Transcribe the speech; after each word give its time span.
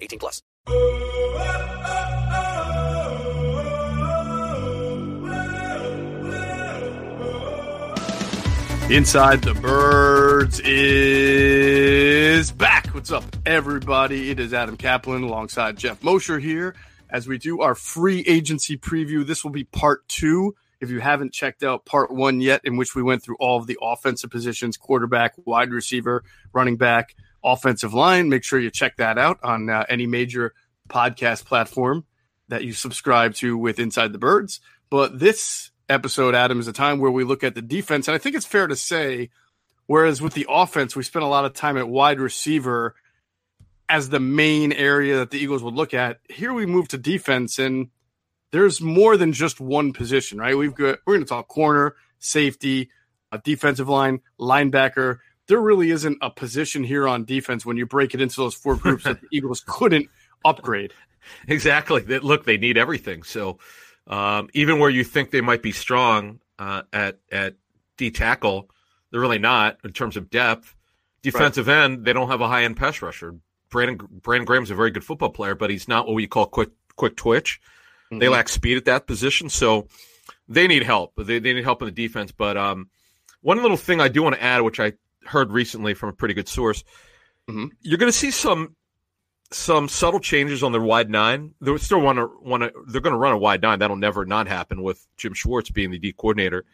18 0.00 0.18
plus. 0.18 0.42
Inside 8.90 9.42
the 9.42 9.54
Birds 9.54 10.60
is 10.64 12.50
back. 12.50 12.88
What's 12.88 13.12
up, 13.12 13.22
everybody? 13.46 14.30
It 14.30 14.40
is 14.40 14.52
Adam 14.52 14.76
Caplan 14.76 15.22
alongside 15.22 15.76
Jeff 15.76 16.02
Mosher 16.02 16.40
here 16.40 16.74
as 17.08 17.28
we 17.28 17.38
do 17.38 17.60
our 17.60 17.76
free 17.76 18.24
agency 18.26 18.76
preview. 18.76 19.24
This 19.24 19.44
will 19.44 19.52
be 19.52 19.62
part 19.62 20.08
two. 20.08 20.56
If 20.80 20.90
you 20.90 20.98
haven't 20.98 21.32
checked 21.32 21.62
out 21.62 21.84
part 21.84 22.10
one 22.10 22.40
yet, 22.40 22.62
in 22.64 22.76
which 22.76 22.96
we 22.96 23.02
went 23.04 23.22
through 23.22 23.36
all 23.38 23.58
of 23.58 23.68
the 23.68 23.78
offensive 23.80 24.30
positions 24.30 24.76
quarterback, 24.76 25.34
wide 25.44 25.70
receiver, 25.70 26.24
running 26.52 26.76
back, 26.76 27.14
offensive 27.44 27.94
line, 27.94 28.28
make 28.28 28.44
sure 28.44 28.58
you 28.58 28.70
check 28.70 28.96
that 28.96 29.18
out 29.18 29.38
on 29.42 29.68
uh, 29.68 29.84
any 29.88 30.06
major 30.06 30.54
podcast 30.88 31.44
platform 31.44 32.04
that 32.48 32.64
you 32.64 32.72
subscribe 32.72 33.34
to 33.36 33.56
with 33.56 33.78
Inside 33.78 34.12
the 34.12 34.18
Birds. 34.18 34.60
But 34.90 35.18
this 35.18 35.70
episode, 35.88 36.34
Adam, 36.34 36.60
is 36.60 36.68
a 36.68 36.72
time 36.72 36.98
where 36.98 37.10
we 37.10 37.24
look 37.24 37.44
at 37.44 37.54
the 37.54 37.62
defense. 37.62 38.08
And 38.08 38.14
I 38.14 38.18
think 38.18 38.36
it's 38.36 38.46
fair 38.46 38.66
to 38.66 38.76
say, 38.76 39.30
whereas 39.86 40.20
with 40.20 40.34
the 40.34 40.46
offense, 40.48 40.96
we 40.96 41.02
spent 41.02 41.24
a 41.24 41.28
lot 41.28 41.44
of 41.44 41.52
time 41.52 41.76
at 41.76 41.88
wide 41.88 42.20
receiver 42.20 42.94
as 43.88 44.08
the 44.08 44.20
main 44.20 44.72
area 44.72 45.18
that 45.18 45.30
the 45.30 45.38
Eagles 45.38 45.62
would 45.62 45.74
look 45.74 45.94
at. 45.94 46.20
Here 46.28 46.52
we 46.52 46.64
move 46.64 46.88
to 46.88 46.98
defense, 46.98 47.58
and 47.58 47.88
there's 48.52 48.80
more 48.80 49.16
than 49.16 49.32
just 49.32 49.60
one 49.60 49.92
position, 49.92 50.38
right? 50.38 50.56
We've 50.56 50.74
got 50.74 50.98
we're 51.06 51.14
going 51.14 51.24
to 51.24 51.28
talk 51.28 51.48
corner, 51.48 51.96
safety, 52.18 52.90
a 53.32 53.38
defensive 53.38 53.88
line, 53.88 54.20
linebacker. 54.38 55.18
There 55.50 55.60
really 55.60 55.90
isn't 55.90 56.18
a 56.22 56.30
position 56.30 56.84
here 56.84 57.08
on 57.08 57.24
defense 57.24 57.66
when 57.66 57.76
you 57.76 57.84
break 57.84 58.14
it 58.14 58.20
into 58.20 58.36
those 58.36 58.54
four 58.54 58.76
groups 58.76 59.02
that 59.02 59.20
the 59.20 59.26
Eagles 59.32 59.64
couldn't 59.66 60.08
upgrade. 60.44 60.92
Exactly. 61.48 62.02
Look, 62.02 62.44
they 62.44 62.56
need 62.56 62.78
everything. 62.78 63.24
So 63.24 63.58
um, 64.06 64.48
even 64.54 64.78
where 64.78 64.90
you 64.90 65.02
think 65.02 65.32
they 65.32 65.40
might 65.40 65.60
be 65.60 65.72
strong 65.72 66.38
uh, 66.60 66.82
at 66.92 67.18
at 67.32 67.56
D 67.96 68.12
tackle, 68.12 68.70
they're 69.10 69.20
really 69.20 69.40
not 69.40 69.78
in 69.82 69.92
terms 69.92 70.16
of 70.16 70.30
depth. 70.30 70.74
Defensive 71.22 71.66
right. 71.66 71.84
end, 71.84 72.04
they 72.04 72.12
don't 72.12 72.28
have 72.28 72.40
a 72.40 72.48
high 72.48 72.62
end 72.62 72.76
pass 72.76 73.02
rusher. 73.02 73.34
Brandon 73.70 73.98
Brandon 74.22 74.44
Graham's 74.44 74.70
a 74.70 74.76
very 74.76 74.92
good 74.92 75.04
football 75.04 75.30
player, 75.30 75.56
but 75.56 75.68
he's 75.70 75.88
not 75.88 76.06
what 76.06 76.14
we 76.14 76.28
call 76.28 76.46
quick 76.46 76.70
quick 76.94 77.16
twitch. 77.16 77.60
Mm-hmm. 78.06 78.20
They 78.20 78.28
lack 78.28 78.48
speed 78.48 78.76
at 78.76 78.84
that 78.84 79.08
position, 79.08 79.48
so 79.48 79.88
they 80.48 80.68
need 80.68 80.84
help. 80.84 81.14
They, 81.16 81.38
they 81.38 81.54
need 81.54 81.64
help 81.64 81.82
in 81.82 81.86
the 81.86 81.92
defense. 81.92 82.30
But 82.32 82.56
um, 82.56 82.88
one 83.40 83.62
little 83.62 83.76
thing 83.76 84.00
I 84.00 84.08
do 84.08 84.22
want 84.22 84.36
to 84.36 84.42
add, 84.42 84.62
which 84.62 84.80
I 84.80 84.94
heard 85.24 85.52
recently 85.52 85.94
from 85.94 86.10
a 86.10 86.12
pretty 86.12 86.34
good 86.34 86.48
source, 86.48 86.82
mm-hmm. 87.48 87.66
you're 87.80 87.98
going 87.98 88.12
to 88.12 88.16
see 88.16 88.30
some 88.30 88.76
some 89.52 89.88
subtle 89.88 90.20
changes 90.20 90.62
on 90.62 90.72
their 90.72 90.80
wide 90.80 91.10
nine. 91.10 91.54
They're 91.60 91.76
still 91.78 92.00
want 92.00 92.18
to 92.18 92.30
want 92.42 92.62
to. 92.62 92.72
They're 92.86 93.00
going 93.00 93.14
to 93.14 93.18
run 93.18 93.32
a 93.32 93.38
wide 93.38 93.62
nine. 93.62 93.78
That'll 93.78 93.96
never 93.96 94.24
not 94.24 94.48
happen 94.48 94.82
with 94.82 95.06
Jim 95.16 95.34
Schwartz 95.34 95.70
being 95.70 95.90
the 95.90 95.98
D 95.98 96.12
coordinator. 96.12 96.64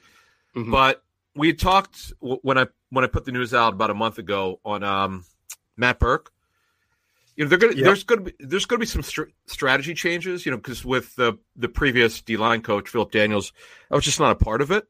Mm-hmm. 0.55 0.71
But 0.71 1.03
we 1.35 1.53
talked 1.53 2.13
when 2.21 2.59
I 2.59 2.67
when 2.91 3.05
I 3.05 3.09
put 3.09 3.25
the 3.25 3.33
news 3.33 3.55
out 3.55 3.73
about 3.73 3.91
a 3.91 3.95
month 3.95 4.19
ago 4.19 4.61
on 4.65 4.83
um, 4.83 5.25
Matt 5.77 5.99
Burke 5.99 6.33
you 7.37 7.45
know, 7.45 7.57
gonna, 7.57 7.75
yep. 7.75 7.85
there's 7.85 8.05
going 8.05 8.25
to 8.25 8.33
be 8.33 8.37
there's 8.41 8.65
going 8.65 8.79
to 8.79 8.83
be 8.83 8.87
some 8.87 9.03
st- 9.03 9.29
strategy 9.47 9.95
changes. 9.95 10.47
You 10.47 10.53
know, 10.53 10.57
because 10.57 10.85
with 10.85 11.15
the 11.17 11.39
the 11.55 11.69
previous 11.69 12.23
D 12.23 12.37
line 12.37 12.63
coach 12.63 12.89
Phillip 12.89 13.13
Daniels, 13.13 13.53
I 13.91 13.95
was 13.95 14.05
just 14.05 14.19
not 14.19 14.33
a 14.33 14.45
part 14.45 14.63
of 14.63 14.71
it. 14.71 14.89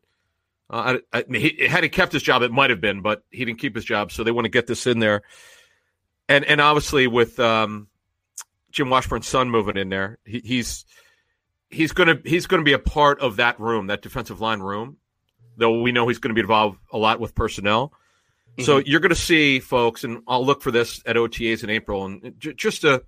Uh, 0.68 0.98
I, 1.12 1.18
I, 1.18 1.24
he, 1.38 1.66
had 1.66 1.84
he 1.84 1.88
kept 1.88 2.12
his 2.12 2.22
job, 2.22 2.42
it 2.42 2.50
might 2.50 2.70
have 2.70 2.80
been, 2.80 3.02
but 3.02 3.22
he 3.30 3.44
didn't 3.44 3.60
keep 3.60 3.74
his 3.74 3.84
job, 3.84 4.10
so 4.10 4.24
they 4.24 4.32
want 4.32 4.46
to 4.46 4.50
get 4.50 4.66
this 4.66 4.86
in 4.86 4.98
there. 4.98 5.22
And 6.28 6.44
and 6.44 6.60
obviously 6.60 7.06
with 7.06 7.38
um, 7.38 7.88
Jim 8.72 8.90
Washburn's 8.90 9.28
son 9.28 9.50
moving 9.50 9.76
in 9.76 9.88
there, 9.90 10.18
he, 10.24 10.40
he's 10.44 10.84
he's 11.70 11.92
gonna 11.92 12.18
he's 12.24 12.46
gonna 12.46 12.64
be 12.64 12.72
a 12.72 12.80
part 12.80 13.20
of 13.20 13.36
that 13.36 13.60
room, 13.60 13.86
that 13.86 14.02
defensive 14.02 14.40
line 14.40 14.60
room. 14.60 14.96
Though 15.56 15.80
we 15.80 15.92
know 15.92 16.06
he's 16.08 16.18
going 16.18 16.30
to 16.30 16.34
be 16.34 16.42
involved 16.42 16.78
a 16.92 16.98
lot 16.98 17.18
with 17.18 17.34
personnel. 17.34 17.92
So 18.60 18.78
mm-hmm. 18.78 18.90
you're 18.90 19.00
going 19.00 19.10
to 19.10 19.14
see 19.14 19.58
folks, 19.58 20.04
and 20.04 20.22
I'll 20.26 20.44
look 20.44 20.62
for 20.62 20.70
this 20.70 21.02
at 21.06 21.16
OTAs 21.16 21.64
in 21.64 21.70
April, 21.70 22.04
and 22.04 22.34
j- 22.38 22.54
just 22.54 22.82
to 22.82 23.02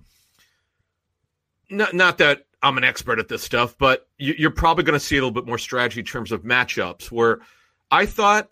not 1.71 1.95
not 1.95 2.19
that 2.19 2.45
I'm 2.63 2.77
an 2.77 2.85
expert 2.85 3.19
at 3.19 3.29
this 3.29 3.43
stuff, 3.43 3.77
but 3.79 4.09
you, 4.19 4.49
are 4.49 4.53
probably 4.53 4.85
going 4.85 4.99
to 4.99 5.05
see 5.05 5.17
a 5.17 5.21
little 5.21 5.31
bit 5.31 5.47
more 5.47 5.59
strategy 5.59 6.01
in 6.01 6.07
terms 6.07 6.33
of 6.33 6.43
matchups. 6.43 7.11
Where 7.11 7.41
I 7.91 8.07
thought 8.07 8.51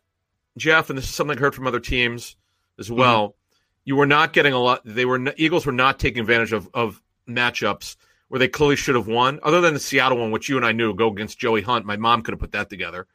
Jeff, 0.57 0.91
and 0.91 0.99
this 0.99 1.07
is 1.07 1.15
something 1.15 1.37
I 1.37 1.41
heard 1.41 1.55
from 1.55 1.67
other 1.67 1.81
teams 1.81 2.37
as 2.79 2.87
mm-hmm. 2.87 2.97
well, 2.97 3.29
mm-hmm. 3.29 3.61
you 3.85 3.97
were 3.97 4.07
not 4.07 4.33
getting 4.33 4.53
a 4.53 4.59
lot. 4.59 4.83
They 4.85 5.05
were 5.05 5.33
Eagles 5.37 5.67
were 5.67 5.73
not 5.73 5.99
taking 5.99 6.21
advantage 6.21 6.53
of 6.53 6.69
of 6.73 7.03
matchups 7.29 7.97
where 8.29 8.39
they 8.39 8.49
clearly 8.49 8.77
should 8.77 8.97
have 8.97 9.07
won, 9.07 9.39
other 9.43 9.61
than 9.61 9.75
the 9.75 9.81
Seattle 9.81 10.19
one, 10.19 10.31
which 10.31 10.49
you 10.49 10.57
and 10.57 10.67
I 10.67 10.73
knew 10.73 10.95
go 10.95 11.11
against 11.11 11.39
Joey 11.39 11.63
Hunt. 11.63 11.87
My 11.87 11.97
mom 11.97 12.23
could 12.23 12.33
have 12.33 12.41
put 12.41 12.53
that 12.53 12.69
together. 12.69 13.07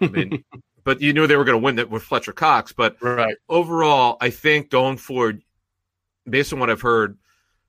I 0.00 0.08
mean, 0.08 0.44
but 0.84 1.00
you 1.00 1.12
knew 1.12 1.26
they 1.26 1.36
were 1.36 1.44
going 1.44 1.58
to 1.58 1.64
win 1.64 1.76
that 1.76 1.90
with 1.90 2.02
Fletcher 2.02 2.32
Cox. 2.32 2.72
But 2.72 2.96
right. 3.00 3.36
overall, 3.48 4.16
I 4.20 4.30
think 4.30 4.70
going 4.70 4.96
forward, 4.96 5.42
based 6.28 6.52
on 6.52 6.58
what 6.58 6.70
I've 6.70 6.80
heard, 6.80 7.16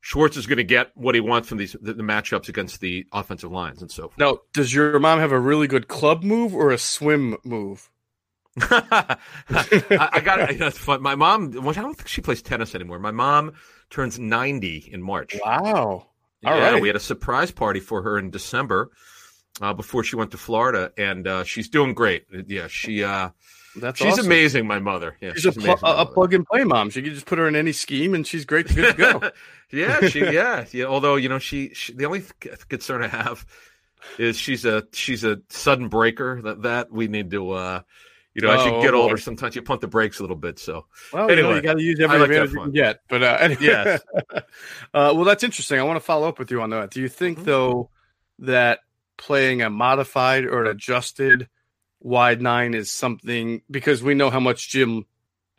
Schwartz 0.08 0.38
is 0.38 0.48
going 0.48 0.56
to 0.56 0.64
get 0.64 0.92
what 0.96 1.16
he 1.16 1.20
wants 1.20 1.50
from 1.50 1.58
these 1.58 1.76
the, 1.82 1.94
the, 1.94 2.02
matchups 2.02 2.48
against 2.48 2.80
the 2.80 3.06
offensive 3.12 3.52
lines 3.52 3.82
and 3.82 3.92
so 3.92 4.04
forth. 4.04 4.18
Now, 4.18 4.38
does 4.54 4.74
your 4.74 4.98
mom 5.00 5.20
have 5.20 5.34
a 5.34 5.40
really 5.40 5.68
good 5.68 5.90
club 5.90 6.24
move 6.24 6.56
or 6.56 6.72
a 6.72 6.78
swim 6.78 7.36
move? 7.44 7.90
I, 8.62 9.18
I 9.90 10.22
got 10.22 10.50
it. 10.50 10.60
That's 10.60 10.78
fun. 10.78 11.02
My 11.02 11.16
mom, 11.16 11.52
I 11.60 11.74
don't 11.74 11.94
think 11.94 12.08
she 12.08 12.22
plays 12.22 12.42
tennis 12.42 12.74
anymore. 12.74 13.00
My 13.00 13.12
mom 13.12 13.52
turns 13.90 14.18
90 14.18 14.92
in 14.94 15.02
March. 15.02 15.36
Wow. 15.44 15.74
All 15.76 16.08
yeah, 16.42 16.72
right. 16.72 16.82
We 16.82 16.88
had 16.88 16.96
a 16.96 17.02
surprise 17.02 17.52
party 17.52 17.82
for 17.82 18.02
her 18.02 18.18
in 18.18 18.30
December 18.30 18.92
uh, 19.60 19.74
before 19.74 20.06
she 20.06 20.16
went 20.16 20.32
to 20.32 20.38
Florida, 20.38 20.94
and 20.98 21.28
uh, 21.28 21.44
she's 21.44 21.68
doing 21.68 21.94
great. 21.94 22.28
Yeah, 22.48 22.68
she 22.68 23.04
uh, 23.04 23.32
that's 23.78 24.00
she's 24.00 24.14
awesome. 24.14 24.26
amazing. 24.26 24.68
My 24.68 24.80
mother, 24.80 25.18
yeah, 25.22 25.34
she's, 25.34 25.44
she's 25.44 25.58
a, 25.58 25.60
pl- 25.60 25.86
a 25.86 26.06
plug 26.06 26.34
and 26.34 26.46
play 26.46 26.64
mom. 26.64 26.90
She 26.90 27.02
can 27.02 27.14
just 27.14 27.26
put 27.26 27.38
her 27.38 27.48
in 27.48 27.56
any 27.56 27.72
scheme, 27.72 28.14
and 28.14 28.26
she's 28.26 28.46
great 28.46 28.68
to 28.70 28.94
go. 28.94 29.32
yeah, 29.72 30.08
she 30.08 30.20
yeah 30.20 30.66
yeah. 30.72 30.86
Although 30.86 31.16
you 31.16 31.30
know, 31.30 31.40
she, 31.40 31.74
she 31.74 31.94
the 31.94 32.06
only 32.06 32.24
concern 32.70 33.04
I 33.04 33.08
have 33.08 33.46
is 34.18 34.38
she's 34.38 34.66
a 34.66 34.86
she's 34.94 35.24
a 35.24 35.40
sudden 35.50 35.90
breaker. 35.90 36.42
That 36.42 36.64
that 36.64 36.92
we 36.92 37.08
need 37.08 37.32
to. 37.32 37.52
uh 37.52 37.82
you 38.38 38.44
know, 38.44 38.52
as 38.52 38.64
you 38.66 38.72
oh, 38.72 38.82
get 38.84 38.94
older, 38.94 39.18
sometimes 39.18 39.56
you 39.56 39.64
pump 39.64 39.82
the 39.82 39.88
brakes 39.88 40.20
a 40.20 40.22
little 40.22 40.36
bit. 40.36 40.60
So, 40.60 40.86
well, 41.12 41.28
anyway, 41.28 41.38
you, 41.38 41.44
know, 41.44 41.56
you 41.56 41.62
got 41.64 41.74
to 41.74 41.82
use 41.82 42.00
every 42.00 42.20
like 42.20 42.30
advantage 42.30 42.54
you 42.54 42.62
can 42.62 42.72
get. 42.72 43.00
But 43.10 43.24
uh, 43.24 43.38
anyway, 43.40 43.64
yes. 43.64 44.02
uh, 44.36 44.42
well, 44.94 45.24
that's 45.24 45.44
interesting. 45.44 45.80
I 45.80 45.84
want 45.84 45.98
to 45.98 46.06
follow 46.06 46.28
up 46.28 46.38
with 46.38 46.52
you 46.52 46.62
on 46.62 46.70
that. 46.70 46.92
Do 46.92 47.02
you 47.02 47.10
think, 47.10 47.38
mm-hmm. 47.38 47.48
though, 47.48 47.90
that 48.38 48.82
playing 49.18 49.64
a 49.64 49.72
modified 49.72 50.46
or 50.46 50.64
an 50.64 50.68
adjusted 50.68 51.50
wide 52.00 52.42
nine 52.42 52.74
is 52.74 52.92
something 52.92 53.62
because 53.70 54.04
we 54.04 54.14
know 54.14 54.30
how 54.30 54.40
much 54.40 54.70
Jim 54.70 55.06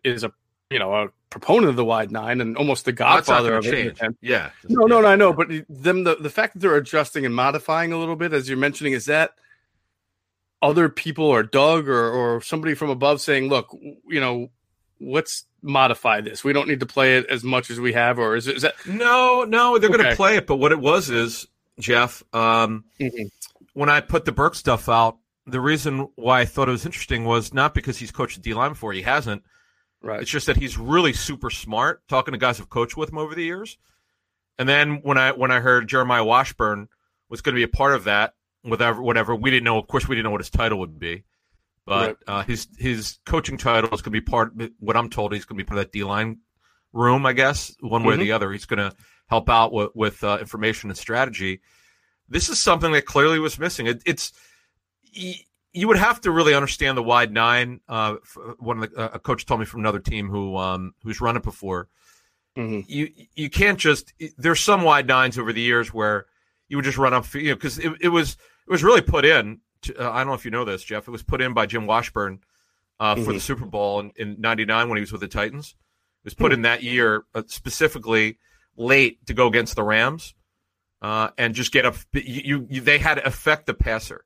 is 0.04 0.24
a 0.24 0.32
you 0.70 0.78
know 0.78 0.94
a 0.94 1.08
proponent 1.30 1.68
of 1.68 1.76
the 1.76 1.84
wide 1.84 2.10
nine 2.10 2.40
and 2.40 2.56
almost 2.56 2.84
the 2.84 2.92
godfather 2.92 3.54
of 3.54 3.64
change. 3.64 3.98
it. 4.00 4.16
Yeah. 4.22 4.50
No, 4.68 4.86
no, 4.86 5.00
no, 5.00 5.08
I 5.08 5.16
know, 5.16 5.32
but 5.32 5.48
them 5.68 6.04
the, 6.04 6.16
the 6.16 6.30
fact 6.30 6.54
that 6.54 6.60
they're 6.60 6.76
adjusting 6.76 7.26
and 7.26 7.34
modifying 7.34 7.92
a 7.92 7.98
little 7.98 8.16
bit, 8.16 8.32
as 8.32 8.48
you're 8.48 8.56
mentioning, 8.58 8.94
is 8.94 9.04
that 9.06 9.32
other 10.62 10.88
people 10.88 11.24
or 11.26 11.42
Doug 11.42 11.88
or 11.88 12.10
or 12.10 12.40
somebody 12.40 12.74
from 12.74 12.90
above 12.90 13.20
saying, 13.20 13.48
look, 13.48 13.68
you 14.08 14.20
know, 14.20 14.50
let's 15.00 15.44
modify 15.62 16.20
this. 16.20 16.42
We 16.42 16.52
don't 16.52 16.68
need 16.68 16.80
to 16.80 16.86
play 16.86 17.18
it 17.18 17.26
as 17.26 17.44
much 17.44 17.70
as 17.70 17.78
we 17.78 17.92
have, 17.92 18.18
or 18.18 18.36
is, 18.36 18.46
it, 18.46 18.56
is 18.56 18.62
that 18.62 18.74
No, 18.86 19.44
no, 19.44 19.78
they're 19.78 19.90
going 19.90 20.08
to 20.08 20.16
play 20.16 20.36
it. 20.36 20.46
But 20.46 20.56
what 20.56 20.72
it 20.72 20.80
was 20.80 21.10
is, 21.10 21.46
Jeff, 21.78 22.22
um, 22.32 22.84
Mhm. 23.00 23.30
when 23.74 23.88
I 23.88 24.00
put 24.00 24.24
the 24.24 24.32
Burke 24.32 24.54
stuff 24.54 24.88
out, 24.88 25.18
the 25.48 25.60
reason 25.60 26.08
why 26.16 26.40
I 26.40 26.44
thought 26.44 26.68
it 26.68 26.72
was 26.72 26.86
interesting 26.86 27.24
was 27.24 27.52
not 27.52 27.74
because 27.74 27.98
he's 27.98 28.10
coached 28.10 28.36
the 28.36 28.42
D 28.42 28.54
line 28.54 28.70
before. 28.70 28.92
He 28.92 29.02
hasn't. 29.02 29.42
right? 30.02 30.20
It's 30.20 30.30
just 30.30 30.46
that 30.46 30.56
he's 30.56 30.78
really 30.78 31.12
super 31.12 31.50
smart. 31.50 32.06
Talking 32.08 32.32
to 32.32 32.38
guys 32.38 32.58
who've 32.58 32.68
coached 32.68 32.96
with 32.96 33.10
him 33.10 33.18
over 33.18 33.34
the 33.34 33.44
years, 33.44 33.78
and 34.58 34.68
then 34.68 35.00
when 35.02 35.18
I 35.18 35.32
when 35.32 35.50
I 35.50 35.60
heard 35.60 35.88
Jeremiah 35.88 36.24
Washburn 36.24 36.88
was 37.28 37.40
going 37.40 37.54
to 37.54 37.58
be 37.58 37.62
a 37.64 37.68
part 37.68 37.94
of 37.94 38.04
that, 38.04 38.34
whatever 38.62 39.02
whatever 39.02 39.34
we 39.34 39.50
didn't 39.50 39.64
know. 39.64 39.78
Of 39.78 39.86
course, 39.88 40.06
we 40.08 40.14
didn't 40.16 40.24
know 40.24 40.30
what 40.30 40.40
his 40.40 40.50
title 40.50 40.78
would 40.80 40.98
be, 40.98 41.24
but 41.84 42.18
uh, 42.26 42.42
his 42.42 42.68
his 42.78 43.18
coaching 43.26 43.56
title 43.58 43.90
is 43.94 44.02
going 44.02 44.12
to 44.14 44.20
be 44.20 44.20
part. 44.20 44.52
What 44.78 44.96
I'm 44.96 45.10
told, 45.10 45.32
he's 45.32 45.44
going 45.44 45.58
to 45.58 45.64
be 45.64 45.66
part 45.66 45.78
of 45.78 45.84
that 45.86 45.92
D 45.92 46.04
line 46.04 46.38
room. 46.92 47.26
I 47.26 47.32
guess 47.32 47.74
one 47.80 48.04
way 48.04 48.14
or 48.14 48.18
the 48.18 48.32
other, 48.32 48.50
he's 48.52 48.66
going 48.66 48.90
to 48.90 48.96
help 49.28 49.48
out 49.48 49.72
with 49.72 49.90
with 49.94 50.24
uh, 50.24 50.38
information 50.40 50.90
and 50.90 50.96
strategy. 50.98 51.60
This 52.30 52.50
is 52.50 52.60
something 52.60 52.92
that 52.92 53.06
clearly 53.06 53.38
was 53.38 53.58
missing. 53.58 53.86
It, 53.86 54.02
it's 54.04 54.32
you 55.72 55.88
would 55.88 55.98
have 55.98 56.20
to 56.22 56.30
really 56.30 56.54
understand 56.54 56.96
the 56.96 57.02
wide 57.02 57.32
nine. 57.32 57.80
Uh, 57.88 58.16
one 58.58 58.82
of 58.82 58.90
the, 58.90 58.98
uh, 58.98 59.10
a 59.14 59.18
coach 59.18 59.46
told 59.46 59.60
me 59.60 59.66
from 59.66 59.80
another 59.80 59.98
team 60.00 60.28
who 60.28 60.56
um, 60.56 60.94
who's 61.02 61.20
run 61.20 61.36
it 61.36 61.42
before. 61.42 61.88
Mhm. 62.56 62.84
You 62.88 63.10
you 63.34 63.50
can't 63.50 63.78
just. 63.78 64.12
There's 64.36 64.60
some 64.60 64.82
wide 64.82 65.06
nines 65.06 65.38
over 65.38 65.52
the 65.52 65.60
years 65.60 65.92
where 65.92 66.26
you 66.68 66.76
would 66.76 66.84
just 66.84 66.98
run 66.98 67.14
up, 67.14 67.32
you 67.34 67.50
know, 67.50 67.54
because 67.54 67.78
it, 67.78 67.92
it 68.00 68.08
was 68.08 68.32
it 68.66 68.70
was 68.70 68.82
really 68.82 69.02
put 69.02 69.24
in. 69.24 69.60
To, 69.82 69.96
uh, 69.96 70.10
I 70.10 70.18
don't 70.18 70.28
know 70.28 70.34
if 70.34 70.44
you 70.44 70.50
know 70.50 70.64
this, 70.64 70.82
Jeff. 70.82 71.06
It 71.06 71.10
was 71.10 71.22
put 71.22 71.40
in 71.40 71.54
by 71.54 71.66
Jim 71.66 71.86
Washburn 71.86 72.40
uh, 72.98 73.14
for 73.14 73.32
the 73.32 73.40
Super 73.40 73.66
Bowl 73.66 74.00
in, 74.00 74.12
in 74.16 74.40
'99 74.40 74.88
when 74.88 74.96
he 74.96 75.00
was 75.00 75.12
with 75.12 75.20
the 75.20 75.28
Titans. 75.28 75.76
It 76.24 76.24
was 76.24 76.34
put 76.34 76.52
in 76.52 76.62
that 76.62 76.82
year 76.82 77.24
uh, 77.34 77.42
specifically 77.46 78.38
late 78.76 79.24
to 79.26 79.34
go 79.34 79.46
against 79.46 79.76
the 79.76 79.84
Rams 79.84 80.34
uh, 81.00 81.30
and 81.38 81.54
just 81.54 81.72
get 81.72 81.86
up. 81.86 81.96
You, 82.12 82.66
you 82.68 82.80
they 82.80 82.98
had 82.98 83.14
to 83.14 83.26
affect 83.26 83.66
the 83.66 83.74
passer. 83.74 84.24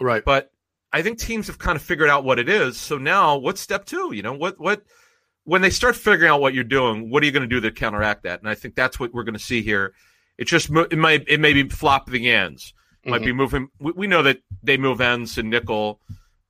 Right. 0.00 0.24
But 0.24 0.50
I 0.92 1.02
think 1.02 1.18
teams 1.18 1.46
have 1.48 1.58
kind 1.58 1.76
of 1.76 1.82
figured 1.82 2.08
out 2.08 2.24
what 2.24 2.38
it 2.38 2.48
is. 2.48 2.76
So 2.78 2.98
now, 2.98 3.36
what's 3.36 3.60
step 3.60 3.84
two? 3.84 4.12
You 4.14 4.22
know, 4.22 4.32
what 4.32 4.58
what 4.58 4.82
when 5.44 5.62
they 5.62 5.70
start 5.70 5.96
figuring 5.96 6.30
out 6.30 6.40
what 6.40 6.54
you're 6.54 6.64
doing, 6.64 7.10
what 7.10 7.22
are 7.22 7.26
you 7.26 7.32
going 7.32 7.48
to 7.48 7.48
do 7.48 7.60
to 7.60 7.70
counteract 7.70 8.22
that? 8.24 8.40
And 8.40 8.48
I 8.48 8.54
think 8.54 8.74
that's 8.74 9.00
what 9.00 9.12
we're 9.12 9.24
going 9.24 9.34
to 9.34 9.40
see 9.40 9.62
here. 9.62 9.94
It 10.36 10.46
just 10.46 10.70
it 10.70 10.98
might 10.98 11.24
it 11.26 11.40
may 11.40 11.52
be 11.52 11.68
flopping 11.68 12.26
ends, 12.26 12.74
It 13.02 13.10
might 13.10 13.18
mm-hmm. 13.18 13.26
be 13.26 13.32
moving. 13.32 13.68
We, 13.80 13.92
we 13.92 14.06
know 14.06 14.22
that 14.22 14.40
they 14.62 14.76
move 14.76 15.00
ends 15.00 15.36
and 15.36 15.50
nickel, 15.50 16.00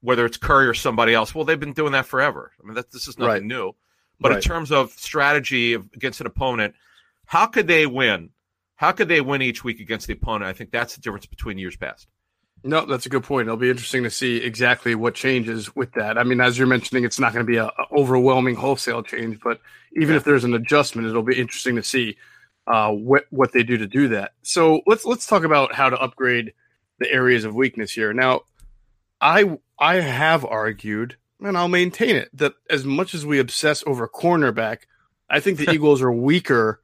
whether 0.01 0.27
it's 0.27 0.37
Curry 0.37 0.67
or 0.67 0.75
somebody 0.75 1.15
else. 1.15 1.35
Well, 1.35 1.45
they've 1.45 1.59
been 1.59 1.73
doing 1.73 1.93
that 1.93 2.07
forever. 2.07 2.53
I 2.63 2.67
mean, 2.67 2.75
that 2.75 2.91
this 2.93 3.09
is 3.09 3.19
nothing 3.19 3.33
Right. 3.33 3.43
new. 3.43 3.73
But 4.21 4.33
in 4.33 4.41
terms 4.41 4.73
of 4.73 4.91
strategy 4.91 5.75
against 5.75 6.21
an 6.21 6.27
opponent, 6.27 6.75
how 7.27 7.47
could 7.47 7.69
they 7.69 7.87
win? 7.87 8.31
How 8.75 8.91
could 8.91 9.09
they 9.09 9.21
win 9.21 9.43
each 9.43 9.63
week 9.63 9.79
against 9.81 10.09
the 10.09 10.13
opponent? 10.15 10.49
I 10.49 10.53
think 10.53 10.73
that's 10.73 10.97
the 10.97 11.01
difference 11.01 11.27
between 11.27 11.57
years 11.57 11.77
past. 11.77 12.09
No, 12.65 12.85
that's 12.85 13.07
a 13.07 13.09
good 13.09 13.23
point. 13.23 13.47
It'll 13.47 13.57
be 13.57 13.71
interesting 13.71 14.03
to 14.03 14.11
see 14.11 14.39
exactly 14.39 14.95
what 14.95 15.15
changes 15.15 15.75
with 15.77 15.93
that. 15.93 16.19
I 16.19 16.25
mean, 16.25 16.41
as 16.41 16.59
you're 16.59 16.67
mentioning, 16.67 17.05
it's 17.05 17.19
not 17.19 17.33
going 17.33 17.47
to 17.47 17.51
be 17.51 17.57
a, 17.57 17.67
a 17.67 17.87
overwhelming 17.97 18.57
wholesale 18.57 19.03
change, 19.03 19.39
but 19.43 19.61
even 19.97 20.17
if 20.17 20.25
there's 20.25 20.45
an 20.45 20.55
adjustment, 20.55 21.09
it'll 21.09 21.23
be 21.23 21.39
interesting 21.39 21.77
to 21.77 21.83
see 21.83 22.17
uh, 22.67 22.91
what 22.91 23.25
what 23.31 23.53
they 23.53 23.63
do 23.63 23.79
to 23.79 23.87
do 23.87 24.09
that. 24.09 24.33
So 24.43 24.83
let's 24.87 25.05
let's 25.05 25.27
talk 25.27 25.45
about 25.45 25.75
how 25.75 25.89
to 25.89 25.97
upgrade 25.99 26.53
the 26.99 27.11
areas 27.11 27.45
of 27.45 27.55
weakness 27.55 27.93
here. 27.93 28.13
Now, 28.13 28.43
I 29.21 29.59
I 29.79 29.97
have 29.97 30.45
argued, 30.45 31.17
and 31.41 31.57
I'll 31.57 31.69
maintain 31.69 32.17
it, 32.17 32.29
that 32.35 32.55
as 32.69 32.85
much 32.85 33.15
as 33.15 33.25
we 33.25 33.39
obsess 33.39 33.85
over 33.87 34.09
cornerback, 34.09 34.81
I 35.31 35.41
think 35.41 35.59
the 35.59 35.71
Eagles 35.73 36.03
are 36.03 36.13
weaker 36.13 36.81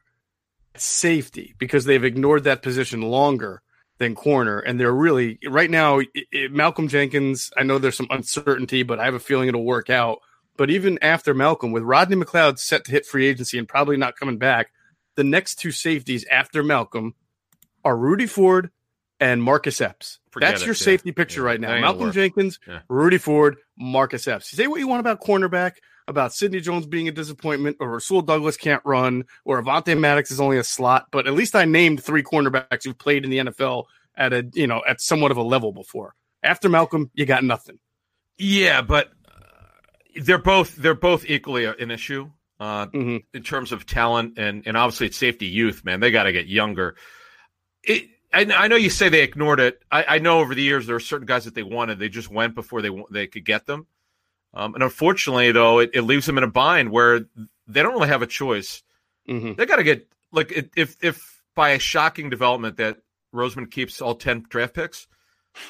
at 0.75 0.81
safety 0.81 1.55
because 1.59 1.85
they've 1.85 2.05
ignored 2.05 2.45
that 2.45 2.63
position 2.63 3.03
longer 3.03 3.61
than 3.99 4.15
corner, 4.15 4.59
and 4.59 4.79
they're 4.79 4.93
really 4.95 5.39
right 5.49 5.71
now. 5.71 6.01
i 6.01 6.07
i 6.35 6.49
Malcolm 6.51 6.89
Jenkins, 6.89 7.51
I 7.57 7.63
know 7.63 7.79
there's 7.79 7.97
some 7.97 8.09
uncertainty, 8.11 8.83
but 8.83 8.99
I 8.99 9.05
have 9.05 9.15
a 9.15 9.21
feeling 9.21 9.49
it'll 9.49 9.65
work 9.65 9.91
out. 9.91 10.19
But 10.57 10.71
even 10.71 10.99
after 11.03 11.35
Malcolm, 11.35 11.73
with 11.73 11.83
Rodney 11.83 12.17
McLeod 12.17 12.59
set 12.59 12.85
to 12.85 12.91
hit 12.93 13.07
free 13.07 13.27
agency 13.27 13.59
and 13.59 13.69
probably 13.69 13.97
not 13.97 14.17
coming 14.17 14.39
back, 14.39 14.71
the 15.17 15.25
next 15.25 15.57
two 15.57 15.71
safeties 15.73 16.25
after 16.31 16.63
Malcolm 16.63 17.15
are 17.85 17.97
Rudy 17.97 18.27
Ford 18.27 18.71
and 19.21 19.43
Marcus 19.43 19.81
Epps. 19.81 20.19
Forget 20.31 20.51
That's 20.51 20.63
it, 20.63 20.67
your 20.67 20.75
yeah. 20.75 20.79
safety 20.83 21.13
picture 21.13 21.43
Yeah, 21.43 21.47
right 21.47 21.61
now. 21.61 21.81
Malcolm. 21.81 22.13
Jenkins, 22.13 22.59
Yeah. 22.67 22.81
Rudy 22.89 23.19
Ford, 23.19 23.57
Marcus 23.79 24.27
Epps. 24.27 24.51
Say 24.51 24.67
what 24.67 24.81
you 24.81 24.89
want 24.89 25.01
about 25.01 25.21
cornerback, 25.21 25.73
about 26.07 26.33
Sidney 26.35 26.61
Jones 26.61 26.87
being 26.87 27.09
a 27.09 27.13
disappointment, 27.13 27.77
or 27.81 27.91
Rasul 27.91 28.23
Douglas 28.23 28.57
can't 28.57 28.83
run, 28.85 29.25
or 29.45 29.63
Avonte 29.63 29.99
Maddox 29.99 30.31
is 30.31 30.41
only 30.41 30.59
a 30.59 30.65
slot. 30.65 31.07
But 31.11 31.27
at 31.27 31.33
least 31.35 31.55
I 31.55 31.65
named 31.65 32.03
three 32.03 32.23
cornerbacks 32.23 32.85
who've 32.85 32.99
played 32.99 33.25
in 33.25 33.31
the 33.31 33.39
NFL 33.39 33.85
at 34.17 34.33
a 34.33 34.47
you 34.55 34.67
know 34.67 34.83
at 34.87 35.01
somewhat 35.01 35.31
of 35.31 35.37
a 35.37 35.43
level 35.43 35.73
before. 35.73 36.15
After 36.43 36.69
Malcolm, 36.69 37.11
you 37.15 37.25
got 37.27 37.43
nothing. 37.45 37.79
Yeah, 38.39 38.83
but 38.83 39.09
uh, 39.27 40.21
they're 40.23 40.39
both 40.39 40.77
they're 40.77 40.95
both 40.95 41.25
equally 41.27 41.65
an 41.65 41.91
issue 41.91 42.31
uh, 42.61 42.87
Mhm. 42.89 43.25
in 43.33 43.43
terms 43.43 43.73
of 43.73 43.87
talent 43.87 44.39
and 44.39 44.63
and 44.67 44.77
obviously 44.77 45.07
it's 45.07 45.17
safety 45.17 45.47
youth. 45.47 45.85
Man, 45.85 46.01
they 46.01 46.11
got 46.11 46.25
to 46.25 46.33
get 46.33 46.47
younger. 46.47 46.97
It, 47.83 48.09
I, 48.33 48.47
I 48.65 48.69
know 48.69 48.77
you 48.77 48.91
say 48.91 49.09
they 49.09 49.23
ignored 49.23 49.61
it. 49.61 49.81
I, 49.91 50.05
I 50.05 50.19
know 50.19 50.41
over 50.41 50.55
the 50.55 50.63
years 50.63 50.87
there 50.87 50.97
are 50.97 51.01
certain 51.01 51.27
guys 51.27 51.45
that 51.45 51.55
they 51.55 51.63
wanted. 51.63 51.99
They 51.99 52.09
just 52.09 52.29
went 52.31 52.55
before 52.55 52.83
they 52.83 52.91
they 53.11 53.27
could 53.27 53.45
get 53.45 53.67
them. 53.67 53.87
Um, 54.55 54.75
and 54.75 54.83
unfortunately, 54.83 55.51
though, 55.53 55.81
it, 55.81 55.91
it 55.95 56.03
leaves 56.03 56.27
them 56.27 56.39
in 56.39 56.45
a 56.45 56.49
bind 56.49 56.91
where 56.91 57.21
they 57.67 57.83
don't 57.83 57.93
really 57.95 58.09
have 58.09 58.23
a 58.23 58.27
choice. 58.27 58.83
Mhm. 59.29 59.57
They 59.57 59.67
got 59.67 59.77
to 59.77 59.83
get 59.83 60.07
like 60.33 60.53
if 60.77 60.97
if 61.03 61.43
by 61.55 61.71
a 61.71 61.79
shocking 61.79 62.31
development 62.31 62.77
that 62.77 62.99
Roseman 63.35 63.71
keeps 63.71 64.01
all 64.01 64.15
ten 64.15 64.45
draft 64.49 64.75
picks. 64.75 65.07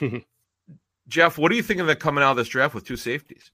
Jeff, 1.09 1.37
what 1.39 1.51
do 1.51 1.57
you 1.57 1.63
think 1.63 1.81
of 1.81 1.87
them 1.87 1.97
coming 1.97 2.25
out 2.25 2.33
of 2.33 2.37
this 2.37 2.49
draft 2.49 2.75
with 2.75 2.85
two 2.87 2.97
safeties? 2.97 3.51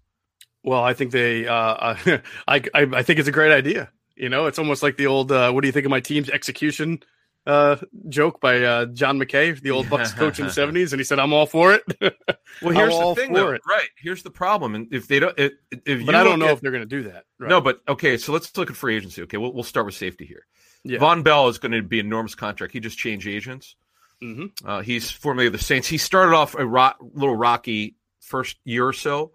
Well, 0.63 0.83
I 0.83 0.95
think 0.95 1.11
they. 1.13 1.47
Uh, 1.47 1.97
I, 2.07 2.21
I 2.49 2.63
I 2.75 3.03
think 3.03 3.19
it's 3.19 3.29
a 3.29 3.33
great 3.33 3.53
idea. 3.53 3.91
You 4.17 4.29
know, 4.29 4.47
it's 4.47 4.59
almost 4.59 4.83
like 4.83 4.97
the 4.97 5.07
old 5.07 5.33
uh, 5.33 5.51
"What 5.53 5.63
do 5.63 5.69
you 5.69 5.73
think 5.73 5.87
of 5.87 5.91
my 5.91 6.01
team's 6.01 6.31
execution?" 6.31 7.03
Uh, 7.47 7.77
joke 8.09 8.39
by 8.41 8.63
uh, 8.63 8.85
John 8.87 9.19
McKay, 9.19 9.59
the 9.61 9.71
old 9.71 9.87
Bucs 9.87 10.15
coach 10.17 10.39
in 10.39 10.47
the 10.47 10.53
'70s, 10.53 10.93
and 10.93 11.01
he 11.01 11.05
said, 11.05 11.19
"I'm 11.19 11.33
all 11.33 11.47
for 11.47 11.73
it." 11.75 11.83
Well, 12.63 12.75
here's 12.75 12.93
I'm 12.95 13.01
the 13.11 13.15
thing, 13.15 13.33
though. 13.33 13.51
it. 13.53 13.63
Right? 13.67 13.89
Here's 13.97 14.23
the 14.25 14.31
problem, 14.31 14.75
and 14.75 14.93
if 14.93 15.07
they 15.07 15.21
don't, 15.21 15.39
if, 15.39 15.53
if 15.71 16.05
but 16.05 16.13
you 16.15 16.19
I 16.21 16.25
don't 16.25 16.39
know 16.41 16.47
at- 16.49 16.53
if 16.55 16.61
they're 16.61 16.73
going 16.73 16.83
to 16.83 17.03
do 17.03 17.05
that. 17.05 17.25
Right. 17.39 17.49
No, 17.49 17.61
but 17.61 17.81
okay. 17.89 18.17
So 18.19 18.33
let's 18.33 18.55
look 18.59 18.69
at 18.71 18.77
free 18.77 18.97
agency. 18.97 19.23
Okay, 19.23 19.37
we'll, 19.37 19.53
we'll 19.55 19.63
start 19.63 19.87
with 19.87 19.95
safety 19.95 20.27
here. 20.27 20.47
Yeah. 20.85 20.99
Vonn 20.99 21.23
Bell 21.25 21.49
is 21.49 21.59
going 21.59 21.73
to 21.73 21.81
be 21.83 22.01
an 22.01 22.07
enormous 22.07 22.35
contract. 22.35 22.73
He 22.73 22.81
just 22.81 22.99
changed 22.99 23.27
agents. 23.29 23.77
Mhm. 24.23 24.51
Uh, 24.65 24.81
he's 24.83 25.11
formerly 25.11 25.47
of 25.47 25.53
the 25.53 25.59
Saints. 25.59 25.87
He 25.89 25.97
started 25.97 26.35
off 26.35 26.55
a 26.55 26.67
ro- 26.67 26.93
little 27.15 27.37
rocky 27.37 27.95
first 28.21 28.59
year 28.65 28.87
or 28.87 28.93
so 28.93 29.33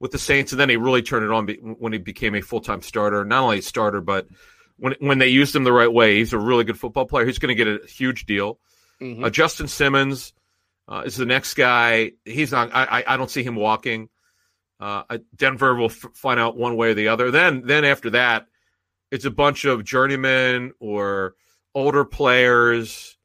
with 0.00 0.10
the 0.12 0.18
Saints, 0.18 0.52
and 0.52 0.58
then 0.60 0.68
he 0.70 0.76
really 0.76 1.02
turned 1.02 1.24
it 1.26 1.30
on 1.30 1.46
be- 1.46 1.56
when 1.58 1.92
he 1.92 1.98
became 1.98 2.34
a 2.34 2.40
full 2.40 2.60
time 2.62 2.80
starter. 2.82 3.24
Not 3.24 3.42
only 3.44 3.58
a 3.58 3.62
starter, 3.62 4.00
but 4.00 4.26
when 4.78 4.94
when 5.00 5.18
they 5.18 5.28
used 5.28 5.54
him 5.54 5.64
the 5.64 5.72
right 5.72 5.92
way, 5.92 6.16
he's 6.18 6.32
a 6.32 6.38
really 6.38 6.64
good 6.64 6.78
football 6.78 7.06
player. 7.06 7.26
He's 7.26 7.38
going 7.38 7.56
to 7.56 7.64
get 7.64 7.68
a 7.68 7.86
huge 7.86 8.26
deal. 8.26 8.58
Mhm. 9.00 9.24
Uh, 9.24 9.30
Justin 9.30 9.68
Simmons 9.68 10.32
uh, 10.88 11.02
is 11.04 11.16
the 11.16 11.26
next 11.26 11.54
guy. 11.54 12.12
He's 12.24 12.52
not. 12.52 12.74
I, 12.74 12.84
I, 13.00 13.14
I 13.14 13.16
don't 13.16 13.30
see 13.30 13.42
him 13.42 13.56
walking. 13.56 14.08
Uh, 14.78 15.18
Denver 15.34 15.74
will 15.74 15.86
f- 15.86 16.04
find 16.14 16.38
out 16.38 16.56
one 16.56 16.76
way 16.76 16.90
or 16.90 16.94
the 16.94 17.08
other. 17.08 17.30
Then 17.30 17.62
then 17.64 17.84
after 17.84 18.10
that, 18.10 18.46
it's 19.10 19.24
a 19.24 19.30
bunch 19.30 19.64
of 19.64 19.84
journeymen 19.84 20.72
or 20.80 21.34
older 21.74 22.04
players. 22.04 23.16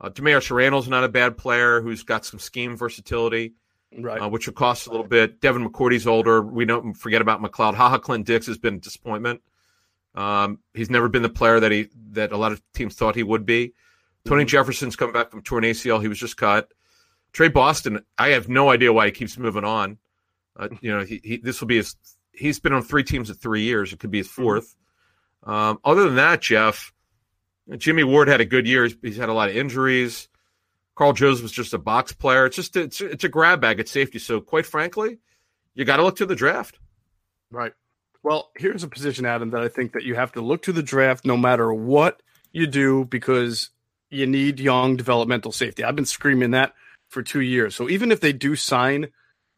Uh, 0.00 0.10
Damarious 0.10 0.50
Randall's 0.50 0.88
not 0.88 1.04
a 1.04 1.08
bad 1.08 1.36
player 1.36 1.80
who's 1.82 2.02
got 2.02 2.24
some 2.24 2.38
scheme 2.38 2.76
versatility, 2.76 3.52
right. 3.98 4.22
uh, 4.22 4.28
which 4.28 4.46
will 4.46 4.54
cost 4.54 4.86
a 4.86 4.90
little 4.90 5.06
bit. 5.06 5.40
Devin 5.40 5.68
McCourty's 5.68 6.06
older. 6.06 6.40
We 6.40 6.64
don't 6.64 6.94
forget 6.94 7.20
about 7.20 7.42
McLeod. 7.42 7.74
Haha 7.74 7.98
Clint 7.98 8.26
Dix 8.26 8.46
has 8.46 8.56
been 8.56 8.74
a 8.76 8.78
disappointment. 8.78 9.42
Um, 10.14 10.58
he's 10.74 10.90
never 10.90 11.08
been 11.08 11.22
the 11.22 11.28
player 11.28 11.60
that 11.60 11.72
he 11.72 11.88
that 12.12 12.32
a 12.32 12.36
lot 12.36 12.52
of 12.52 12.62
teams 12.74 12.94
thought 12.94 13.14
he 13.14 13.22
would 13.22 13.46
be. 13.46 13.74
Tony 14.24 14.44
Jefferson's 14.44 14.96
come 14.96 15.12
back 15.12 15.30
from 15.30 15.42
torn 15.42 15.64
ACL. 15.64 16.00
He 16.00 16.08
was 16.08 16.18
just 16.18 16.36
cut. 16.36 16.72
Tre 17.32 17.48
Boston, 17.48 18.04
I 18.18 18.28
have 18.30 18.48
no 18.48 18.70
idea 18.70 18.92
why 18.92 19.06
he 19.06 19.12
keeps 19.12 19.38
moving 19.38 19.64
on. 19.64 19.98
Uh, 20.56 20.68
you 20.80 20.90
know, 20.90 21.04
he, 21.04 21.20
he 21.22 21.36
this 21.36 21.60
will 21.60 21.68
be 21.68 21.76
his. 21.76 21.96
He's 22.32 22.60
been 22.60 22.72
on 22.72 22.82
three 22.82 23.04
teams 23.04 23.30
in 23.30 23.36
three 23.36 23.62
years. 23.62 23.92
It 23.92 23.98
could 23.98 24.10
be 24.10 24.18
his 24.18 24.28
4th 24.28 24.74
Um, 25.42 25.78
other 25.84 26.04
than 26.04 26.14
that, 26.16 26.40
Jeff, 26.40 26.92
Jimmy 27.76 28.04
Ward 28.04 28.28
had 28.28 28.40
a 28.40 28.44
good 28.44 28.66
year. 28.66 28.84
He's, 28.84 28.96
he's 29.02 29.16
had 29.16 29.28
a 29.28 29.32
lot 29.32 29.48
of 29.48 29.56
injuries. 29.56 30.28
Carl 30.94 31.12
Jones 31.12 31.42
was 31.42 31.52
just 31.52 31.74
a 31.74 31.78
box 31.78 32.12
player. 32.12 32.46
It's 32.46 32.56
just 32.56 32.76
it's, 32.76 33.00
it's 33.00 33.24
a 33.24 33.28
grab 33.28 33.60
bag 33.60 33.80
at 33.80 33.88
safety. 33.88 34.18
So 34.18 34.40
quite 34.40 34.66
frankly, 34.66 35.18
you 35.74 35.84
got 35.84 35.96
to 35.96 36.02
look 36.02 36.16
to 36.16 36.26
the 36.26 36.36
draft. 36.36 36.78
Right. 37.50 37.72
Well, 38.22 38.50
here's 38.56 38.84
a 38.84 38.88
position, 38.88 39.24
Adam, 39.24 39.50
that 39.50 39.62
I 39.62 39.68
think 39.68 39.92
that 39.92 40.02
you 40.02 40.14
have 40.14 40.32
to 40.32 40.40
look 40.40 40.62
to 40.62 40.72
the 40.72 40.82
draft 40.82 41.24
no 41.24 41.36
matter 41.36 41.72
what 41.72 42.22
you 42.52 42.66
do 42.66 43.04
because 43.04 43.70
you 44.10 44.26
need 44.26 44.60
young 44.60 44.96
developmental 44.96 45.52
safety. 45.52 45.84
I've 45.84 45.96
been 45.96 46.04
screaming 46.04 46.50
that 46.50 46.74
for 47.08 47.22
two 47.22 47.40
years. 47.40 47.74
So 47.74 47.88
even 47.88 48.12
if 48.12 48.20
they 48.20 48.32
do 48.32 48.56
sign 48.56 49.08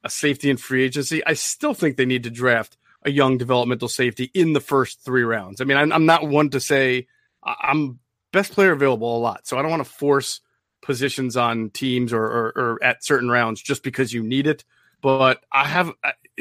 a 0.04 0.10
safety 0.10 0.50
in 0.50 0.56
free 0.56 0.84
agency, 0.84 1.24
I 1.26 1.34
still 1.34 1.74
think 1.74 1.96
they 1.96 2.06
need 2.06 2.24
to 2.24 2.30
draft 2.30 2.76
a 3.04 3.10
young 3.10 3.38
developmental 3.38 3.88
safety 3.88 4.30
in 4.34 4.52
the 4.52 4.60
first 4.60 5.04
three 5.04 5.24
rounds. 5.24 5.60
I 5.60 5.64
mean, 5.64 5.76
I'm, 5.76 5.92
I'm 5.92 6.06
not 6.06 6.28
one 6.28 6.50
to 6.50 6.60
say 6.60 7.08
I'm 7.42 7.98
best 8.32 8.52
player 8.52 8.72
available 8.72 9.16
a 9.16 9.18
lot, 9.18 9.46
so 9.46 9.58
I 9.58 9.62
don't 9.62 9.70
want 9.70 9.84
to 9.84 9.90
force 9.90 10.40
positions 10.82 11.36
on 11.36 11.70
teams 11.70 12.12
or, 12.12 12.24
or, 12.24 12.52
or 12.56 12.78
at 12.82 13.04
certain 13.04 13.30
rounds 13.30 13.60
just 13.60 13.82
because 13.82 14.12
you 14.12 14.22
need 14.22 14.46
it. 14.46 14.64
But 15.00 15.42
I 15.50 15.66
have, 15.66 15.92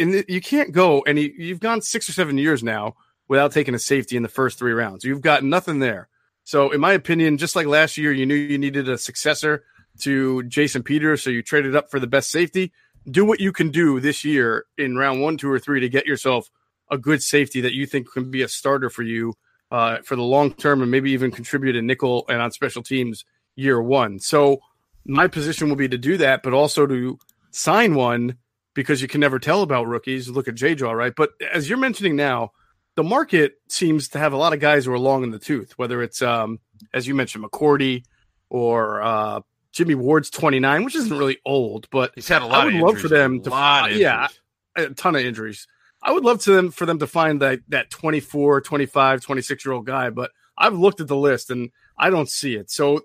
and 0.02 0.26
you 0.28 0.42
can't 0.42 0.72
go 0.72 1.02
any. 1.02 1.32
You've 1.38 1.60
gone 1.60 1.82
six 1.82 2.10
or 2.10 2.14
seven 2.14 2.38
years 2.38 2.64
now 2.64 2.96
without 3.28 3.52
taking 3.54 3.74
a 3.74 3.80
safety 3.80 4.18
in 4.18 4.24
the 4.24 4.30
first 4.30 4.60
three 4.60 4.74
rounds. 4.74 5.04
You've 5.04 5.22
got 5.22 5.44
nothing 5.44 5.80
there. 5.80 6.10
So, 6.44 6.72
in 6.72 6.82
my 6.82 6.94
opinion, 6.94 7.38
just 7.38 7.56
like 7.56 7.68
last 7.68 7.98
year, 7.98 8.12
you 8.12 8.26
knew 8.26 8.36
you 8.36 8.58
needed 8.58 8.90
a 8.90 8.98
successor 8.98 9.64
to 10.02 10.44
Jason 10.44 10.84
Peters, 10.84 11.24
so 11.24 11.30
you 11.30 11.42
traded 11.42 11.76
up 11.76 11.92
for 11.92 12.00
the 12.00 12.08
best 12.08 12.32
safety. 12.32 12.74
Do 13.10 13.26
what 13.26 13.40
you 13.40 13.52
can 13.52 13.70
do 13.70 14.00
this 14.00 14.26
year 14.26 14.66
in 14.78 14.98
round 14.98 15.22
one, 15.22 15.38
two, 15.38 15.50
or 15.50 15.60
three 15.60 15.80
to 15.80 15.90
get 15.90 16.06
yourself 16.06 16.50
a 16.90 16.98
good 16.98 17.22
safety 17.22 17.62
that 17.62 17.74
you 17.74 17.86
think 17.86 18.12
can 18.12 18.30
be 18.32 18.42
a 18.42 18.48
starter 18.48 18.90
for 18.90 19.04
you 19.04 19.34
uh, 19.72 20.00
for 20.04 20.16
the 20.16 20.24
long 20.24 20.54
term 20.54 20.82
and 20.82 20.92
maybe 20.92 21.12
even 21.12 21.32
contribute 21.32 21.76
a 21.76 21.82
nickel 21.82 22.26
and 22.28 22.42
on 22.42 22.52
special 22.52 22.84
teams 22.84 23.24
year 23.56 23.82
one. 23.82 24.20
So, 24.20 24.60
my 25.06 25.28
position 25.28 25.70
will 25.70 25.76
be 25.76 25.88
to 25.88 25.98
do 25.98 26.18
that, 26.18 26.44
but 26.44 26.54
also 26.54 26.86
to 26.86 27.18
sign 27.52 27.96
one 27.96 28.38
because 28.74 29.02
you 29.02 29.08
can 29.08 29.22
never 29.22 29.40
tell 29.40 29.62
about 29.62 29.88
rookies. 29.88 30.30
Look 30.30 30.48
at 30.48 30.56
J 30.56 30.76
Jaw, 30.76 30.92
right? 30.92 31.14
But 31.16 31.32
as 31.54 31.70
you're 31.70 31.78
mentioning 31.78 32.16
now, 32.16 32.52
the 32.96 33.04
market 33.04 33.54
seems 33.68 34.10
to 34.10 34.20
have 34.20 34.34
a 34.34 34.38
lot 34.38 34.54
of 34.54 34.60
guys 34.60 34.86
who 34.86 34.94
are 34.94 35.00
long 35.00 35.24
in 35.24 35.32
the 35.32 35.40
tooth, 35.40 35.74
whether 35.78 36.02
it's 36.02 36.22
um, 36.22 36.60
as 36.94 37.08
you 37.08 37.16
mentioned, 37.16 37.44
McCourty 37.44 38.04
or 38.50 39.02
uh, 39.02 39.42
Jimmy 39.72 39.96
Ward's 39.96 40.30
29, 40.30 40.84
which 40.84 40.96
isn't 40.96 41.18
really 41.18 41.40
old, 41.46 41.90
but 41.90 42.12
he's 42.16 42.28
had 42.28 42.42
a 42.42 42.46
lot. 42.46 42.62
I 42.62 42.66
would 42.66 42.74
love 42.76 43.00
for 43.00 43.08
them 43.08 43.42
to, 43.44 43.54
uh, 43.54 43.88
yeah, 43.88 44.28
a 44.76 44.90
ton 44.90 45.16
of 45.16 45.22
injuries. 45.22 45.68
I 46.04 46.12
would 46.12 46.24
love 46.26 46.42
to 46.44 46.52
them 46.52 46.72
for 46.72 46.86
them 46.86 47.00
to 47.00 47.08
find 47.08 47.42
that 47.42 47.60
that 47.70 47.90
24, 47.90 48.62
25, 48.62 49.22
26 49.22 49.66
year 49.66 49.74
old 49.74 49.86
guy, 49.86 50.10
but 50.10 50.32
I've 50.58 50.78
looked 50.78 51.00
at 51.00 51.08
the 51.08 51.16
list 51.16 51.50
and 51.50 51.70
I 51.98 52.10
don't 52.10 52.30
see 52.30 52.56
it. 52.56 52.70
So 52.72 53.02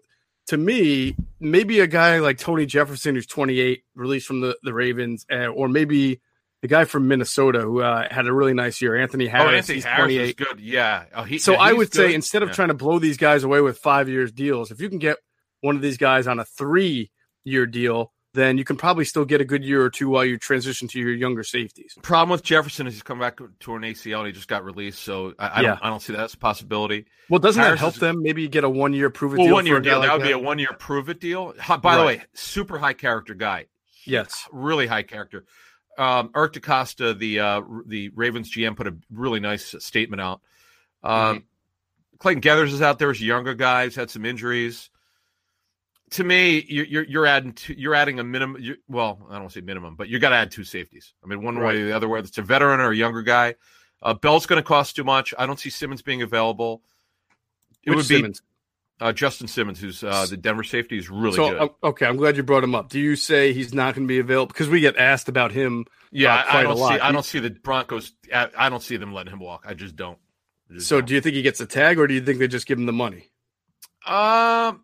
to 0.48 0.56
me, 0.56 1.16
maybe 1.40 1.80
a 1.80 1.86
guy 1.86 2.18
like 2.18 2.38
Tony 2.38 2.66
Jefferson, 2.66 3.14
who's 3.14 3.26
28, 3.26 3.82
released 3.94 4.26
from 4.26 4.40
the, 4.40 4.56
the 4.62 4.72
Ravens, 4.72 5.26
uh, 5.30 5.46
or 5.46 5.68
maybe 5.68 6.20
the 6.62 6.68
guy 6.68 6.84
from 6.84 7.08
Minnesota 7.08 7.60
who 7.60 7.82
uh, 7.82 8.06
had 8.10 8.26
a 8.26 8.32
really 8.32 8.54
nice 8.54 8.80
year, 8.80 8.96
Anthony 8.96 9.26
Harris. 9.26 9.52
Oh, 9.52 9.56
Anthony 9.56 9.80
Harris 9.80 10.14
28. 10.14 10.28
is 10.28 10.34
good. 10.34 10.60
Yeah. 10.60 11.04
Oh, 11.14 11.22
he, 11.24 11.38
so 11.38 11.52
yeah, 11.52 11.58
I 11.58 11.72
would 11.72 11.90
good. 11.90 12.08
say 12.08 12.14
instead 12.14 12.42
of 12.42 12.50
yeah. 12.50 12.54
trying 12.54 12.68
to 12.68 12.74
blow 12.74 12.98
these 12.98 13.16
guys 13.16 13.44
away 13.44 13.60
with 13.60 13.78
five 13.78 14.08
years 14.08 14.32
deals, 14.32 14.70
if 14.70 14.80
you 14.80 14.88
can 14.88 14.98
get 14.98 15.18
one 15.60 15.76
of 15.76 15.82
these 15.82 15.98
guys 15.98 16.26
on 16.26 16.38
a 16.38 16.44
three 16.44 17.10
year 17.44 17.66
deal, 17.66 18.12
then 18.36 18.58
you 18.58 18.64
can 18.64 18.76
probably 18.76 19.04
still 19.04 19.24
get 19.24 19.40
a 19.40 19.44
good 19.44 19.64
year 19.64 19.82
or 19.82 19.88
two 19.88 20.10
while 20.10 20.24
you 20.24 20.36
transition 20.36 20.86
to 20.88 21.00
your 21.00 21.12
younger 21.12 21.42
safeties. 21.42 21.96
Problem 22.02 22.30
with 22.30 22.42
Jefferson 22.42 22.86
is 22.86 22.92
he's 22.92 23.02
come 23.02 23.18
back 23.18 23.38
to 23.38 23.74
an 23.74 23.82
ACL 23.82 24.18
and 24.18 24.26
he 24.26 24.32
just 24.32 24.46
got 24.46 24.62
released, 24.62 25.02
so 25.02 25.34
I, 25.38 25.46
I 25.46 25.60
yeah. 25.62 25.68
don't 25.68 25.84
I 25.84 25.88
don't 25.88 26.00
see 26.00 26.12
that 26.12 26.22
as 26.22 26.34
a 26.34 26.36
possibility. 26.36 27.06
Well, 27.30 27.40
doesn't 27.40 27.60
Harris 27.60 27.80
that 27.80 27.84
help 27.84 27.94
is, 27.94 28.00
them? 28.00 28.22
Maybe 28.22 28.42
you 28.42 28.48
get 28.48 28.62
a 28.62 28.68
one 28.68 28.92
year 28.92 29.08
prove 29.10 29.32
it 29.32 29.38
well, 29.38 29.46
deal. 29.46 29.54
One 29.54 29.66
year 29.66 29.80
deal. 29.80 29.98
Like 29.98 30.08
that 30.08 30.18
would 30.18 30.26
be 30.26 30.32
a 30.32 30.38
one 30.38 30.58
year 30.58 30.68
prove 30.78 31.08
it 31.08 31.18
deal. 31.18 31.54
By 31.66 31.76
right. 31.76 31.98
the 31.98 32.06
way, 32.06 32.22
super 32.34 32.78
high 32.78 32.92
character 32.92 33.34
guy. 33.34 33.66
Yes, 34.04 34.46
really 34.52 34.86
high 34.86 35.02
character. 35.02 35.46
Um, 35.98 36.30
Eric 36.36 36.52
DeCosta, 36.52 37.18
the 37.18 37.40
uh, 37.40 37.62
the 37.86 38.10
Ravens 38.10 38.54
GM, 38.54 38.76
put 38.76 38.86
a 38.86 38.96
really 39.10 39.40
nice 39.40 39.74
statement 39.78 40.20
out. 40.20 40.42
Um, 41.02 41.12
mm-hmm. 41.12 41.38
Clayton 42.18 42.42
Geathers 42.42 42.72
is 42.72 42.82
out 42.82 42.98
there 42.98 43.10
as 43.10 43.20
a 43.20 43.24
younger 43.24 43.54
guy. 43.54 43.84
He's 43.84 43.96
had 43.96 44.10
some 44.10 44.26
injuries 44.26 44.90
to 46.10 46.24
me, 46.24 46.64
you're 46.68 47.04
you're 47.04 47.26
adding 47.26 47.52
two, 47.52 47.74
you're 47.74 47.94
adding 47.94 48.20
a 48.20 48.24
minimum. 48.24 48.62
well, 48.88 49.18
I 49.28 49.32
don't 49.32 49.42
want 49.42 49.52
to 49.52 49.60
say 49.60 49.64
minimum, 49.64 49.96
but 49.96 50.08
you 50.08 50.18
got 50.18 50.30
to 50.30 50.36
add 50.36 50.50
two 50.50 50.64
safeties. 50.64 51.14
I 51.22 51.26
mean, 51.26 51.42
one 51.42 51.56
right. 51.56 51.74
way 51.74 51.82
or 51.82 51.86
the 51.86 51.96
other, 51.96 52.08
whether 52.08 52.26
it's 52.26 52.38
a 52.38 52.42
veteran 52.42 52.80
or 52.80 52.90
a 52.90 52.96
younger 52.96 53.22
guy. 53.22 53.56
Uh, 54.02 54.14
Bell's 54.14 54.46
going 54.46 54.62
to 54.62 54.66
cost 54.66 54.94
too 54.94 55.04
much. 55.04 55.34
I 55.38 55.46
don't 55.46 55.58
see 55.58 55.70
Simmons 55.70 56.02
being 56.02 56.22
available. 56.22 56.82
It 57.82 57.90
Which 57.90 57.96
would 57.96 58.08
be 58.08 58.16
Simmons? 58.16 58.42
Uh, 58.98 59.12
Justin 59.12 59.46
Simmons, 59.46 59.78
who's 59.78 60.02
uh, 60.02 60.26
the 60.28 60.38
Denver 60.38 60.62
safety, 60.62 60.96
is 60.96 61.10
really 61.10 61.36
so, 61.36 61.50
good. 61.50 61.60
Uh, 61.60 61.88
okay, 61.88 62.06
I'm 62.06 62.16
glad 62.16 62.36
you 62.36 62.42
brought 62.42 62.64
him 62.64 62.74
up. 62.74 62.88
Do 62.88 62.98
you 62.98 63.14
say 63.14 63.52
he's 63.52 63.74
not 63.74 63.94
going 63.94 64.06
to 64.06 64.08
be 64.08 64.18
available 64.18 64.46
because 64.46 64.70
we 64.70 64.80
get 64.80 64.96
asked 64.96 65.28
about 65.28 65.52
him? 65.52 65.84
Yeah, 66.10 66.34
uh, 66.34 66.44
I 66.48 66.62
don't 66.62 66.78
see. 66.78 67.00
I 67.00 67.12
don't 67.12 67.24
see 67.24 67.38
the 67.38 67.50
Broncos. 67.50 68.12
I 68.32 68.70
don't 68.70 68.82
see 68.82 68.96
them 68.96 69.12
letting 69.12 69.34
him 69.34 69.40
walk. 69.40 69.64
I 69.66 69.74
just 69.74 69.96
don't. 69.96 70.18
I 70.70 70.74
just 70.74 70.88
so, 70.88 70.96
don't. 70.96 71.08
do 71.08 71.14
you 71.14 71.20
think 71.20 71.34
he 71.34 71.42
gets 71.42 71.60
a 71.60 71.66
tag, 71.66 71.98
or 71.98 72.06
do 72.06 72.14
you 72.14 72.22
think 72.22 72.38
they 72.38 72.48
just 72.48 72.66
give 72.66 72.78
him 72.78 72.86
the 72.86 72.92
money? 72.92 73.28
Um, 74.06 74.82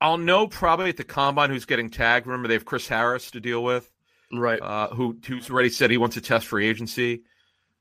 I'll 0.00 0.18
know 0.18 0.46
probably 0.46 0.88
at 0.88 0.96
the 0.96 1.04
combine 1.04 1.50
who's 1.50 1.66
getting 1.66 1.90
tagged. 1.90 2.26
Remember, 2.26 2.48
they 2.48 2.54
have 2.54 2.64
Chris 2.64 2.88
Harris 2.88 3.30
to 3.32 3.40
deal 3.40 3.62
with, 3.62 3.90
right? 4.32 4.60
Uh, 4.60 4.88
who 4.88 5.18
who's 5.26 5.50
already 5.50 5.68
said 5.68 5.90
he 5.90 5.98
wants 5.98 6.14
to 6.14 6.20
test 6.22 6.46
free 6.46 6.66
agency. 6.66 7.22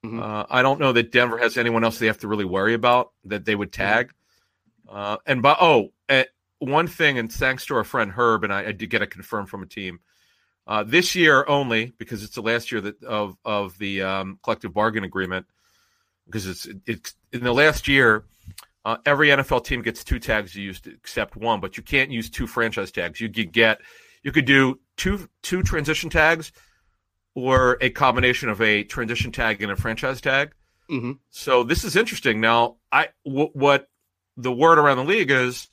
Mm-hmm. 0.06 0.22
Uh, 0.22 0.46
I 0.50 0.62
don't 0.62 0.80
know 0.80 0.94
that 0.94 1.12
Denver 1.12 1.38
has 1.38 1.58
anyone 1.58 1.84
else 1.84 2.00
they 2.00 2.08
have 2.08 2.20
to 2.20 2.28
really 2.28 2.46
worry 2.46 2.74
about 2.74 3.12
that 3.26 3.46
they 3.46 3.56
would 3.56 3.72
tag. 3.72 4.12
Uh, 4.88 5.18
and 5.26 5.42
but 5.42 5.58
oh, 5.62 5.92
uh, 6.10 6.24
one 6.60 6.88
thing, 6.88 7.18
and 7.18 7.32
thanks 7.32 7.66
to 7.68 7.76
our 7.76 7.84
friend 7.84 8.12
Herb, 8.12 8.44
and 8.44 8.54
I, 8.54 8.68
I 8.68 8.72
did 8.72 8.90
get 8.90 9.02
it 9.02 9.12
confirmed 9.12 9.50
from 9.50 9.64
a 9.64 9.68
team. 9.68 10.00
Uh, 10.68 10.84
this 10.84 11.16
year 11.16 11.46
only, 11.48 11.94
because 11.98 12.24
it's 12.24 12.36
the 12.36 12.42
last 12.42 12.72
year 12.72 12.82
that 12.82 13.04
of 13.04 13.38
of 13.46 13.78
the 13.78 14.02
um, 14.02 14.40
collective 14.44 14.74
bargain 14.74 15.04
agreement, 15.04 15.46
because 16.26 16.48
it's 16.48 16.68
it's 16.86 17.16
in 17.32 17.44
the 17.44 17.54
last 17.54 17.88
year 17.88 18.26
uh, 18.86 18.98
every 19.06 19.30
NFL 19.30 19.66
team 19.66 19.82
gets 19.82 20.04
two 20.04 20.20
tags 20.20 20.56
used 20.56 20.88
except 20.88 21.36
one, 21.36 21.60
but 21.60 21.78
you 21.78 21.84
can't 21.84 22.12
use 22.12 22.30
two 22.30 22.48
franchise 22.48 22.92
tags. 22.92 23.20
You 23.20 23.30
could 23.30 23.52
get, 23.52 23.82
you 24.24 24.32
could 24.32 24.46
do 24.46 24.80
two 24.98 25.30
two 25.44 25.64
transition 25.64 26.10
tags, 26.10 26.52
or 27.36 27.78
a 27.82 27.90
combination 27.90 28.50
of 28.50 28.62
a 28.62 28.84
transition 28.84 29.32
tag 29.32 29.62
and 29.62 29.72
a 29.72 29.76
franchise 29.76 30.22
tag. 30.22 30.54
Mm-hmm. 30.90 31.14
So 31.30 31.64
this 31.64 31.84
is 31.84 31.96
interesting. 31.96 32.42
Now, 32.42 32.78
I 32.92 33.10
w- 33.26 33.52
what 33.54 33.88
the 34.38 34.52
word 34.52 34.80
around 34.80 34.98
the 34.98 35.04
league 35.04 35.32
is, 35.32 35.70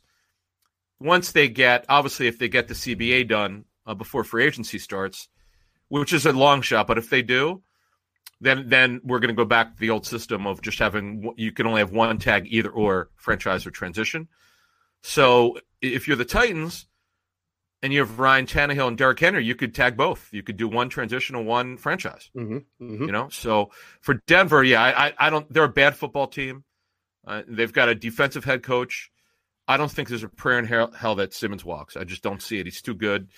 once 1.00 1.32
they 1.32 1.48
get, 1.48 1.84
obviously, 1.88 2.26
if 2.26 2.38
they 2.38 2.48
get 2.48 2.68
the 2.68 2.74
CBA 2.74 3.28
done 3.28 3.64
uh, 3.86 3.94
before 3.94 4.24
free 4.24 4.44
agency 4.44 4.78
starts, 4.78 5.28
which 5.88 6.12
is 6.12 6.26
a 6.26 6.32
long 6.32 6.62
shot, 6.62 6.86
but 6.86 6.98
if 6.98 7.08
they 7.08 7.22
do, 7.22 7.62
then 8.40 8.68
then 8.68 9.00
we're 9.04 9.18
going 9.18 9.34
to 9.34 9.34
go 9.34 9.44
back 9.44 9.74
to 9.74 9.80
the 9.80 9.90
old 9.90 10.06
system 10.06 10.46
of 10.46 10.60
just 10.60 10.78
having 10.78 11.32
you 11.36 11.52
can 11.52 11.66
only 11.66 11.80
have 11.80 11.90
one 11.90 12.18
tag 12.18 12.46
either 12.50 12.70
or 12.70 13.10
franchise 13.16 13.66
or 13.66 13.70
transition. 13.70 14.28
So 15.02 15.58
if 15.80 16.06
you're 16.06 16.16
the 16.16 16.24
Titans 16.24 16.86
and 17.82 17.92
you 17.92 18.00
have 18.00 18.18
Ryan 18.18 18.46
Tannehill 18.46 18.88
and 18.88 18.98
Derrick 18.98 19.20
Henry, 19.20 19.44
you 19.44 19.54
could 19.54 19.74
tag 19.74 19.96
both. 19.96 20.28
You 20.32 20.42
could 20.42 20.56
do 20.56 20.68
one 20.68 20.88
transitional, 20.88 21.44
one 21.44 21.76
franchise. 21.76 22.30
Mm-hmm, 22.36 22.84
mm-hmm. 22.84 23.04
You 23.04 23.12
know, 23.12 23.28
so 23.28 23.70
for 24.00 24.14
Denver, 24.26 24.62
yeah, 24.64 24.82
I, 24.82 25.14
I 25.18 25.30
don't. 25.30 25.50
They're 25.52 25.64
a 25.64 25.68
bad 25.68 25.96
football 25.96 26.26
team. 26.26 26.64
Uh, 27.26 27.42
they've 27.48 27.72
got 27.72 27.88
a 27.88 27.94
defensive 27.94 28.44
head 28.44 28.62
coach. 28.62 29.10
I 29.68 29.76
don't 29.76 29.90
think 29.90 30.08
there's 30.08 30.22
a 30.22 30.28
prayer 30.28 30.58
in 30.58 30.64
hell, 30.64 30.92
hell 30.92 31.16
that 31.16 31.34
Simmons 31.34 31.64
walks. 31.64 31.96
I 31.96 32.04
just 32.04 32.22
don't 32.22 32.42
see 32.42 32.58
it. 32.60 32.66
He's 32.66 32.82
too 32.82 32.94
good, 32.94 33.28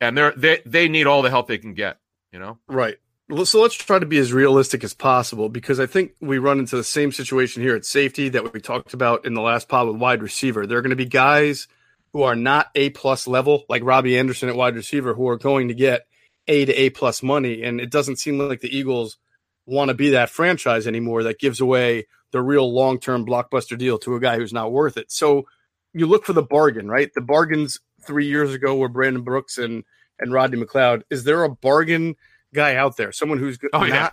and 0.00 0.16
they're 0.16 0.32
they 0.32 0.62
they 0.66 0.88
need 0.88 1.06
all 1.06 1.22
the 1.22 1.30
help 1.30 1.46
they 1.46 1.58
can 1.58 1.74
get. 1.74 1.98
You 2.32 2.40
know, 2.40 2.58
right 2.66 2.96
so 3.44 3.60
let's 3.60 3.74
try 3.74 3.98
to 3.98 4.06
be 4.06 4.18
as 4.18 4.32
realistic 4.32 4.84
as 4.84 4.94
possible 4.94 5.48
because 5.48 5.80
I 5.80 5.86
think 5.86 6.12
we 6.20 6.38
run 6.38 6.60
into 6.60 6.76
the 6.76 6.84
same 6.84 7.10
situation 7.10 7.62
here 7.62 7.74
at 7.74 7.84
safety 7.84 8.28
that 8.28 8.52
we 8.52 8.60
talked 8.60 8.94
about 8.94 9.26
in 9.26 9.34
the 9.34 9.40
last 9.40 9.68
pod 9.68 9.88
with 9.88 9.96
wide 9.96 10.22
receiver. 10.22 10.66
There 10.66 10.78
are 10.78 10.82
going 10.82 10.90
to 10.90 10.96
be 10.96 11.06
guys 11.06 11.66
who 12.12 12.22
are 12.22 12.36
not 12.36 12.70
A 12.76 12.90
plus 12.90 13.26
level, 13.26 13.64
like 13.68 13.82
Robbie 13.84 14.16
Anderson 14.16 14.48
at 14.48 14.54
wide 14.54 14.76
receiver, 14.76 15.12
who 15.12 15.28
are 15.28 15.36
going 15.36 15.68
to 15.68 15.74
get 15.74 16.06
A 16.46 16.64
to 16.64 16.72
A 16.72 16.90
plus 16.90 17.22
money. 17.22 17.62
And 17.62 17.80
it 17.80 17.90
doesn't 17.90 18.20
seem 18.20 18.38
like 18.38 18.60
the 18.60 18.74
Eagles 18.74 19.18
want 19.66 19.88
to 19.88 19.94
be 19.94 20.10
that 20.10 20.30
franchise 20.30 20.86
anymore 20.86 21.24
that 21.24 21.40
gives 21.40 21.60
away 21.60 22.06
the 22.30 22.40
real 22.40 22.72
long 22.72 23.00
term 23.00 23.26
blockbuster 23.26 23.76
deal 23.76 23.98
to 23.98 24.14
a 24.14 24.20
guy 24.20 24.36
who's 24.36 24.52
not 24.52 24.70
worth 24.70 24.96
it. 24.96 25.10
So 25.10 25.46
you 25.92 26.06
look 26.06 26.24
for 26.24 26.32
the 26.32 26.42
bargain, 26.42 26.88
right? 26.88 27.10
The 27.12 27.20
bargains 27.22 27.80
three 28.06 28.26
years 28.26 28.54
ago 28.54 28.76
were 28.76 28.88
Brandon 28.88 29.22
Brooks 29.22 29.58
and, 29.58 29.82
and 30.20 30.32
Rodney 30.32 30.62
McLeod. 30.62 31.02
Is 31.10 31.24
there 31.24 31.42
a 31.42 31.50
bargain? 31.50 32.14
Guy 32.56 32.74
out 32.74 32.96
there, 32.96 33.12
someone 33.12 33.38
who's 33.38 33.56
good. 33.58 33.70
oh, 33.72 33.80
not, 33.80 33.88
yeah. 33.88 34.10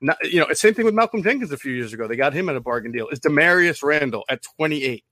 not, 0.00 0.16
you 0.24 0.40
know, 0.40 0.52
same 0.52 0.74
thing 0.74 0.84
with 0.84 0.94
Malcolm 0.94 1.22
Jenkins 1.22 1.52
a 1.52 1.56
few 1.56 1.72
years 1.72 1.92
ago. 1.92 2.08
They 2.08 2.16
got 2.16 2.32
him 2.32 2.48
at 2.48 2.56
a 2.56 2.60
bargain 2.60 2.90
deal. 2.90 3.08
Is 3.08 3.20
Damarious 3.20 3.82
Randall 3.82 4.24
at 4.28 4.42
28 4.42 5.04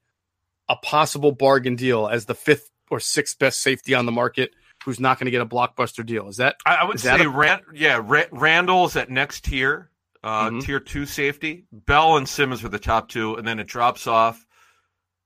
a 0.69 0.75
possible 0.77 1.31
bargain 1.31 1.75
deal 1.75 2.07
as 2.07 2.25
the 2.25 2.35
fifth 2.35 2.69
or 2.89 2.99
sixth 2.99 3.39
best 3.39 3.61
safety 3.61 3.93
on 3.93 4.05
the 4.05 4.11
market 4.11 4.51
who's 4.83 4.99
not 4.99 5.19
going 5.19 5.25
to 5.25 5.31
get 5.31 5.41
a 5.41 5.45
blockbuster 5.45 6.05
deal? 6.05 6.27
Is 6.27 6.37
that? 6.37 6.55
I, 6.65 6.75
I 6.75 6.83
would 6.85 6.99
say, 6.99 7.23
a- 7.23 7.29
Rand, 7.29 7.61
yeah, 7.73 8.01
Ra- 8.03 8.23
Randall's 8.31 8.95
at 8.95 9.09
next 9.09 9.45
tier, 9.45 9.89
uh, 10.23 10.49
mm-hmm. 10.49 10.59
tier 10.59 10.79
two 10.79 11.05
safety. 11.05 11.65
Bell 11.71 12.17
and 12.17 12.27
Simmons 12.27 12.63
were 12.63 12.69
the 12.69 12.79
top 12.79 13.09
two, 13.09 13.35
and 13.35 13.47
then 13.47 13.59
it 13.59 13.67
drops 13.67 14.07
off 14.07 14.45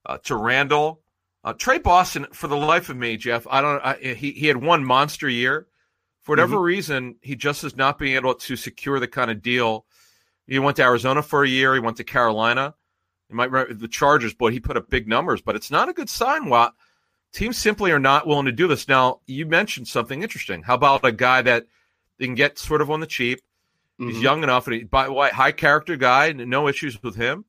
uh, 0.04 0.18
to 0.24 0.36
Randall. 0.36 1.00
Uh, 1.44 1.52
Tre 1.52 1.78
Boston, 1.78 2.26
for 2.32 2.48
the 2.48 2.56
life 2.56 2.88
of 2.88 2.96
me, 2.96 3.16
Jeff, 3.16 3.46
I 3.48 3.60
don't. 3.60 3.80
I, 3.80 3.94
he 4.14 4.32
he 4.32 4.46
had 4.48 4.56
one 4.56 4.84
monster 4.84 5.28
year, 5.28 5.68
for 6.26 6.32
whatever 6.32 6.56
mm-hmm. 6.56 6.64
reason, 6.64 7.16
he 7.22 7.36
just 7.36 7.62
is 7.62 7.76
not 7.76 8.00
being 8.00 8.16
able 8.16 8.34
to 8.34 8.56
secure 8.56 8.98
the 8.98 9.06
kind 9.06 9.30
of 9.30 9.42
deal. 9.42 9.86
He 10.48 10.58
went 10.58 10.76
to 10.78 10.82
Arizona 10.82 11.22
for 11.22 11.44
a 11.44 11.48
year. 11.48 11.72
He 11.74 11.78
went 11.78 11.98
to 11.98 12.04
Carolina. 12.04 12.74
He 13.28 13.34
might 13.34 13.52
the 13.78 13.86
Chargers, 13.86 14.34
boy, 14.34 14.50
he 14.50 14.58
put 14.58 14.76
up 14.76 14.90
big 14.90 15.06
numbers, 15.06 15.40
but 15.40 15.54
it's 15.54 15.70
not 15.70 15.88
a 15.88 15.92
good 15.92 16.10
sign. 16.10 16.48
What 16.48 16.74
teams 17.32 17.56
simply 17.56 17.92
are 17.92 18.00
not 18.00 18.26
willing 18.26 18.46
to 18.46 18.52
do 18.52 18.66
this. 18.66 18.88
Now, 18.88 19.20
you 19.28 19.46
mentioned 19.46 19.86
something 19.86 20.24
interesting. 20.24 20.64
How 20.64 20.74
about 20.74 21.04
a 21.04 21.12
guy 21.12 21.42
that 21.42 21.66
they 22.18 22.24
can 22.24 22.34
get 22.34 22.58
sort 22.58 22.80
of 22.82 22.90
on 22.90 22.98
the 22.98 23.06
cheap? 23.06 23.40
He's 23.96 24.16
Mhm. 24.16 24.22
young 24.22 24.42
enough, 24.42 24.66
and 24.66 24.74
he, 24.74 24.82
by 24.82 25.04
the 25.04 25.12
way, 25.12 25.30
high 25.30 25.52
character 25.52 25.94
guy. 25.94 26.32
No 26.32 26.66
issues 26.66 27.00
with 27.04 27.14
him. 27.14 27.44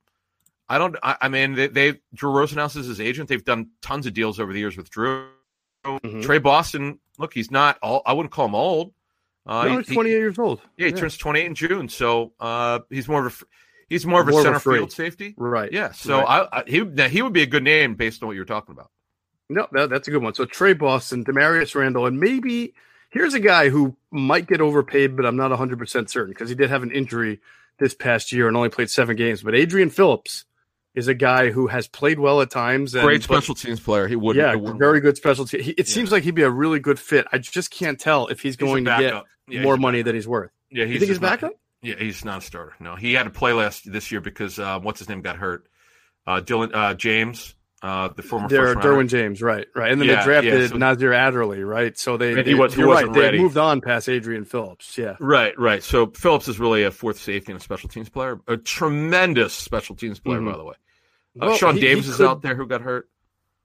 I 0.69 0.77
don't. 0.77 0.95
I, 1.01 1.17
I 1.21 1.29
mean, 1.29 1.55
they, 1.55 1.67
they 1.67 1.99
Drew 2.13 2.31
Rosenhaus 2.31 2.77
is 2.77 2.85
his 2.85 3.01
agent. 3.01 3.27
They've 3.27 3.43
done 3.43 3.71
tons 3.81 4.05
of 4.05 4.13
deals 4.13 4.39
over 4.39 4.53
the 4.53 4.59
years 4.59 4.77
with 4.77 4.91
Drew. 4.91 5.29
Mhm. 5.83 6.21
Tre 6.21 6.37
Boston. 6.37 6.99
Look, 7.17 7.33
he's 7.33 7.51
not. 7.51 7.77
All, 7.81 8.01
I 8.05 8.13
wouldn't 8.13 8.31
call 8.31 8.45
him 8.45 8.55
old. 8.55 8.93
Uh, 9.45 9.63
No, 9.63 9.69
he- 9.71 9.77
he's 9.77 9.87
he- 9.89 9.93
28 9.95 10.11
years 10.17 10.39
old. 10.39 10.61
yeah, 10.77 10.87
he 10.87 10.91
turns 10.93 11.17
28 11.17 11.45
in 11.45 11.55
June, 11.55 11.89
so 11.89 12.33
uh, 12.39 12.79
he's 12.89 13.07
more 13.07 13.25
of 13.25 13.41
a 13.41 13.45
he's 13.89 14.05
more 14.05 14.21
of 14.21 14.27
a 14.27 14.31
More 14.31 14.41
of 14.41 14.45
a 14.45 14.59
center 14.59 14.77
field 14.77 14.91
safety. 14.91 15.33
Right. 15.37 15.71
Yeah, 15.71 15.91
so 15.93 16.19
Right. 16.19 16.47
I, 16.51 16.59
I 16.59 16.63
he 16.67 16.83
he 17.09 17.21
would 17.21 17.33
be 17.33 17.43
a 17.43 17.47
good 17.47 17.63
name 17.63 17.95
based 17.95 18.21
on 18.21 18.27
what 18.27 18.35
you're 18.35 18.45
talking 18.45 18.73
about. 18.73 18.91
No, 19.49 19.65
that, 19.71 19.89
that's 19.89 20.09
a 20.09 20.11
good 20.11 20.21
one. 20.21 20.33
So 20.33 20.43
Tre 20.43 20.73
Boston, 20.73 21.23
Damarious 21.23 21.73
Randall, 21.73 22.05
and 22.05 22.19
maybe 22.19 22.73
here's 23.09 23.33
a 23.33 23.39
guy 23.39 23.69
who 23.69 23.95
might 24.11 24.45
get 24.47 24.59
overpaid, 24.59 25.15
but 25.15 25.25
I'm 25.25 25.37
not 25.37 25.51
100% 25.51 26.09
certain 26.09 26.33
because 26.33 26.49
he 26.49 26.55
did 26.55 26.69
have 26.69 26.83
an 26.83 26.91
injury 26.91 27.39
this 27.79 27.93
past 27.93 28.33
year 28.33 28.49
and 28.49 28.57
only 28.57 28.67
played 28.67 28.89
seven 28.89 29.15
games. 29.15 29.41
But 29.43 29.55
Adrian 29.55 29.89
Phillips 29.89 30.43
is 30.97 31.07
a 31.07 31.13
guy 31.13 31.51
who 31.51 31.67
has 31.67 31.87
played 31.87 32.19
well 32.19 32.41
at 32.41 32.49
times. 32.49 32.93
And, 32.95 33.03
Great 33.05 33.25
but- 33.27 33.35
special 33.35 33.55
teams 33.55 33.79
player. 33.79 34.07
He 34.07 34.15
would. 34.17 34.35
yeah, 34.35 34.51
it 34.51 34.59
wouldn't 34.59 34.79
very 34.79 34.97
work. 34.97 35.03
good 35.03 35.17
specialty. 35.17 35.61
He, 35.61 35.71
it 35.71 35.87
seems 35.87 36.11
like 36.11 36.23
he'd 36.23 36.35
be 36.35 36.41
a 36.43 36.49
really 36.49 36.79
good 36.79 36.99
fit. 36.99 37.25
I 37.31 37.37
just 37.37 37.71
can't 37.71 37.99
tell 37.99 38.27
if 38.27 38.41
he's 38.41 38.55
He's 38.55 38.55
going 38.57 38.83
to 38.85 38.91
get 38.91 38.99
backup. 39.11 39.25
Yeah, 39.47 39.61
more 39.61 39.77
money 39.77 39.99
backup. 39.99 40.05
than 40.07 40.15
he's 40.15 40.27
worth. 40.27 40.51
Yeah, 40.69 40.83
he's 40.85 40.93
you 40.95 40.99
think 40.99 41.09
he's 41.09 41.19
just 41.19 41.21
not- 41.21 41.39
backup? 41.41 41.53
Yeah, 41.83 41.95
he's 41.99 42.25
not 42.25 42.39
a 42.39 42.41
starter. 42.41 42.73
No, 42.79 42.95
he 42.95 43.13
had 43.13 43.23
to 43.23 43.29
play 43.29 43.53
last 43.53 43.89
this 43.89 44.11
year 44.11 44.19
because 44.19 44.57
uh, 44.59 44.79
what's 44.79 44.99
his 44.99 45.07
name 45.07 45.21
got 45.21 45.35
hurt. 45.37 45.67
Uh, 46.25 46.41
Dylan 46.41 46.71
uh, 46.73 46.95
James, 46.95 47.53
uh, 47.83 48.09
the 48.15 48.23
former 48.23 48.49
They're 48.49 48.73
first 48.73 48.83
rounder. 48.83 49.03
Derwin 49.03 49.07
James, 49.09 49.41
right, 49.43 49.67
right, 49.75 49.91
and 49.91 50.01
then 50.01 50.07
Yeah, 50.09 50.15
they 50.17 50.23
drafted 50.25 50.59
yeah, 50.61 50.67
so- 50.67 50.77
Nasir 50.77 51.13
Adderley, 51.13 51.63
right? 51.63 51.95
So 51.97 52.17
they, 52.17 52.33
And 52.33 52.47
he 52.47 52.55
was- 52.55 52.73
he 52.73 52.79
you're 52.81 52.89
right. 52.89 52.95
wasn't 53.05 53.13
They 53.13 53.21
ready. 53.21 53.37
moved 53.39 53.57
on 53.57 53.79
past 53.81 54.09
Adrian 54.09 54.43
Phillips. 54.43 54.97
Yeah, 54.97 55.15
Right, 55.19 55.57
right. 55.59 55.83
So 55.83 56.07
Phillips 56.07 56.47
is 56.47 56.59
really 56.59 56.83
a 56.83 56.89
fourth 56.91 57.19
safety 57.19 57.51
and 57.51 57.61
a 57.61 57.63
special 57.63 57.87
teams 57.89 58.09
player. 58.09 58.39
A 58.47 58.57
tremendous 58.57 59.53
special 59.53 59.95
teams 59.95 60.19
player, 60.19 60.39
Mhm. 60.39 60.51
by 60.51 60.57
the 60.57 60.63
way. 60.65 60.75
Uh, 61.39 61.47
Well, 61.47 61.57
Sean 61.57 61.75
he- 61.75 61.81
Davis 61.81 62.05
he 62.05 62.11
is 62.11 62.21
out 62.21 62.41
there 62.41 62.55
who 62.55 62.65
got 62.65 62.81
hurt. 62.81 63.07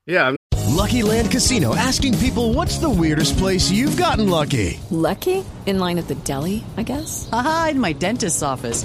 yeah. 0.07 0.35
Lucky 0.69 1.03
Land 1.03 1.31
Casino 1.31 1.75
asking 1.77 2.19
people 2.19 2.55
what's 2.55 2.79
the 2.79 2.89
weirdest 2.91 3.37
place 3.39 3.71
you've 3.71 3.97
gotten 3.97 4.29
lucky? 4.29 4.81
Lucky? 4.91 5.45
In 5.67 5.79
line 5.79 5.99
at 5.99 6.09
the 6.09 6.15
deli, 6.17 6.65
I 6.77 6.83
guess? 6.83 7.29
Haha, 7.31 7.69
in 7.69 7.79
my 7.79 7.93
dentist's 7.93 8.43
office. 8.43 8.85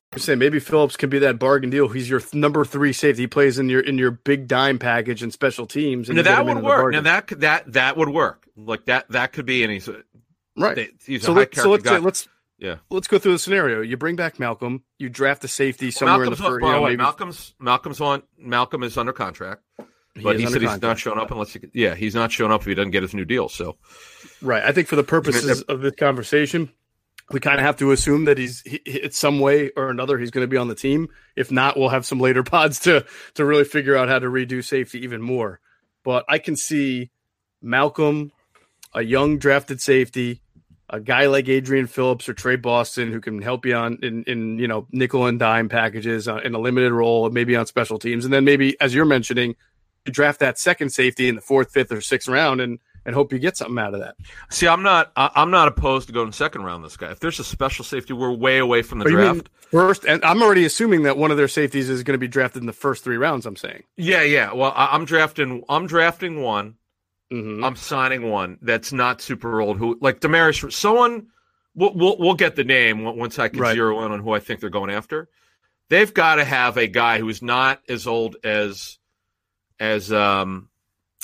I'm 0.13 0.19
saying 0.19 0.39
maybe 0.39 0.59
Phillips 0.59 0.97
can 0.97 1.09
be 1.09 1.19
that 1.19 1.39
bargain 1.39 1.69
deal. 1.69 1.87
He's 1.87 2.09
your 2.09 2.19
th- 2.19 2.33
number 2.33 2.65
three 2.65 2.91
safety. 2.91 3.23
He 3.23 3.27
plays 3.27 3.57
in 3.57 3.69
your 3.69 3.79
in 3.79 3.97
your 3.97 4.11
big 4.11 4.47
dime 4.47 4.77
package 4.77 5.23
and 5.23 5.31
special 5.31 5.65
teams. 5.65 6.09
And 6.09 6.17
Now 6.17 6.23
that 6.23 6.45
would 6.45 6.61
work. 6.61 6.91
Now 6.93 7.01
that 7.01 7.27
could 7.27 7.41
that 7.41 7.71
that 7.73 7.95
would 7.95 8.09
work. 8.09 8.45
Like 8.57 8.85
that 8.85 9.07
that 9.09 9.31
could 9.31 9.45
be. 9.45 9.63
any 9.63 9.81
right. 10.57 10.75
they- 10.75 10.89
he's 11.05 11.23
so, 11.23 11.31
let, 11.31 11.55
so 11.55 11.69
let's 11.71 11.85
say, 11.85 11.91
guy. 11.91 11.97
let's 11.99 12.27
yeah. 12.57 12.75
let's 12.89 13.07
go 13.07 13.19
through 13.19 13.31
the 13.31 13.39
scenario. 13.39 13.81
You 13.81 13.95
bring 13.95 14.17
back 14.17 14.37
Malcolm. 14.37 14.83
You 14.99 15.07
draft 15.09 15.43
a 15.45 15.47
safety 15.47 15.91
somewhere 15.91 16.17
Malcolm's 16.17 16.39
in 16.39 16.43
the 16.43 16.49
first. 16.49 16.65
You 16.65 16.71
know, 16.71 16.83
maybe 16.83 16.97
Malcolm's 16.97 17.53
Malcolm's 17.59 18.01
on. 18.01 18.23
Malcolm 18.37 18.83
is 18.83 18.97
under 18.97 19.13
contract, 19.13 19.61
but 19.77 19.87
he, 20.37 20.45
under 20.45 20.47
said 20.47 20.61
he's 20.61 20.69
contract. 20.71 20.81
not 20.81 20.99
showing 20.99 21.19
up 21.19 21.31
unless 21.31 21.53
he. 21.53 21.61
Yeah, 21.73 21.95
he's 21.95 22.15
not 22.15 22.31
showing 22.33 22.51
up 22.51 22.61
if 22.61 22.67
he 22.67 22.75
doesn't 22.75 22.91
get 22.91 23.01
his 23.03 23.13
new 23.13 23.25
deal. 23.25 23.47
So 23.47 23.77
Right. 24.41 24.63
I 24.63 24.71
think 24.71 24.87
for 24.87 24.95
the 24.95 25.03
purposes 25.03 25.61
of 25.63 25.81
this 25.81 25.93
conversation, 25.95 26.71
we 27.31 27.39
kind 27.39 27.59
of 27.59 27.65
have 27.65 27.77
to 27.77 27.91
assume 27.91 28.25
that 28.25 28.37
he's 28.37 28.61
he, 28.61 29.09
some 29.11 29.39
way 29.39 29.71
or 29.75 29.89
another 29.89 30.17
he's 30.17 30.31
going 30.31 30.43
to 30.43 30.49
be 30.49 30.57
on 30.57 30.67
the 30.67 30.75
team. 30.75 31.09
If 31.35 31.51
not, 31.51 31.77
we'll 31.77 31.89
have 31.89 32.05
some 32.05 32.19
later 32.19 32.43
pods 32.43 32.79
to 32.81 33.05
to 33.35 33.45
really 33.45 33.63
figure 33.63 33.95
out 33.95 34.09
how 34.09 34.19
to 34.19 34.27
redo 34.27 34.63
safety 34.63 35.03
even 35.03 35.21
more. 35.21 35.59
But 36.03 36.25
I 36.27 36.39
can 36.39 36.55
see 36.55 37.11
Malcolm, 37.61 38.31
a 38.93 39.01
young 39.01 39.37
drafted 39.37 39.81
safety, 39.81 40.41
a 40.89 40.99
guy 40.99 41.27
like 41.27 41.47
Adrian 41.47 41.87
Phillips 41.87 42.27
or 42.27 42.33
Tre 42.33 42.55
Boston 42.55 43.11
who 43.11 43.21
can 43.21 43.41
help 43.41 43.65
you 43.65 43.75
on 43.75 43.99
in 44.01 44.23
in 44.23 44.59
you 44.59 44.67
know 44.67 44.87
nickel 44.91 45.25
and 45.25 45.39
dime 45.39 45.69
packages 45.69 46.27
uh, 46.27 46.37
in 46.37 46.53
a 46.53 46.59
limited 46.59 46.91
role, 46.91 47.29
maybe 47.29 47.55
on 47.55 47.65
special 47.65 47.99
teams, 47.99 48.25
and 48.25 48.33
then 48.33 48.45
maybe 48.45 48.79
as 48.81 48.93
you're 48.93 49.05
mentioning, 49.05 49.55
you 50.05 50.11
draft 50.11 50.39
that 50.39 50.59
second 50.59 50.89
safety 50.89 51.29
in 51.29 51.35
the 51.35 51.41
fourth, 51.41 51.71
fifth, 51.71 51.91
or 51.91 52.01
sixth 52.01 52.27
round 52.27 52.61
and 52.61 52.79
and 53.05 53.15
hope 53.15 53.33
you 53.33 53.39
get 53.39 53.57
something 53.57 53.77
out 53.79 53.93
of 53.93 53.99
that. 54.01 54.15
see, 54.49 54.67
I'm 54.67 54.83
not. 54.83 55.11
I'm 55.15 55.51
not 55.51 55.67
opposed 55.67 56.07
to 56.07 56.13
going 56.13 56.31
second 56.31 56.63
round. 56.63 56.83
This 56.83 56.97
guy. 56.97 57.11
If 57.11 57.19
there's 57.19 57.39
a 57.39 57.43
special 57.43 57.83
safety, 57.85 58.13
we're 58.13 58.31
way 58.31 58.57
away 58.59 58.81
from 58.81 58.99
the 58.99 59.05
Oh, 59.05 59.09
you 59.09 59.15
draft. 59.15 59.49
first, 59.71 60.05
and 60.05 60.23
I'm 60.23 60.41
already 60.43 60.65
assuming 60.65 61.03
that 61.03 61.17
one 61.17 61.31
of 61.31 61.37
their 61.37 61.47
safeties 61.47 61.89
is 61.89 62.03
going 62.03 62.13
to 62.15 62.19
be 62.19 62.27
drafted 62.27 62.61
in 62.61 62.67
the 62.67 62.73
first 62.73 63.03
three 63.03 63.17
rounds. 63.17 63.45
I'm 63.45 63.55
saying. 63.55 63.83
Yeah, 63.97 64.21
yeah. 64.23 64.53
Well, 64.53 64.73
I, 64.75 64.87
I'm 64.91 65.05
drafting. 65.05 65.63
I'm 65.69 65.87
drafting 65.87 66.41
one. 66.41 66.75
Mhm. 67.31 67.65
I'm 67.65 67.75
signing 67.77 68.29
one 68.29 68.57
that's 68.61 68.91
not 68.91 69.21
super 69.21 69.61
old. 69.61 69.77
Who 69.77 69.97
like 70.01 70.19
Damaris? 70.19 70.63
Someone. 70.69 71.27
We'll, 71.73 71.93
we'll 71.93 72.17
we'll 72.19 72.33
get 72.33 72.57
the 72.57 72.65
name 72.65 73.03
once 73.17 73.39
I 73.39 73.47
can 73.47 73.61
Right. 73.61 73.73
zero 73.73 74.03
in 74.05 74.11
on 74.11 74.19
who 74.19 74.33
I 74.33 74.39
think 74.39 74.59
they're 74.59 74.69
going 74.69 74.91
after. 74.91 75.29
They've 75.87 76.13
got 76.13 76.35
to 76.35 76.43
have 76.43 76.75
a 76.77 76.87
guy 76.87 77.19
who's 77.19 77.41
not 77.41 77.81
as 77.87 78.07
old 78.07 78.35
as 78.43 78.97
as 79.79 80.11
um 80.11 80.67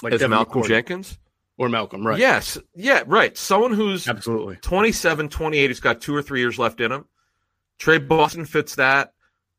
Like 0.01 0.13
as 0.13 0.21
Devin 0.21 0.31
Malcolm 0.31 0.63
Jenkins. 0.63 1.17
Or 1.57 1.69
Malcolm, 1.69 2.05
right? 2.05 2.19
Yes. 2.19 2.57
Yeah. 2.75 3.03
Right. 3.07 3.35
Someone 3.37 3.73
who's 3.73 4.07
absolutely. 4.07 4.57
27, 4.57 5.29
28. 5.29 5.67
He's 5.69 5.79
got 5.79 6.01
two 6.01 6.15
or 6.15 6.21
three 6.21 6.39
years 6.39 6.59
left 6.59 6.79
in 6.81 6.91
him. 6.91 7.05
Tre 7.79 7.97
Boston 7.97 8.45
fits 8.45 8.75
that. 8.75 9.13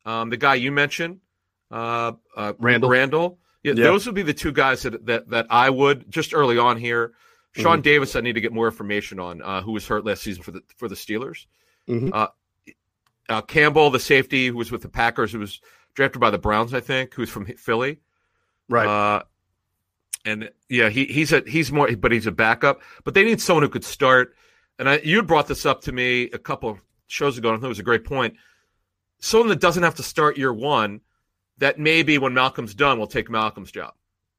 Um, 0.05 0.31
the 0.31 0.37
guy 0.37 0.55
you 0.55 0.71
mentioned, 0.73 1.21
uh, 1.71 2.13
uh, 2.37 2.53
Randall. 2.59 2.89
Randall. 2.91 3.39
Yeah, 3.65 3.73
Yeah. 3.75 3.85
those 3.85 4.07
would 4.07 4.15
be 4.15 4.23
the 4.23 4.33
two 4.33 4.53
guys 4.53 4.83
that, 4.83 5.05
that 5.07 5.29
that 5.31 5.47
I 5.51 5.69
would 5.71 6.11
just 6.11 6.33
early 6.33 6.57
on 6.57 6.77
here. 6.77 7.13
Sean 7.53 7.81
Mhm. 7.81 7.83
Davis, 7.83 8.15
I 8.17 8.21
need 8.21 8.35
to 8.35 8.41
get 8.41 8.53
more 8.53 8.67
information 8.69 9.19
on 9.19 9.43
uh, 9.43 9.61
who 9.63 9.73
was 9.73 9.87
hurt 9.87 10.05
last 10.05 10.23
season 10.23 10.43
for 10.45 10.53
the 10.53 10.63
for 10.77 10.89
the 10.89 10.95
Steelers. 10.95 11.47
Mhm. 11.89 12.11
Uh, 12.15 12.29
uh, 13.29 13.43
Campbell, 13.43 13.91
the 13.91 13.99
safety 13.99 14.47
who 14.47 14.57
was 14.57 14.71
with 14.71 14.83
the 14.83 14.89
Packers, 14.89 15.33
who 15.33 15.41
was 15.41 15.61
drafted 15.95 16.21
by 16.21 16.31
the 16.31 16.39
Browns, 16.39 16.73
I 16.73 16.81
think, 16.81 17.15
who's 17.15 17.29
from 17.31 17.45
Philly. 17.47 17.99
Right. 18.69 18.87
And 20.24 20.50
yeah, 20.68 20.88
he 20.88 21.07
he's 21.07 21.33
a 21.33 21.42
he's 21.46 21.72
more, 21.72 21.90
but 21.96 22.12
he's 22.12 22.26
a 22.26 22.33
backup. 22.33 22.83
But 23.04 23.14
they 23.14 23.24
need 23.24 23.40
someone 23.40 23.62
who 23.62 23.68
could 23.68 23.85
start. 23.85 24.35
And 24.78 24.88
I, 24.88 24.98
you 24.98 25.22
brought 25.22 25.48
this 25.48 25.66
up 25.66 25.83
to 25.83 25.92
me 25.92 26.31
a 26.31 26.38
couple 26.38 26.78
shows 27.07 27.38
ago, 27.38 27.48
and 27.48 27.57
I 27.57 27.61
thought 27.61 27.66
it 27.66 27.70
was 27.70 27.78
a 27.78 27.85
great 27.85 28.04
point. 28.04 28.35
Someone 29.20 29.48
that 29.48 29.61
doesn't 29.61 29.83
have 29.83 29.96
to 29.96 30.02
start 30.02 30.38
year 30.38 30.52
one, 30.52 31.00
that 31.59 31.78
maybe 31.78 32.18
when 32.18 32.35
Malcolm's 32.35 32.74
done, 32.74 32.98
will 32.98 33.09
take 33.09 33.28
Malcolm's 33.28 33.72
job. 33.72 33.94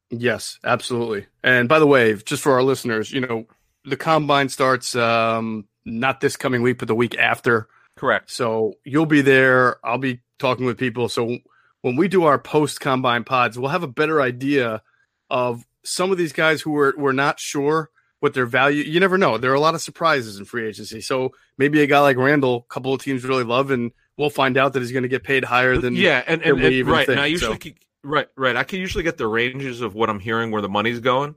yes, 0.09 0.59
absolutely. 0.63 1.25
And 1.43 1.67
by 1.67 1.79
the 1.79 1.87
way, 1.87 2.13
just 2.15 2.41
for 2.43 2.53
our 2.53 2.63
listeners, 2.63 3.11
you 3.11 3.21
know, 3.21 3.45
the 3.85 3.97
combine 3.97 4.49
starts 4.49 4.95
um, 4.95 5.65
not 5.85 6.21
this 6.21 6.35
coming 6.37 6.61
week, 6.61 6.77
but 6.79 6.87
the 6.87 6.95
week 6.95 7.17
after. 7.17 7.67
Correct. 7.95 8.31
So 8.31 8.75
you'll 8.85 9.05
be 9.05 9.21
there. 9.21 9.85
I'll 9.85 9.97
be 9.97 10.21
talking 10.37 10.65
with 10.65 10.77
people. 10.77 11.09
So 11.09 11.39
when 11.81 11.95
we 11.95 12.07
do 12.07 12.23
our 12.23 12.39
post 12.39 12.79
combine 12.79 13.23
pods, 13.23 13.57
we'll 13.57 13.71
have 13.71 13.83
a 13.83 13.87
better 13.87 14.21
idea 14.21 14.81
of 15.29 15.65
some 15.83 16.11
of 16.11 16.17
these 16.17 16.33
guys 16.33 16.61
who 16.61 16.71
we're, 16.71 16.93
we're 16.97 17.11
not 17.11 17.39
sure 17.39 17.89
what 18.19 18.33
their 18.33 18.45
value. 18.45 18.83
You 18.83 18.99
never 18.99 19.17
know. 19.17 19.37
There 19.37 19.51
are 19.51 19.55
a 19.55 19.59
lot 19.59 19.75
of 19.75 19.81
surprises 19.81 20.37
in 20.37 20.45
free 20.45 20.67
agency. 20.67 21.01
So 21.01 21.33
maybe 21.57 21.81
a 21.81 21.87
guy 21.87 21.99
like 22.01 22.17
Randall, 22.17 22.65
a 22.69 22.73
couple 22.73 22.93
of 22.93 23.01
teams 23.01 23.23
really 23.23 23.43
love, 23.45 23.71
and 23.71 23.91
we'll 24.17 24.29
find 24.29 24.57
out 24.57 24.73
that 24.73 24.79
he's 24.81 24.91
going 24.91 25.03
to 25.03 25.09
get 25.09 25.23
paid 25.23 25.43
higher 25.45 25.77
than 25.77 25.95
yeah, 25.95 26.23
and, 26.27 26.41
and, 26.41 26.59
and- 26.61 26.87
right. 26.87 27.05
think, 27.05 27.09
and 27.15 27.19
I 27.19 27.27
usually 27.27 27.53
so. 27.55 27.59
keep- 27.59 27.79
right, 28.03 28.27
right. 28.35 28.55
I 28.57 28.63
can 28.63 28.79
usually 28.79 29.03
get 29.03 29.17
the 29.17 29.27
ranges 29.27 29.79
of 29.81 29.95
what 29.95 30.09
I'm 30.09 30.19
hearing 30.19 30.51
where 30.51 30.61
the 30.61 30.67
money's 30.69 30.99
going. 30.99 31.35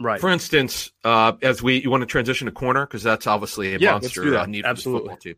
right. 0.00 0.20
For 0.20 0.28
instance, 0.30 0.90
uh, 1.04 1.32
as 1.40 1.62
we 1.62 1.80
you 1.82 1.90
want 1.90 2.00
to 2.02 2.06
transition 2.06 2.46
to 2.46 2.52
corner 2.52 2.84
because 2.84 3.02
that's 3.04 3.26
obviously 3.28 3.74
a 3.74 3.78
Yeah, 3.78 3.92
monster 3.92 4.36
uh, 4.36 4.46
need 4.46 4.64
for 4.64 4.74
this 4.74 4.84
football 4.84 5.16
team. 5.16 5.36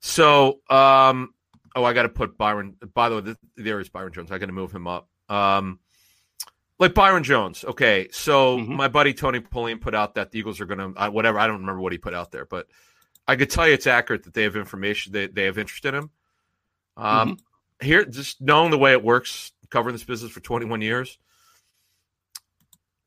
So, 0.00 0.60
um, 0.68 1.32
oh, 1.76 1.84
I 1.84 1.92
got 1.92 2.02
to 2.02 2.08
put 2.08 2.36
Byron. 2.36 2.76
By 2.94 3.08
the 3.08 3.16
way, 3.16 3.20
th- 3.22 3.36
there 3.56 3.78
is 3.80 3.88
Byron 3.88 4.12
Jones. 4.12 4.32
I 4.32 4.38
got 4.38 4.46
to 4.46 4.52
move 4.52 4.72
him 4.72 4.86
up. 4.86 5.08
Um, 5.28 5.78
like 6.78 6.94
Byron 6.94 7.22
Jones. 7.22 7.64
Okay, 7.64 8.08
so 8.10 8.58
Mhm. 8.58 8.68
my 8.68 8.88
buddy 8.88 9.14
Tony 9.14 9.40
Pauline 9.40 9.78
put 9.78 9.94
out 9.94 10.14
that 10.14 10.30
the 10.30 10.38
Eagles 10.38 10.60
are 10.60 10.66
going 10.66 10.94
to 10.94 11.10
whatever. 11.10 11.38
I 11.38 11.46
don't 11.46 11.60
remember 11.60 11.80
what 11.80 11.92
he 11.92 11.98
put 11.98 12.14
out 12.14 12.32
there, 12.32 12.44
but 12.44 12.66
I 13.28 13.36
could 13.36 13.50
tell 13.50 13.66
you 13.68 13.74
it's 13.74 13.86
accurate 13.86 14.24
that 14.24 14.34
they 14.34 14.42
have 14.42 14.56
information. 14.56 15.12
They 15.12 15.26
they 15.28 15.44
have 15.44 15.58
interest 15.58 15.84
in 15.84 15.94
him. 15.94 16.10
Um, 16.96 17.38
here, 17.80 18.04
just 18.04 18.40
knowing 18.40 18.70
the 18.70 18.78
way 18.78 18.92
it 18.92 19.02
works, 19.02 19.52
covering 19.70 19.94
this 19.94 20.04
business 20.04 20.30
for 20.32 20.40
21 20.40 20.80
years. 20.82 21.18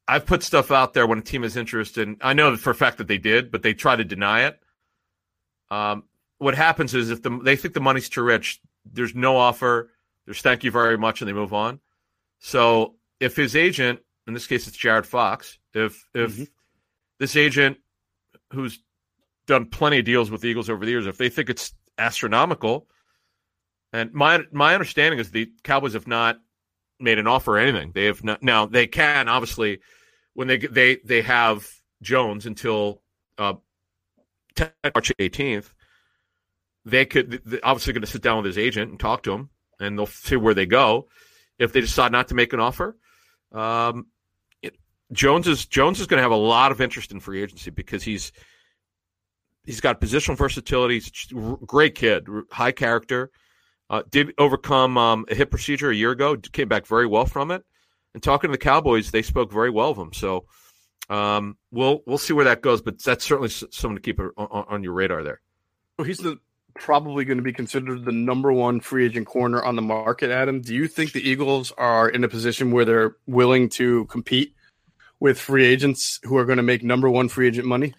I've 0.07 0.25
put 0.25 0.43
stuff 0.43 0.71
out 0.71 0.93
there 0.93 1.07
when 1.07 1.17
a 1.19 1.21
team 1.21 1.43
is 1.43 1.57
interested. 1.57 2.15
I 2.21 2.33
know 2.33 2.55
for 2.57 2.69
a 2.69 2.75
fact 2.75 2.99
that 2.99 3.07
they 3.07 3.17
did, 3.17 3.51
but 3.51 3.63
they 3.63 3.73
try 3.73 3.95
to 3.95 4.03
deny 4.03 4.43
it. 4.43 4.61
Um, 5.71 6.03
what 6.37 6.53
happens 6.55 6.93
is 6.93 7.09
if 7.09 7.23
the, 7.23 7.39
they 7.43 7.55
think 7.55 7.73
the 7.73 7.79
money's 7.79 8.07
too 8.09 8.21
rich, 8.21 8.61
there's 8.85 9.15
no 9.15 9.35
offer. 9.37 9.91
There's 10.25 10.41
thank 10.41 10.63
you 10.63 10.69
very 10.71 10.97
much, 10.97 11.21
and 11.21 11.27
they 11.27 11.33
move 11.33 11.53
on. 11.53 11.79
So 12.39 12.95
if 13.19 13.35
his 13.35 13.55
agent 13.55 13.99
in 14.27 14.33
this 14.33 14.47
case 14.47 14.67
it's 14.67 14.77
Jared 14.77 15.05
Fox, 15.05 15.59
if 15.73 16.07
if 16.13 16.33
Mm-hmm. 16.33 16.43
this 17.19 17.35
agent 17.35 17.77
who's 18.51 18.79
done 19.47 19.67
plenty 19.67 19.99
of 19.99 20.05
deals 20.05 20.31
with 20.31 20.41
the 20.41 20.47
Eagles 20.47 20.69
over 20.69 20.83
the 20.85 20.91
years, 20.91 21.07
if 21.07 21.17
they 21.17 21.29
think 21.29 21.49
it's 21.49 21.73
astronomical, 21.97 22.87
and 23.93 24.13
my 24.13 24.41
my 24.51 24.73
understanding 24.73 25.19
is 25.19 25.31
the 25.31 25.49
Cowboys 25.63 25.93
have 25.93 26.07
not 26.07 26.39
made 26.99 27.19
an 27.19 27.27
offer 27.27 27.55
or 27.55 27.59
anything. 27.59 27.91
They 27.93 28.05
have 28.05 28.23
not. 28.23 28.41
Now 28.41 28.65
they 28.65 28.87
can 28.87 29.29
obviously 29.29 29.79
when 30.33 30.47
they 30.47 30.57
they 30.57 30.97
they 31.05 31.21
have 31.21 31.67
Jones 32.01 32.45
until 32.45 33.01
uh, 33.37 33.53
10 34.55 34.71
March 34.93 35.11
18th. 35.19 35.71
They 36.83 37.05
could 37.05 37.41
they're 37.45 37.59
obviously 37.63 37.93
going 37.93 38.01
to 38.01 38.07
sit 38.07 38.21
down 38.21 38.37
with 38.37 38.45
his 38.45 38.57
agent 38.57 38.91
and 38.91 38.99
talk 38.99 39.23
to 39.23 39.31
him, 39.31 39.49
and 39.79 39.97
they'll 39.97 40.05
see 40.05 40.35
where 40.35 40.53
they 40.53 40.65
go. 40.65 41.07
If 41.57 41.71
they 41.73 41.81
decide 41.81 42.11
not 42.11 42.27
to 42.27 42.35
make 42.35 42.53
an 42.53 42.59
offer, 42.59 42.97
um, 43.55 44.07
it, 44.61 44.75
Jones 45.11 45.47
is 45.47 45.65
Jones 45.65 45.99
is 45.99 46.07
going 46.07 46.17
to 46.17 46.21
have 46.21 46.31
a 46.31 46.35
lot 46.35 46.71
of 46.71 46.81
interest 46.81 47.11
in 47.11 47.19
free 47.19 47.41
agency 47.41 47.71
because 47.71 48.03
he's 48.03 48.31
he's 49.65 49.81
got 49.81 50.01
positional 50.01 50.37
versatility. 50.37 51.01
Great 51.65 51.95
kid, 51.95 52.27
high 52.51 52.71
character. 52.71 53.31
Uh, 53.89 54.01
did 54.09 54.33
overcome 54.39 54.97
um, 54.97 55.25
a 55.29 55.35
hip 55.35 55.51
procedure 55.51 55.91
a 55.91 55.95
year 55.95 56.11
ago. 56.11 56.35
Came 56.35 56.67
back 56.67 56.87
very 56.87 57.05
well 57.05 57.25
from 57.25 57.51
it. 57.51 57.63
And 58.15 58.23
talking 58.23 58.47
to 58.47 58.51
the 58.51 58.57
Cowboys, 58.57 59.11
they 59.11 59.21
spoke 59.21 59.51
very 59.51 59.69
well 59.69 59.91
of 59.91 59.97
him. 59.97 60.11
So 60.13 60.45
um, 61.09 61.57
we'll 61.71 62.01
we'll 62.07 62.17
see 62.17 62.33
where 62.33 62.45
that 62.45 62.61
goes. 62.61 62.81
But 62.81 63.01
that's 63.03 63.23
certainly 63.23 63.49
someone 63.49 63.95
to 63.95 64.01
keep 64.01 64.19
on, 64.19 64.31
on 64.37 64.83
your 64.83 64.93
radar 64.93 65.21
there. 65.21 65.41
Well, 65.97 66.05
he's 66.05 66.17
the 66.17 66.39
probably 66.75 67.25
going 67.25 67.37
to 67.37 67.43
be 67.43 67.53
considered 67.53 68.05
the 68.05 68.11
number 68.11 68.51
one 68.51 68.79
free 68.79 69.05
agent 69.05 69.25
corner 69.27 69.63
on 69.63 69.75
the 69.75 69.81
market. 69.81 70.29
Adam, 70.29 70.61
do 70.61 70.73
you 70.75 70.87
think 70.87 71.11
the 71.13 71.27
Eagles 71.27 71.71
are 71.77 72.09
in 72.09 72.23
a 72.23 72.27
position 72.27 72.71
where 72.71 72.85
they're 72.85 73.15
willing 73.27 73.69
to 73.69 74.05
compete 74.05 74.53
with 75.19 75.39
free 75.39 75.65
agents 75.65 76.19
who 76.23 76.37
are 76.37 76.45
going 76.45 76.57
to 76.57 76.63
make 76.63 76.83
number 76.83 77.09
one 77.09 77.29
free 77.29 77.47
agent 77.47 77.65
money? 77.67 77.93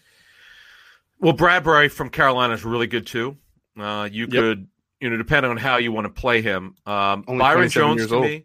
Well, 1.19 1.33
Bradberry 1.35 1.91
from 1.91 2.11
Carolina 2.11 2.53
is 2.55 2.65
really 2.65 2.87
good 2.87 3.07
too. 3.07 3.39
Uh, 3.79 4.09
you 4.13 4.25
Yep. 4.25 4.31
could, 4.31 4.69
you 5.01 5.09
know, 5.11 5.17
depending 5.17 5.51
on 5.51 5.57
how 5.57 5.79
you 5.79 5.91
want 5.93 6.05
to 6.07 6.13
play 6.13 6.43
him. 6.43 6.77
Um, 6.85 7.23
Byron 7.23 7.71
Jones 7.71 8.07
to 8.09 8.21
me, 8.21 8.45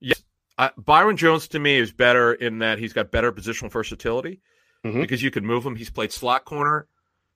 yes, 0.00 0.22
uh, 0.58 0.70
Byron 0.76 1.16
Jones 1.16 1.46
to 1.48 1.58
me 1.60 1.76
is 1.76 1.92
better 1.92 2.32
in 2.34 2.58
that 2.58 2.78
he's 2.80 2.92
got 2.92 3.12
better 3.12 3.30
positional 3.32 3.70
versatility 3.70 4.40
Mhm. 4.84 5.00
because 5.00 5.22
you 5.22 5.30
can 5.30 5.46
move 5.46 5.64
him. 5.64 5.76
He's 5.76 5.90
played 5.90 6.10
slot 6.12 6.44
corner, 6.44 6.88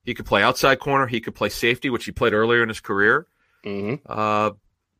he 0.04 0.14
could 0.14 0.26
play 0.26 0.42
outside 0.42 0.78
corner, 0.78 1.06
he 1.06 1.20
could 1.20 1.34
play 1.34 1.48
safety, 1.48 1.90
which 1.90 2.04
he 2.04 2.12
played 2.12 2.32
earlier 2.32 2.62
in 2.62 2.68
his 2.68 2.80
career. 2.80 3.26
Mm-hmm. 3.64 4.04
Uh, 4.06 4.50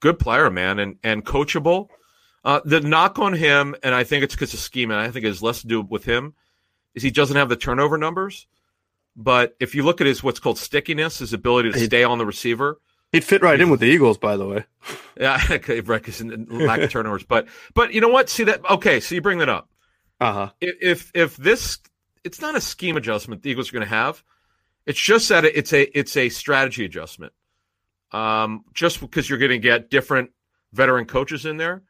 good 0.01 0.19
player, 0.19 0.51
man, 0.51 0.79
and 0.79 0.97
and 1.03 1.25
coachable. 1.25 1.89
Uh, 2.45 2.61
the 2.65 2.81
knock 2.81 3.19
on 3.19 3.33
him, 3.33 3.75
and 3.83 3.95
I 3.95 4.05
think 4.05 4.23
it's 4.25 4.35
because 4.35 4.53
of 4.53 4.61
scheme, 4.61 4.91
and 4.91 5.01
I 5.01 5.11
think 5.11 5.25
it 5.25 5.29
has 5.29 5.43
less 5.43 5.63
to 5.63 5.67
do 5.67 5.81
with 5.81 6.05
him, 6.05 6.35
is 6.95 7.03
he 7.03 7.11
doesn't 7.11 7.37
have 7.37 7.49
the 7.49 7.57
turnover 7.57 7.97
numbers. 7.97 8.47
But 9.17 9.55
if 9.61 9.75
you 9.75 9.83
look 9.83 10.01
at 10.01 10.07
his 10.07 10.23
what's 10.23 10.41
called 10.41 10.59
stickiness, 10.59 11.19
his 11.19 11.33
ability 11.33 11.73
to 11.73 11.79
stay 11.79 12.05
on 12.05 12.19
the 12.19 12.27
receiver, 12.27 12.81
He'd 13.15 13.23
fit 13.23 13.43
right 13.43 13.61
in 13.61 13.71
with 13.71 13.79
the 13.79 13.87
Eagles, 13.87 14.19
by 14.19 14.37
the 14.37 14.45
way. 14.45 14.65
yeah, 15.21 15.41
okay, 15.51 15.81
right, 15.83 16.03
'cause 16.03 16.21
in- 16.21 16.47
lack 16.51 16.81
of 16.81 16.91
turnovers. 16.91 17.23
But 17.23 17.47
but 17.73 17.95
you 17.95 18.01
know 18.01 18.09
what? 18.09 18.29
See 18.29 18.43
that? 18.45 18.69
Okay, 18.69 18.99
so 18.99 19.15
you 19.15 19.21
bring 19.21 19.39
that 19.39 19.49
up. 19.49 19.69
Uh 20.21 20.33
huh. 20.33 20.51
If, 20.61 21.13
if 21.15 21.37
this, 21.37 21.79
it's 22.25 22.41
not 22.41 22.57
a 22.57 22.61
scheme 22.61 22.97
adjustment 22.97 23.43
the 23.43 23.51
Eagles 23.51 23.69
are 23.69 23.73
going 23.73 23.85
to 23.85 23.95
have. 23.95 24.25
It's 24.87 25.01
just 25.01 25.29
that 25.31 25.45
it's 25.45 25.73
a 25.73 25.99
it's 25.99 26.17
a 26.17 26.29
strategy 26.29 26.85
adjustment. 26.85 27.33
Um, 28.13 28.65
just 28.75 29.01
because 29.01 29.29
you're 29.29 29.39
going 29.39 29.51
to 29.51 29.59
get 29.59 29.91
different 29.91 30.31
veteran 30.73 31.07
coaches 31.07 31.47
in 31.47 31.57
there, 31.57 31.83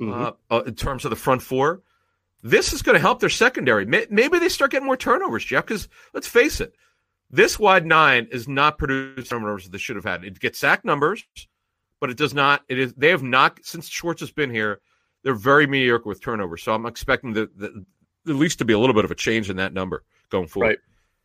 uh, 0.00 0.32
uh, 0.50 0.62
in 0.66 0.74
terms 0.74 1.04
of 1.04 1.10
the 1.10 1.16
front 1.16 1.42
four. 1.42 1.82
This 2.42 2.72
is 2.72 2.82
going 2.82 2.94
to 2.94 3.00
help 3.00 3.18
their 3.18 3.28
secondary. 3.28 3.84
Maybe 3.84 4.38
they 4.38 4.48
start 4.48 4.70
getting 4.70 4.86
more 4.86 4.96
turnovers, 4.96 5.44
Jeff. 5.44 5.66
Because 5.66 5.88
let's 6.14 6.28
face 6.28 6.60
it, 6.60 6.72
this 7.30 7.58
wide 7.58 7.84
nine 7.84 8.28
is 8.30 8.46
not 8.46 8.78
producing 8.78 9.24
turnovers 9.24 9.64
that 9.64 9.72
they 9.72 9.78
should 9.78 9.96
have 9.96 10.04
had. 10.04 10.24
It 10.24 10.38
gets 10.38 10.60
sack 10.60 10.84
numbers, 10.84 11.26
but 12.00 12.10
it 12.10 12.16
does 12.16 12.34
not. 12.34 12.62
It 12.68 12.78
is 12.78 12.94
they 12.94 13.08
have 13.08 13.24
not 13.24 13.58
since 13.64 13.88
Schwartz 13.88 14.20
has 14.20 14.30
been 14.30 14.50
here. 14.50 14.80
They're 15.24 15.34
very 15.34 15.66
mediocre 15.66 16.08
with 16.08 16.22
turnovers. 16.22 16.62
So 16.62 16.72
I'm 16.72 16.86
expecting 16.86 17.32
the, 17.32 17.50
the 17.56 17.84
at 18.28 18.36
least 18.36 18.58
to 18.60 18.64
be 18.64 18.72
a 18.72 18.78
little 18.78 18.94
bit 18.94 19.04
of 19.04 19.10
a 19.10 19.16
change 19.16 19.50
in 19.50 19.56
that 19.56 19.72
number 19.72 20.04
going 20.30 20.46
forward. 20.46 20.68
Right. 20.68 20.78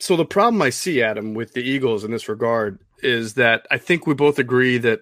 So 0.03 0.17
the 0.17 0.25
problem 0.25 0.61
I 0.61 0.69
see, 0.69 1.01
Adam, 1.01 1.33
with 1.33 1.53
the 1.53 1.63
Eagles 1.63 2.03
in 2.03 2.11
this 2.11 2.27
regard 2.27 2.77
is 3.01 3.35
that 3.35 3.65
I 3.71 3.77
think 3.77 4.05
we 4.05 4.13
both 4.13 4.37
agree 4.37 4.77
that 4.79 4.99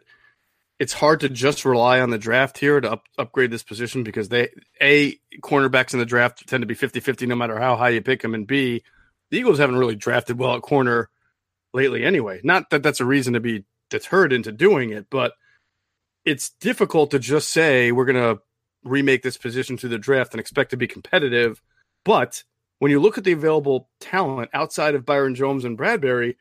it's 0.78 0.94
hard 0.94 1.22
to 1.22 1.30
just 1.30 1.66
rely 1.66 2.00
on 2.02 2.12
the 2.12 2.20
draft 2.20 2.60
here 2.60 2.80
to 2.80 2.92
up, 2.92 3.06
upgrade 3.18 3.50
this 3.50 3.64
position 3.64 4.04
because 4.04 4.30
they 4.30 4.50
a 4.80 5.18
cornerbacks 5.42 5.94
in 5.94 6.00
the 6.00 6.06
draft 6.06 6.48
tend 6.48 6.62
to 6.62 6.68
be 6.68 6.76
50-50 6.76 7.28
no 7.28 7.36
matter 7.36 7.58
how 7.58 7.76
high 7.76 7.90
you 7.90 8.04
pick 8.04 8.22
them 8.22 8.36
and 8.36 8.46
b 8.46 8.84
the 9.32 9.40
Eagles 9.40 9.58
haven't 9.58 9.78
really 9.78 9.96
drafted 9.96 10.38
well 10.38 10.56
at 10.56 10.62
corner 10.62 11.10
lately 11.74 12.06
anyway. 12.06 12.40
Not 12.44 12.70
that 12.70 12.84
that's 12.84 13.00
a 13.00 13.06
reason 13.06 13.34
to 13.34 13.40
be 13.40 13.66
deterred 13.90 14.32
into 14.32 14.52
doing 14.52 14.92
it, 14.92 15.08
but 15.10 15.34
it's 16.26 16.52
difficult 16.62 17.10
to 17.10 17.18
just 17.18 17.50
say 17.50 17.92
we're 17.92 18.06
going 18.06 18.36
to 18.36 18.40
remake 18.84 19.24
this 19.24 19.38
position 19.38 19.80
through 19.80 19.90
the 19.90 19.98
draft 19.98 20.36
and 20.36 20.40
expect 20.40 20.70
to 20.70 20.78
be 20.78 20.86
competitive. 20.86 21.60
But 22.06 22.44
when 22.82 22.90
you 22.90 23.00
look 23.00 23.20
at 23.20 23.24
the 23.24 23.32
available 23.32 23.88
talent 24.00 24.50
outside 24.56 24.96
of 24.96 25.06
Byron 25.06 25.36
Jones 25.36 25.66
and 25.66 25.78
Bradberry, 25.78 26.38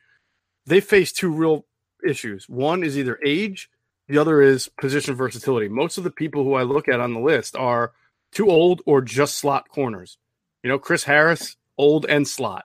they 0.64 0.80
face 0.80 1.12
two 1.12 1.30
real 1.30 1.66
issues. 2.02 2.48
One 2.48 2.82
is 2.82 2.96
either 2.96 3.18
age, 3.22 3.68
the 4.08 4.16
other 4.16 4.40
is 4.40 4.66
position 4.80 5.14
versatility. 5.14 5.68
Most 5.68 5.98
of 5.98 6.04
the 6.04 6.10
people 6.10 6.42
who 6.42 6.54
I 6.54 6.62
look 6.62 6.88
at 6.88 6.98
on 6.98 7.12
the 7.12 7.20
list 7.20 7.56
are 7.56 7.92
too 8.32 8.48
old 8.48 8.80
or 8.86 9.02
just 9.02 9.36
slot 9.36 9.68
corners. 9.68 10.16
You 10.62 10.70
know, 10.70 10.78
Chris 10.78 11.04
Harris, 11.04 11.58
old 11.76 12.06
and 12.06 12.26
slot. 12.26 12.64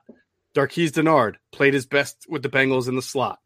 Darqueze 0.54 0.92
Dennard 0.92 1.34
played 1.52 1.74
his 1.74 1.84
best 1.84 2.24
with 2.30 2.42
the 2.42 2.48
Bengals 2.48 2.88
in 2.88 2.96
the 2.96 3.02
slot. 3.02 3.40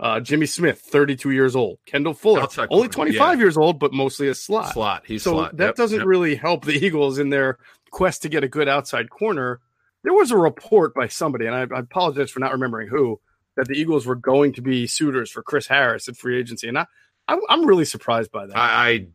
Uh, 0.00 0.18
Jimmy 0.18 0.46
Smith, 0.46 0.80
32 0.80 1.30
years 1.30 1.54
old. 1.54 1.78
Kendall 1.86 2.12
Fuller, 2.12 2.40
Outside 2.40 2.66
only 2.72 2.88
corner, 2.88 3.12
25 3.12 3.38
yeah. 3.38 3.44
years 3.44 3.56
old, 3.56 3.78
but 3.78 3.92
mostly 3.92 4.26
a 4.26 4.34
slot. 4.34 4.72
Slot. 4.72 5.04
He's 5.06 5.22
so 5.22 5.30
slot. 5.30 5.56
that 5.58 5.64
Yep, 5.64 5.74
doesn't 5.76 5.98
yep. 6.00 6.06
really 6.08 6.34
help 6.34 6.64
the 6.64 6.72
Eagles 6.84 7.20
in 7.20 7.30
their 7.30 7.58
quest 7.92 8.22
to 8.22 8.28
get 8.28 8.42
a 8.42 8.48
good 8.48 8.68
outside 8.68 9.10
corner. 9.10 9.60
There 10.04 10.12
was 10.14 10.30
a 10.30 10.36
report 10.36 10.94
by 10.94 11.08
somebody, 11.08 11.46
and 11.46 11.54
I, 11.54 11.62
I 11.74 11.80
apologize 11.80 12.30
for 12.30 12.40
not 12.40 12.52
remembering 12.52 12.88
who, 12.88 13.20
that 13.56 13.66
the 13.66 13.74
Eagles 13.74 14.06
were 14.06 14.14
going 14.14 14.52
to 14.54 14.62
be 14.62 14.86
suitors 14.86 15.30
for 15.30 15.42
Chris 15.42 15.66
Harris 15.66 16.08
at 16.08 16.16
free 16.16 16.38
agency, 16.38 16.68
and 16.68 16.78
I, 16.78 16.86
I'm, 17.28 17.40
I'm 17.48 17.66
really 17.66 17.84
surprised 17.84 18.30
by 18.30 18.46
that. 18.46 18.56
I, 18.56 19.08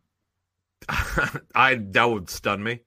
I, 0.88 1.38
I 1.54 1.74
that 1.76 2.04
would 2.04 2.28
stun 2.28 2.62
me. 2.62 2.80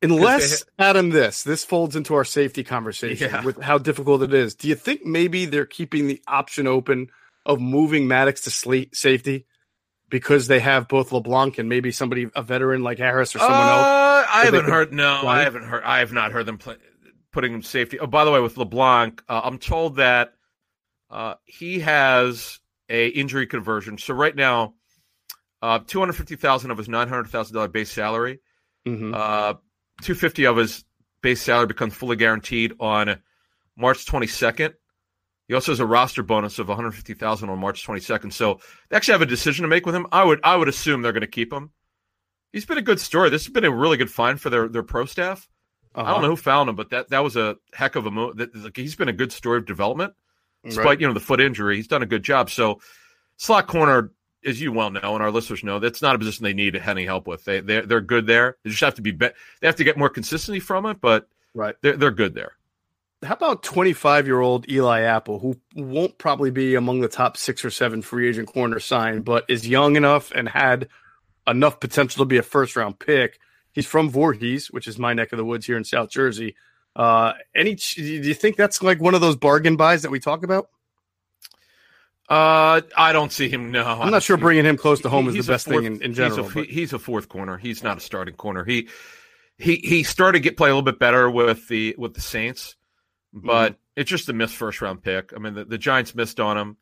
Unless 0.00 0.64
Adam, 0.78 1.10
this 1.10 1.42
this 1.42 1.64
folds 1.64 1.96
into 1.96 2.14
our 2.14 2.24
safety 2.24 2.62
conversation 2.62 3.30
Yeah. 3.30 3.42
with 3.44 3.60
how 3.60 3.78
difficult 3.78 4.22
it 4.22 4.32
is. 4.32 4.54
Do 4.54 4.68
you 4.68 4.76
think 4.76 5.04
maybe 5.04 5.44
they're 5.44 5.66
keeping 5.66 6.06
the 6.06 6.22
option 6.28 6.68
open 6.68 7.08
of 7.44 7.60
moving 7.60 8.06
Maddox 8.06 8.42
to 8.42 8.50
slate 8.50 8.94
safety 8.94 9.46
because 10.08 10.46
they 10.46 10.60
have 10.60 10.86
both 10.86 11.10
LeBlanc 11.10 11.58
and 11.58 11.68
maybe 11.68 11.90
somebody 11.90 12.28
a 12.36 12.42
veteran 12.42 12.84
like 12.84 12.98
Harris 12.98 13.34
or 13.34 13.40
someone 13.40 13.58
else? 13.58 13.86
Uh, 13.86 14.26
I 14.30 14.44
haven't 14.44 14.66
heard. 14.66 14.92
No, 14.92 15.18
play? 15.22 15.30
I 15.30 15.42
haven't 15.42 15.64
heard. 15.64 15.82
I 15.82 15.98
have 15.98 16.12
not 16.12 16.30
heard 16.30 16.46
them 16.46 16.58
play, 16.58 16.76
putting 17.38 17.52
him 17.52 17.62
safety. 17.62 18.00
Oh, 18.00 18.08
by 18.08 18.24
the 18.24 18.32
way, 18.32 18.40
with 18.40 18.56
LeBlanc, 18.56 19.22
uh, 19.28 19.42
I'm 19.44 19.58
told 19.58 19.94
that 19.96 20.32
uh, 21.08 21.34
he 21.44 21.78
has 21.78 22.58
a 22.88 23.06
injury 23.06 23.46
conversion. 23.46 23.96
So 23.96 24.12
right 24.12 24.34
now, 24.34 24.74
uh, 25.62 25.78
two 25.86 26.00
hundred 26.00 26.14
fifty 26.14 26.34
thousand 26.34 26.72
of 26.72 26.78
his 26.78 26.88
nine 26.88 27.06
hundred 27.08 27.28
thousand 27.28 27.54
dollar 27.54 27.68
base 27.68 27.92
salary, 27.92 28.40
Mhm. 28.84 29.14
uh, 29.14 29.54
two 30.02 30.16
fifty 30.16 30.46
of 30.46 30.56
his 30.56 30.84
base 31.22 31.40
salary 31.40 31.68
becomes 31.68 31.94
fully 31.94 32.16
guaranteed 32.16 32.72
on 32.80 33.20
March 33.76 34.04
twenty 34.04 34.26
second. 34.26 34.74
He 35.46 35.54
also 35.54 35.70
has 35.70 35.78
a 35.78 35.86
roster 35.86 36.24
bonus 36.24 36.58
of 36.58 36.66
one 36.66 36.76
hundred 36.76 36.96
fifty 36.96 37.14
thousand 37.14 37.50
on 37.50 37.60
March 37.60 37.84
twenty 37.84 38.00
second. 38.00 38.32
So 38.34 38.58
they 38.88 38.96
actually 38.96 39.12
have 39.12 39.22
a 39.22 39.26
decision 39.26 39.62
to 39.62 39.68
make 39.68 39.86
with 39.86 39.94
him. 39.94 40.08
I 40.10 40.24
would 40.24 40.40
I 40.42 40.56
would 40.56 40.66
assume 40.68 41.02
they're 41.02 41.12
going 41.12 41.20
to 41.20 41.28
keep 41.28 41.52
him. 41.52 41.70
He's 42.52 42.66
been 42.66 42.78
a 42.78 42.82
good 42.82 42.98
story. 42.98 43.30
This 43.30 43.44
has 43.44 43.52
been 43.52 43.64
a 43.64 43.70
really 43.70 43.96
good 43.96 44.10
find 44.10 44.40
for 44.40 44.50
their 44.50 44.66
their 44.66 44.82
pro 44.82 45.04
staff. 45.04 45.48
I 45.94 46.00
Uh-huh. 46.02 46.12
don't 46.14 46.22
know 46.22 46.28
who 46.28 46.36
found 46.36 46.68
him, 46.68 46.76
but 46.76 46.90
that 46.90 47.08
that 47.10 47.20
was 47.24 47.36
a 47.36 47.56
heck 47.72 47.96
of 47.96 48.06
a 48.06 48.10
move. 48.10 48.36
That, 48.36 48.72
he's 48.76 48.94
been 48.96 49.08
a 49.08 49.12
good 49.12 49.32
story 49.32 49.58
of 49.58 49.66
development, 49.66 50.14
despite 50.64 50.84
Right. 50.84 51.00
you 51.00 51.06
know 51.06 51.12
the 51.14 51.20
foot 51.20 51.40
injury. 51.40 51.76
He's 51.76 51.88
done 51.88 52.02
a 52.02 52.06
good 52.06 52.22
job. 52.22 52.50
So 52.50 52.80
slot 53.36 53.66
corner, 53.66 54.12
as 54.44 54.60
you 54.60 54.72
well 54.72 54.90
know, 54.90 55.14
and 55.14 55.22
our 55.22 55.30
listeners 55.30 55.64
know, 55.64 55.78
that's 55.78 56.02
not 56.02 56.14
a 56.14 56.18
position 56.18 56.44
they 56.44 56.52
need 56.54 56.76
any 56.76 57.04
help 57.04 57.26
with. 57.26 57.44
They 57.44 57.60
they 57.60 57.80
they're 57.80 58.00
good 58.00 58.26
there. 58.26 58.56
They 58.62 58.70
just 58.70 58.82
have 58.82 58.94
to 58.96 59.02
be, 59.02 59.10
be 59.12 59.28
they 59.60 59.66
have 59.66 59.76
to 59.76 59.84
get 59.84 59.96
more 59.98 60.08
consistency 60.08 60.60
from 60.60 60.86
it, 60.86 61.00
but 61.00 61.28
Right. 61.54 61.74
they're 61.82 61.96
they're 61.96 62.10
good 62.10 62.34
there. 62.34 62.52
How 63.24 63.34
about 63.34 63.64
25 63.64 64.26
year 64.28 64.38
old 64.40 64.70
Eli 64.70 65.00
Apple, 65.00 65.40
who 65.40 65.56
won't 65.74 66.18
probably 66.18 66.52
be 66.52 66.76
among 66.76 67.00
the 67.00 67.08
top 67.08 67.36
six 67.36 67.64
or 67.64 67.70
seven 67.70 68.00
free 68.00 68.28
agent 68.28 68.46
corner 68.52 68.78
signed, 68.78 69.24
but 69.24 69.44
is 69.48 69.66
young 69.66 69.96
enough 69.96 70.30
and 70.30 70.48
had 70.48 70.86
enough 71.44 71.80
potential 71.80 72.24
to 72.24 72.28
be 72.28 72.36
a 72.36 72.42
first 72.44 72.76
round 72.76 73.00
pick? 73.00 73.40
He's 73.72 73.86
from 73.86 74.10
Voorhees, 74.10 74.70
which 74.70 74.86
is 74.86 74.98
my 74.98 75.14
neck 75.14 75.32
of 75.32 75.36
the 75.36 75.44
woods 75.44 75.66
here 75.66 75.76
in 75.76 75.84
South 75.84 76.10
Jersey. 76.10 76.56
Uh, 76.96 77.34
any? 77.54 77.74
Do 77.74 78.02
you 78.02 78.34
think 78.34 78.56
that's 78.56 78.82
like 78.82 79.00
one 79.00 79.14
of 79.14 79.20
those 79.20 79.36
bargain 79.36 79.76
buys 79.76 80.02
that 80.02 80.10
we 80.10 80.18
talk 80.20 80.42
about? 80.42 80.68
Uh, 82.28 82.82
I 82.96 83.12
don't 83.12 83.32
see 83.32 83.48
him. 83.48 83.70
No, 83.70 83.84
I'm 83.84 84.10
not 84.10 84.22
sure 84.22 84.36
bringing 84.36 84.66
him 84.66 84.76
close 84.76 85.00
to 85.00 85.08
home 85.08 85.28
is 85.28 85.34
the 85.46 85.50
best 85.52 85.64
fourth- 85.66 85.76
thing 85.84 85.86
in, 85.96 86.02
in 86.02 86.10
he's 86.10 86.18
a- 86.18 86.28
general. 86.28 86.48
he's 86.64 86.92
a 86.92 86.98
fourth 86.98 87.28
corner. 87.28 87.56
He's 87.56 87.82
not 87.82 87.96
a 87.96 88.00
starting 88.00 88.34
corner. 88.34 88.64
He 88.64 88.88
he 89.56 89.76
he 89.76 90.02
started 90.02 90.38
to 90.38 90.42
get 90.42 90.56
play 90.56 90.68
a 90.68 90.72
little 90.72 90.82
bit 90.82 90.98
better 90.98 91.30
with 91.30 91.66
the 91.68 91.94
with 91.96 92.12
the 92.14 92.20
Saints, 92.20 92.76
but 93.32 93.76
it's 93.96 94.10
just 94.10 94.28
a 94.28 94.34
missed 94.34 94.56
first 94.56 94.82
round 94.82 95.02
pick. 95.02 95.32
I 95.34 95.38
mean, 95.38 95.54
the, 95.54 95.64
the 95.64 95.78
Giants 95.78 96.14
missed 96.14 96.38
on 96.38 96.58
him. 96.58 96.76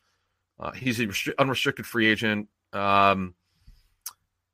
Uh, 0.59 0.72
he's 0.72 0.99
an 0.99 1.12
unrestricted 1.38 1.87
free 1.87 2.07
agent. 2.09 2.49
Um, 2.72 3.35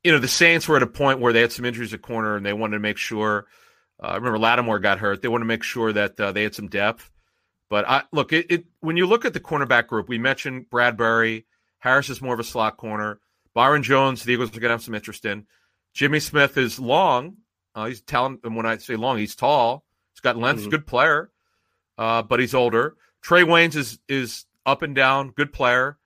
you 0.04 0.12
know, 0.12 0.18
the 0.18 0.28
Saints 0.28 0.68
were 0.68 0.76
at 0.76 0.82
a 0.82 0.86
point 0.86 1.20
where 1.20 1.32
they 1.32 1.40
had 1.40 1.52
some 1.52 1.64
injuries 1.64 1.94
at 1.94 2.02
corner, 2.02 2.36
and 2.36 2.44
they 2.44 2.52
wanted 2.52 2.76
to 2.76 2.80
make 2.80 2.98
sure. 2.98 3.46
Uh, 4.02 4.08
I 4.08 4.14
remember 4.16 4.38
Lattimore 4.38 4.80
got 4.80 4.98
hurt. 4.98 5.22
They 5.22 5.28
wanted 5.28 5.44
to 5.44 5.48
make 5.48 5.62
sure 5.62 5.92
that 5.92 6.18
uh, 6.18 6.32
they 6.32 6.42
had 6.42 6.54
some 6.54 6.68
depth. 6.68 7.10
But 7.68 7.88
I 7.88 8.02
look 8.12 8.32
it, 8.32 8.46
it 8.50 8.64
when 8.80 8.96
you 8.96 9.06
look 9.06 9.24
at 9.24 9.32
the 9.32 9.40
cornerback 9.40 9.86
group, 9.86 10.08
we 10.08 10.18
mentioned 10.18 10.66
Bradberry. 10.70 11.44
Harris 11.78 12.10
is 12.10 12.20
more 12.20 12.34
of 12.34 12.40
a 12.40 12.44
slot 12.44 12.76
corner. 12.76 13.20
Byron 13.54 13.82
Jones, 13.82 14.22
the 14.22 14.32
Eagles 14.32 14.50
are 14.50 14.60
going 14.60 14.68
to 14.68 14.74
have 14.74 14.82
some 14.82 14.94
interest 14.94 15.24
in. 15.24 15.46
Jimmy 15.94 16.20
Smith 16.20 16.56
is 16.56 16.78
long. 16.78 17.36
Uh, 17.74 17.86
he's 17.86 18.02
talent, 18.02 18.40
and 18.44 18.56
when 18.56 18.66
I 18.66 18.76
say 18.78 18.96
long, 18.96 19.18
he's 19.18 19.34
tall. 19.34 19.84
He's 20.12 20.20
got 20.20 20.36
length. 20.36 20.58
He's 20.58 20.66
a 20.66 20.70
good 20.70 20.86
player, 20.86 21.30
uh, 21.96 22.22
but 22.22 22.40
he's 22.40 22.54
older. 22.54 22.96
Trae 23.24 23.44
Waynes 23.44 23.76
is 23.76 23.98
is 24.08 24.44
up 24.66 24.82
and 24.82 24.94
down, 24.94 25.30
good 25.30 25.52
player, 25.52 25.98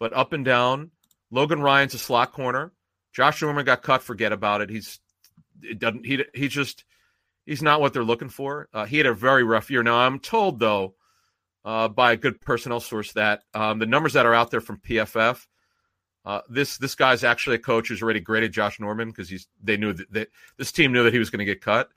but 0.00 0.12
up 0.12 0.32
and 0.32 0.44
down. 0.44 0.90
Logan 1.30 1.60
Ryan's 1.60 1.94
a 1.94 1.98
slot 1.98 2.32
corner. 2.32 2.72
Josh 3.14 3.40
Norman 3.40 3.64
got 3.64 3.82
cut. 3.82 4.02
Forget 4.02 4.32
about 4.32 4.60
it. 4.60 4.68
He's 4.68 5.00
it 5.62 5.78
doesn't 5.78 6.04
he 6.04 6.22
he 6.34 6.48
just 6.48 6.84
he's 7.46 7.62
not 7.62 7.80
what 7.80 7.92
they're 7.92 8.04
looking 8.04 8.28
for. 8.28 8.68
Uh, 8.74 8.84
he 8.84 8.98
had 8.98 9.06
a 9.06 9.14
very 9.14 9.44
rough 9.44 9.70
year. 9.70 9.82
Now 9.82 9.96
I'm 9.96 10.18
told 10.18 10.58
though 10.58 10.94
uh, 11.64 11.88
by 11.88 12.12
a 12.12 12.16
good 12.16 12.40
personnel 12.40 12.80
source 12.80 13.12
that 13.12 13.42
um, 13.54 13.78
the 13.78 13.86
numbers 13.86 14.12
that 14.12 14.26
are 14.26 14.34
out 14.34 14.50
there 14.50 14.60
from 14.60 14.78
PFF, 14.78 15.46
uh, 16.26 16.40
this 16.48 16.76
this 16.76 16.94
guy's 16.94 17.24
actually 17.24 17.56
a 17.56 17.60
coach 17.60 17.88
who's 17.88 18.02
already 18.02 18.20
graded 18.20 18.52
Josh 18.52 18.80
Norman 18.80 19.08
because 19.08 19.28
he's 19.28 19.46
they 19.62 19.76
knew 19.76 19.92
that, 19.92 20.28
this 20.58 20.72
team 20.72 20.92
knew 20.92 21.04
that 21.04 21.12
he 21.12 21.18
was 21.18 21.30
going 21.30 21.38
to 21.38 21.44
get 21.44 21.60
cut. 21.60 21.90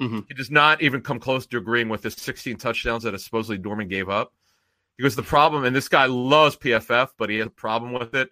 Mhm. 0.00 0.24
He 0.26 0.34
does 0.34 0.50
not 0.50 0.82
even 0.82 1.02
come 1.02 1.20
close 1.20 1.46
to 1.46 1.56
agreeing 1.58 1.88
with 1.88 2.02
the 2.02 2.10
16 2.10 2.56
touchdowns 2.56 3.04
that 3.04 3.18
supposedly 3.20 3.58
Norman 3.58 3.86
gave 3.86 4.08
up. 4.08 4.32
Because 4.96 5.14
the 5.14 5.22
problem, 5.22 5.64
and 5.64 5.74
this 5.74 5.88
guy 5.88 6.06
loves 6.06 6.56
PFF, 6.56 7.10
but 7.16 7.30
he 7.30 7.38
has 7.38 7.46
a 7.46 7.50
problem 7.50 7.92
with 7.92 8.14
it 8.14 8.30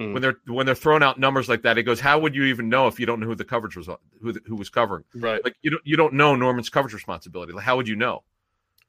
Mm. 0.00 0.12
when 0.14 0.22
they're 0.22 0.36
when 0.46 0.64
they're 0.66 0.74
throwing 0.74 1.02
out 1.02 1.18
numbers 1.18 1.48
like 1.48 1.62
that. 1.62 1.76
it 1.78 1.82
goes, 1.82 2.00
"How 2.00 2.18
would 2.18 2.34
you 2.34 2.44
even 2.44 2.68
know 2.68 2.86
if 2.86 2.98
you 2.98 3.04
don't 3.06 3.20
know 3.20 3.26
who 3.26 3.34
the 3.34 3.44
coverage 3.44 3.76
was 3.76 3.88
who 4.22 4.32
the, 4.32 4.40
who 4.46 4.56
was 4.56 4.70
covering? 4.70 5.04
Right. 5.14 5.44
Like 5.44 5.56
you 5.62 5.70
don't 5.70 5.86
you 5.86 5.96
don't 5.96 6.14
know 6.14 6.34
Norman's 6.34 6.70
coverage 6.70 6.94
responsibility. 6.94 7.52
Like 7.52 7.64
how 7.64 7.76
would 7.76 7.86
you 7.88 7.96
know? 7.96 8.22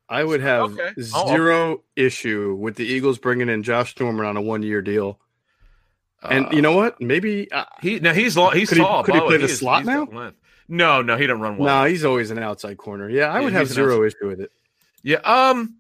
I 0.07 0.23
would 0.23 0.41
have 0.41 0.71
Okay. 0.73 0.91
Oh, 1.13 1.27
zero 1.35 1.83
issue 1.95 2.55
with 2.55 2.75
the 2.75 2.85
Eagles 2.85 3.17
bringing 3.19 3.49
in 3.49 3.63
Josh 3.63 3.97
Norman 3.99 4.25
on 4.25 4.37
a 4.37 4.41
one 4.41 4.63
year 4.63 4.81
deal. 4.81 5.19
And 6.23 6.45
Uh, 6.47 6.49
you 6.51 6.61
know 6.61 6.75
what? 6.75 7.01
Maybe 7.01 7.51
uh, 7.51 7.65
he 7.81 7.99
now 7.99 8.13
he's 8.13 8.37
long, 8.37 8.55
he's 8.55 8.69
Could 8.69 8.77
he- 8.77 8.83
tall. 8.83 9.03
could 9.03 9.15
he 9.15 9.21
way. 9.21 9.27
play 9.27 9.37
the 9.37 9.45
is- 9.45 9.59
slot 9.59 9.79
he's 9.79 9.87
now? 9.87 10.31
No, 10.67 11.01
no, 11.01 11.17
he 11.17 11.27
don't 11.27 11.41
run 11.41 11.57
well. 11.57 11.83
no, 11.83 11.89
he's 11.89 12.05
always 12.05 12.31
an 12.31 12.39
outside 12.39 12.77
corner. 12.77 13.09
Yeah, 13.09 13.25
I 13.31 13.39
Yeah, 13.39 13.43
would 13.45 13.53
have 13.53 13.61
he's 13.67 13.71
an 13.71 13.83
zero 13.83 14.03
issue 14.05 14.27
with 14.27 14.39
it. 14.39 14.51
Yeah. 15.03 15.17
Um. 15.17 15.77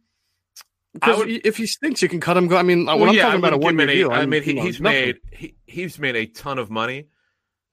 Because 0.93 1.19
would- 1.19 1.45
if 1.45 1.57
he 1.57 1.65
stinks, 1.65 2.01
you 2.01 2.09
can 2.09 2.19
cut 2.19 2.35
him. 2.37 2.47
Go. 2.47 2.57
I 2.57 2.63
mean, 2.63 2.85
when 2.85 2.99
well, 2.99 3.09
I'm 3.09 3.15
yeah, 3.15 3.23
talking 3.23 3.39
about 3.39 3.53
a 3.53 3.57
one 3.57 3.77
year 3.77 3.87
deal, 3.87 4.11
I 4.11 4.25
mean, 4.25 4.43
he, 4.43 4.59
he's 4.59 4.81
nothing. 4.81 5.05
made 5.05 5.17
he, 5.31 5.55
he's 5.65 5.97
made 5.99 6.15
a 6.15 6.25
ton 6.25 6.59
of 6.59 6.69
money. 6.69 7.07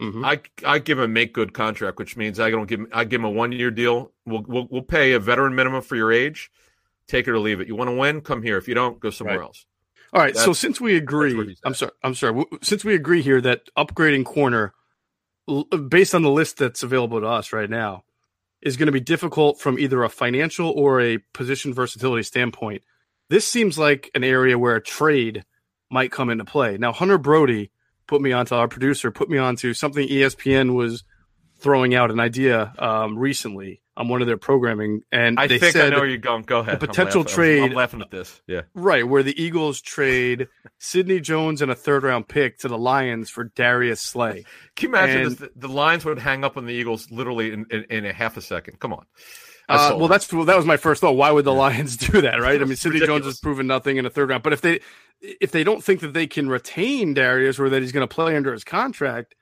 Mhm. 0.01 0.25
I 0.25 0.41
I 0.65 0.79
give 0.79 0.99
him 0.99 1.05
a 1.05 1.09
make 1.09 1.33
good 1.33 1.53
contract, 1.53 1.99
which 1.99 2.17
means 2.17 2.39
I 2.39 2.51
don't 2.51 2.67
give 2.67 2.79
him 2.81 2.89
I 2.93 3.03
give 3.05 3.21
him 3.21 3.25
a 3.25 3.31
one 3.31 3.51
year 3.51 3.73
deal. 3.73 4.13
We'll, 4.25 4.45
we'll 4.47 4.69
we'll 4.71 4.83
pay 4.83 5.13
a 5.15 5.19
veteran 5.19 5.57
minimum 5.57 5.83
for 5.83 5.97
your 5.97 6.13
age. 6.13 6.51
Take 7.09 7.27
it 7.27 7.33
or 7.33 7.39
leave 7.41 7.61
it. 7.61 7.67
You 7.67 7.75
want 7.75 7.89
to 7.89 7.97
win? 7.97 8.21
Come 8.21 8.43
here. 8.43 8.57
If 8.59 8.69
you 8.69 8.75
don't, 8.75 9.01
go 9.01 9.11
somewhere 9.11 9.39
Right. 9.39 9.45
else. 9.47 9.67
All 10.13 10.21
right. 10.23 10.37
So 10.37 10.53
since 10.53 10.81
we 10.81 10.97
agree, 10.97 11.57
I'm 11.65 11.75
sorry. 11.75 11.93
I'm 12.05 12.15
sorry. 12.15 12.45
Since 12.63 12.85
we 12.85 12.95
agree 12.95 13.23
here 13.23 13.41
that 13.41 13.63
upgrading 13.77 14.25
corner, 14.27 14.73
based 15.89 16.15
on 16.15 16.23
the 16.23 16.31
list 16.31 16.59
that's 16.59 16.83
available 16.83 17.21
to 17.21 17.27
us 17.27 17.53
right 17.53 17.69
now, 17.69 18.05
is 18.63 18.77
going 18.77 18.87
to 18.87 18.93
be 18.93 19.01
difficult 19.01 19.61
from 19.61 19.79
either 19.79 20.03
a 20.05 20.09
financial 20.09 20.71
or 20.71 21.01
a 21.01 21.19
position 21.33 21.73
versatility 21.75 22.23
standpoint. 22.23 22.83
This 23.31 23.47
seems 23.47 23.79
like 23.79 24.11
an 24.15 24.25
area 24.25 24.59
where 24.59 24.77
a 24.77 24.83
trade 24.83 25.45
might 25.91 26.11
come 26.13 26.31
into 26.31 26.45
play. 26.45 26.79
Now, 26.79 26.93
Hunter 26.93 27.19
Brody 27.19 27.71
put 28.07 28.21
me 28.23 28.33
onto 28.33 28.55
our 28.55 28.69
producer, 28.69 29.11
put 29.11 29.29
me 29.29 29.39
onto 29.39 29.75
something 29.75 30.07
ESPN 30.09 30.75
was 30.75 31.05
throwing 31.59 31.95
out 31.95 32.11
an 32.11 32.21
idea 32.21 32.73
um, 32.79 33.19
recently 33.19 33.83
on 33.97 34.07
one 34.09 34.21
of 34.21 34.29
their 34.29 34.37
programming, 34.37 35.01
and 35.11 35.41
I 35.41 35.49
think 35.49 35.75
I 35.75 35.89
know 35.89 35.97
where 35.99 36.07
you're 36.07 36.19
going. 36.19 36.43
Go 36.45 36.61
ahead. 36.61 36.75
I'm 36.75 36.79
potential 36.79 37.23
I'm- 37.23 37.27
trade- 37.27 37.63
I'm 37.65 37.73
laughing 37.75 38.01
at 38.01 38.13
this. 38.13 38.41
Yeah. 38.47 38.63
Right, 38.73 39.07
where 39.07 39.25
the 39.25 39.43
Eagles 39.43 39.81
trade 39.81 40.47
Sidney 40.79 41.19
Jones 41.21 41.61
and 41.63 41.71
a 41.71 41.75
third 41.75 42.05
round 42.05 42.29
pick 42.29 42.59
to 42.61 42.69
the 42.69 42.79
Lions 42.79 43.29
for 43.29 43.45
Darius 43.45 44.01
Slay. 44.01 44.45
Can 44.77 44.91
you 44.91 44.97
imagine 44.97 45.17
And- 45.23 45.31
this? 45.33 45.39
The, 45.41 45.51
the 45.57 45.69
Lions 45.69 46.05
would 46.05 46.21
hang 46.21 46.45
up 46.45 46.57
on 46.57 46.65
the 46.67 46.73
Eagles 46.75 47.11
literally 47.11 47.53
in, 47.53 47.67
in, 47.71 47.85
in 47.91 48.07
a 48.07 48.13
half 48.13 48.37
a 48.37 48.41
second. 48.41 48.79
Come 48.79 48.93
on. 48.93 49.05
Uh, 49.69 49.95
well, 49.99 50.09
that's 50.09 50.33
well, 50.33 50.45
that 50.47 50.57
was 50.57 50.65
my 50.65 50.77
first 50.79 51.01
thought. 51.01 51.13
Why 51.13 51.31
would 51.31 51.45
the 51.45 51.53
Lions 51.53 51.97
do 52.09 52.21
that? 52.23 52.41
Right? 52.41 52.61
I 52.61 52.65
mean, 52.65 52.77
Sidney 52.77 53.01
Jones 53.01 53.27
has 53.27 53.39
proven 53.39 53.67
nothing 53.67 53.97
in 53.99 54.07
a 54.07 54.11
third 54.11 54.31
round. 54.31 54.43
But 54.43 54.53
if 54.55 54.61
they 54.63 54.81
if 55.21 55.51
they 55.51 55.65
don't 55.65 55.83
think 55.85 56.01
that 56.01 56.15
they 56.15 56.27
can 56.27 56.49
retain 56.49 57.13
Darius 57.15 57.59
or 57.59 57.69
that 57.69 57.83
he's 57.83 57.93
going 57.93 58.07
to 58.07 58.13
play 58.15 58.37
under 58.37 58.53
his 58.53 58.65
contract, 58.65 59.35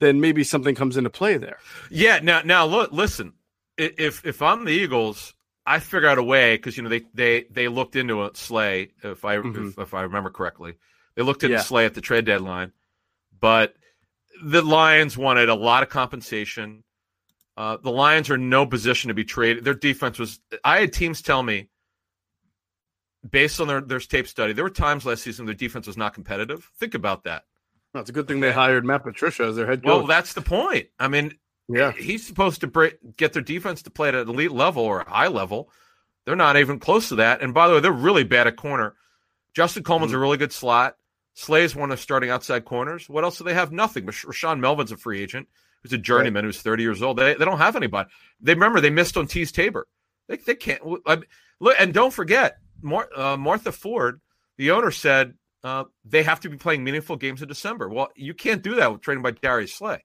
then 0.00 0.20
maybe 0.20 0.42
something 0.44 0.74
comes 0.74 0.96
into 0.96 1.10
play 1.10 1.36
there. 1.36 1.58
Yeah. 1.90 2.20
Now, 2.22 2.40
now 2.44 2.64
look, 2.66 2.92
listen. 2.92 3.34
If 3.76 4.24
if 4.24 4.40
I'm 4.40 4.64
the 4.64 4.70
Eagles, 4.72 5.34
I 5.66 5.80
figure 5.80 6.08
out 6.08 6.18
a 6.18 6.22
way 6.22 6.56
because 6.56 6.76
you 6.76 6.82
know 6.82 6.88
they 6.88 7.02
they 7.12 7.44
they 7.50 7.68
looked 7.68 7.96
into 7.96 8.22
a 8.24 8.30
Slay 8.34 8.92
if 9.02 9.24
I 9.24 9.36
Mhm. 9.36 9.70
if, 9.70 9.78
if 9.78 9.94
I 9.94 10.02
remember 10.02 10.30
correctly, 10.30 10.74
they 11.16 11.22
looked 11.22 11.42
into 11.42 11.56
Yeah. 11.56 11.62
Slay 11.62 11.84
at 11.84 11.94
the 11.94 12.00
trade 12.00 12.24
deadline, 12.24 12.72
but 13.38 13.74
the 14.42 14.62
Lions 14.62 15.18
wanted 15.18 15.48
a 15.48 15.54
lot 15.54 15.82
of 15.82 15.88
compensation. 15.88 16.84
Uh, 17.56 17.76
the 17.76 17.90
Lions 17.90 18.30
are 18.30 18.34
in 18.34 18.48
no 18.48 18.66
position 18.66 19.08
to 19.08 19.14
be 19.14 19.24
traded. 19.24 19.64
Their 19.64 19.74
defense 19.74 20.18
was. 20.18 20.40
I 20.64 20.80
had 20.80 20.92
teams 20.92 21.22
tell 21.22 21.42
me, 21.42 21.68
based 23.28 23.60
on 23.60 23.68
their 23.68 23.80
their 23.80 24.00
tape 24.00 24.26
study, 24.26 24.52
there 24.52 24.64
were 24.64 24.70
times 24.70 25.04
last 25.06 25.22
season 25.22 25.46
their 25.46 25.54
defense 25.54 25.86
was 25.86 25.96
not 25.96 26.14
competitive. 26.14 26.70
Think 26.78 26.94
about 26.94 27.24
that. 27.24 27.44
Well, 27.92 28.00
it's 28.00 28.10
a 28.10 28.12
good 28.12 28.26
thing 28.26 28.40
they 28.40 28.52
hired 28.52 28.84
Matt 28.84 29.04
Patricia 29.04 29.44
as 29.44 29.56
their 29.56 29.66
head 29.66 29.82
coach. 29.82 29.86
Well, 29.88 30.06
that's 30.06 30.32
the 30.34 30.40
point. 30.42 30.88
I 30.98 31.06
mean, 31.08 31.34
yeah, 31.68 31.92
he's 31.92 32.26
supposed 32.26 32.60
to 32.62 32.66
break, 32.66 33.16
get 33.16 33.32
their 33.32 33.42
defense 33.42 33.82
to 33.82 33.90
play 33.90 34.08
at 34.08 34.14
an 34.16 34.28
elite 34.28 34.50
level 34.52 34.82
or 34.82 35.00
a 35.00 35.08
high 35.08 35.28
level. 35.28 35.70
They're 36.26 36.34
not 36.36 36.56
even 36.56 36.78
close 36.80 37.10
to 37.10 37.16
that. 37.16 37.40
And 37.42 37.54
by 37.54 37.68
the 37.68 37.74
way, 37.74 37.80
they're 37.80 37.92
really 37.92 38.24
bad 38.24 38.46
at 38.46 38.56
corner. 38.56 38.94
Justin 39.54 39.84
Coleman's 39.84 40.10
Mm-hmm. 40.10 40.16
a 40.16 40.20
really 40.22 40.36
good 40.38 40.52
slot. 40.52 40.96
Slay's 41.34 41.76
one 41.76 41.92
of 41.92 42.00
starting 42.00 42.30
outside 42.30 42.64
corners. 42.64 43.08
What 43.08 43.24
else 43.24 43.38
do 43.38 43.44
they 43.44 43.54
have? 43.54 43.70
Nothing. 43.72 44.06
But 44.06 44.14
Rashaan 44.14 44.58
Melvin's 44.60 44.90
a 44.92 44.96
free 44.96 45.20
agent 45.20 45.48
who's 45.84 45.92
a 45.92 45.98
journeyman 45.98 46.44
who's 46.44 46.60
30 46.60 46.82
years 46.82 47.02
old. 47.02 47.18
They, 47.18 47.34
they 47.34 47.44
don't 47.44 47.58
have 47.58 47.76
anybody. 47.76 48.08
They 48.40 48.54
remember 48.54 48.80
they 48.80 48.90
missed 48.90 49.16
on 49.16 49.28
Teez 49.28 49.52
Tabor. 49.52 49.86
They, 50.28 50.38
they 50.38 50.54
can't. 50.54 50.80
I, 51.06 51.18
look, 51.60 51.76
and 51.78 51.92
don't 51.92 52.12
forget, 52.12 52.56
Mar, 52.82 53.08
uh, 53.14 53.36
Martha 53.36 53.70
Ford, 53.70 54.20
the 54.56 54.70
owner 54.70 54.90
said 54.90 55.34
uh, 55.62 55.84
they 56.04 56.22
have 56.22 56.40
to 56.40 56.48
be 56.48 56.56
playing 56.56 56.82
meaningful 56.82 57.16
games 57.16 57.42
in 57.42 57.48
December. 57.48 57.88
Well, 57.88 58.08
you 58.16 58.32
can't 58.32 58.62
do 58.62 58.76
that 58.76 58.90
with 58.90 59.02
trading 59.02 59.22
by 59.22 59.32
Darius 59.32 59.74
Slay. 59.74 60.02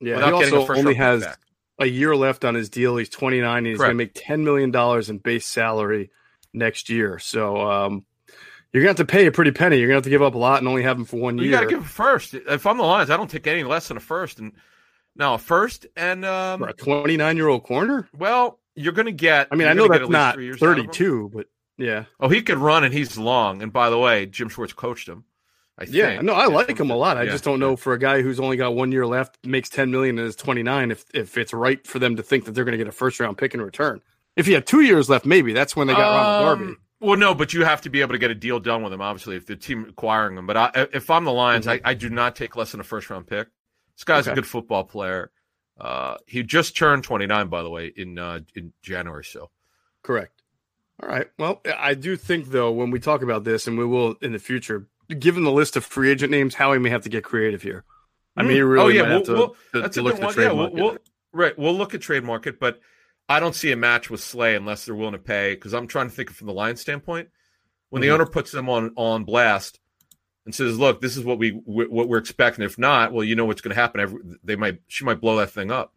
yeah. 0.00 0.24
he 0.24 0.32
also 0.32 0.66
only 0.74 0.94
has 0.94 1.22
back. 1.22 1.38
a 1.78 1.86
year 1.86 2.16
left 2.16 2.46
on 2.46 2.54
his 2.54 2.70
deal. 2.70 2.96
He's 2.96 3.10
29 3.10 3.58
and 3.58 3.66
he's 3.66 3.76
going 3.76 3.90
to 3.90 3.94
make 3.94 4.12
10 4.14 4.42
million 4.42 4.70
dollars 4.70 5.10
in 5.10 5.18
base 5.18 5.44
salary 5.44 6.10
next 6.54 6.88
year. 6.88 7.18
So 7.18 7.60
um, 7.70 8.06
you're 8.72 8.82
going 8.82 8.94
to 8.94 9.00
have 9.00 9.08
to 9.08 9.12
pay 9.12 9.26
a 9.26 9.32
pretty 9.32 9.50
penny. 9.50 9.76
You're 9.78 9.88
going 9.88 9.94
to 9.94 9.98
have 9.98 10.04
to 10.04 10.10
give 10.10 10.22
up 10.22 10.34
a 10.34 10.38
lot 10.38 10.60
and 10.60 10.68
only 10.68 10.82
have 10.82 10.96
him 10.96 11.04
for 11.04 11.18
one 11.18 11.36
You 11.36 11.44
year. 11.44 11.52
You 11.52 11.56
got 11.58 11.62
to 11.62 11.68
give 11.68 11.84
a 11.84 11.88
first. 11.88 12.34
If 12.34 12.66
I'm 12.66 12.78
the 12.78 12.84
Lions, 12.84 13.10
I 13.10 13.16
don't 13.18 13.30
take 13.30 13.46
any 13.46 13.64
less 13.64 13.88
than 13.88 13.96
a 13.98 14.00
first. 14.00 14.38
And 14.38 14.52
now 15.16 15.34
a 15.34 15.38
first, 15.38 15.86
and 15.96 16.24
um, 16.24 16.60
for 16.60 16.68
a 16.68 16.72
29 16.72 17.36
year 17.36 17.48
old 17.48 17.62
corner. 17.64 18.08
well, 18.16 18.58
you're 18.74 18.92
going 18.92 19.06
to 19.06 19.12
get. 19.12 19.48
I 19.50 19.56
mean, 19.56 19.68
I 19.68 19.72
know 19.72 19.88
that's 19.88 20.04
at 20.04 20.10
not 20.10 20.34
three 20.34 20.44
years 20.46 20.62
out 20.62 20.70
of 20.70 20.78
him. 20.78 20.86
32, 20.86 21.30
but 21.34 21.46
yeah, 21.76 22.04
Oh, 22.20 22.28
he 22.28 22.42
could 22.42 22.58
run, 22.58 22.84
and 22.84 22.92
he's 22.94 23.18
long. 23.18 23.62
And 23.62 23.72
by 23.72 23.90
the 23.90 23.98
way, 23.98 24.26
Jim 24.26 24.48
Schwartz 24.48 24.72
coached 24.72 25.08
him. 25.08 25.24
I 25.78 25.84
yeah. 25.84 26.08
think. 26.10 26.22
No, 26.24 26.34
I 26.34 26.46
like 26.46 26.78
him 26.78 26.90
a 26.90 26.96
lot. 26.96 27.16
I 27.16 27.22
yeah, 27.22 27.30
just 27.30 27.44
don't 27.44 27.58
know 27.58 27.74
for 27.74 27.94
a 27.94 27.98
guy 27.98 28.20
who's 28.22 28.38
only 28.38 28.56
got 28.58 28.74
one 28.74 28.92
year 28.92 29.06
left, 29.06 29.38
makes 29.46 29.68
10 29.70 29.90
million 29.90 30.18
and 30.18 30.28
is 30.28 30.36
29, 30.36 30.90
if 30.90 31.04
if 31.14 31.38
it's 31.38 31.52
right 31.54 31.84
for 31.86 31.98
them 31.98 32.16
to 32.16 32.22
think 32.22 32.44
that 32.44 32.52
they're 32.52 32.64
going 32.64 32.72
to 32.72 32.78
get 32.78 32.86
a 32.88 32.92
first 32.92 33.18
round 33.18 33.38
pick 33.38 33.54
in 33.54 33.62
return. 33.62 34.00
If 34.36 34.46
he 34.46 34.52
had 34.52 34.66
two 34.66 34.82
years 34.82 35.08
left, 35.10 35.24
maybe 35.26 35.52
that's 35.52 35.74
when 35.74 35.86
they 35.86 35.94
got 35.94 36.00
Ronald 36.16 36.58
Um, 36.58 36.58
Darby. 36.66 36.80
Well, 37.00 37.16
no, 37.18 37.34
but 37.34 37.54
you 37.54 37.64
have 37.64 37.80
to 37.82 37.90
be 37.90 38.02
able 38.02 38.12
to 38.12 38.18
get 38.18 38.30
a 38.30 38.34
deal 38.34 38.60
done 38.60 38.82
with 38.82 38.92
him. 38.92 39.00
Obviously, 39.00 39.36
if 39.36 39.46
the 39.46 39.56
team 39.56 39.86
acquiring 39.88 40.36
him. 40.36 40.46
But 40.46 40.56
I, 40.58 40.70
if 40.92 41.08
I'm 41.08 41.24
the 41.24 41.32
Lions, 41.32 41.66
I, 41.66 41.80
I 41.82 41.94
do 41.94 42.10
not 42.10 42.36
take 42.36 42.56
less 42.56 42.72
than 42.72 42.80
a 42.80 42.84
first 42.84 43.08
round 43.08 43.26
pick. 43.26 43.48
This 43.96 44.04
guy's 44.04 44.26
a 44.26 44.34
good 44.34 44.46
football 44.46 44.84
player. 44.84 45.30
Uh, 45.78 46.16
he 46.26 46.42
just 46.42 46.76
turned 46.76 47.04
29, 47.04 47.48
by 47.48 47.62
the 47.62 47.70
way, 47.70 47.92
in 47.94 48.18
uh, 48.18 48.40
in 48.54 48.72
January. 48.82 49.24
So 49.24 49.50
Correct. 50.02 50.42
All 51.02 51.08
right. 51.08 51.26
Well, 51.38 51.60
I 51.78 51.94
do 51.94 52.16
think 52.16 52.46
though 52.50 52.70
when 52.72 52.90
we 52.90 53.00
talk 53.00 53.22
about 53.22 53.44
this, 53.44 53.66
and 53.66 53.78
we 53.78 53.84
will 53.86 54.14
in 54.20 54.32
the 54.32 54.38
future, 54.38 54.86
given 55.18 55.44
the 55.44 55.52
list 55.52 55.76
of 55.76 55.84
free 55.84 56.10
agent 56.10 56.30
names, 56.30 56.54
Howie 56.54 56.78
may 56.78 56.90
have 56.90 57.02
to 57.04 57.08
get 57.08 57.24
creative 57.24 57.62
here. 57.62 57.84
I 58.36 58.42
mean, 58.42 58.52
he 58.52 58.60
really 58.62 58.84
oh 58.84 59.02
yeah, 59.02 59.08
we'll, 59.08 59.22
to, 59.22 59.32
we'll- 59.32 59.56
to- 59.72 59.80
that's 59.80 59.94
to 59.96 60.00
a 60.00 60.02
look 60.02 60.14
good 60.16 60.20
at 60.22 60.26
one. 60.26 60.34
trade 60.34 60.44
Yeah, 60.44 60.52
we'll, 60.52 60.62
market. 60.70 60.74
we'll, 60.82 60.98
right. 61.32 61.58
We'll 61.58 61.74
look 61.76 61.94
at 61.94 62.00
trade 62.02 62.24
market, 62.24 62.60
but 62.60 62.80
I 63.28 63.40
don't 63.40 63.54
see 63.54 63.72
a 63.72 63.76
match 63.76 64.10
with 64.10 64.20
Slay 64.20 64.54
unless 64.56 64.84
they're 64.84 64.94
willing 64.94 65.12
to 65.12 65.18
pay. 65.18 65.54
Because 65.54 65.72
I'm 65.74 65.86
trying 65.86 66.08
to 66.10 66.14
think 66.14 66.30
of 66.30 66.36
from 66.36 66.46
the 66.46 66.52
Lions 66.52 66.80
standpoint. 66.80 67.28
When 67.88 68.00
Mhm. 68.00 68.04
the 68.04 68.10
owner 68.12 68.26
puts 68.26 68.52
them 68.52 68.68
on 68.68 68.92
on 68.96 69.24
blast 69.24 69.80
and 70.44 70.54
says, 70.54 70.78
"Look, 70.78 71.00
this 71.00 71.16
is 71.16 71.24
what 71.24 71.38
we 71.38 71.50
what 71.50 72.08
we're 72.08 72.18
expecting. 72.18 72.64
If 72.64 72.78
not, 72.78 73.12
well, 73.12 73.24
you 73.24 73.36
know 73.36 73.44
what's 73.44 73.60
going 73.60 73.74
to 73.74 73.80
happen. 73.80 74.38
They 74.42 74.56
might 74.56 74.80
she 74.88 75.04
might 75.04 75.20
blow 75.20 75.36
that 75.36 75.50
thing 75.50 75.70
up. 75.70 75.92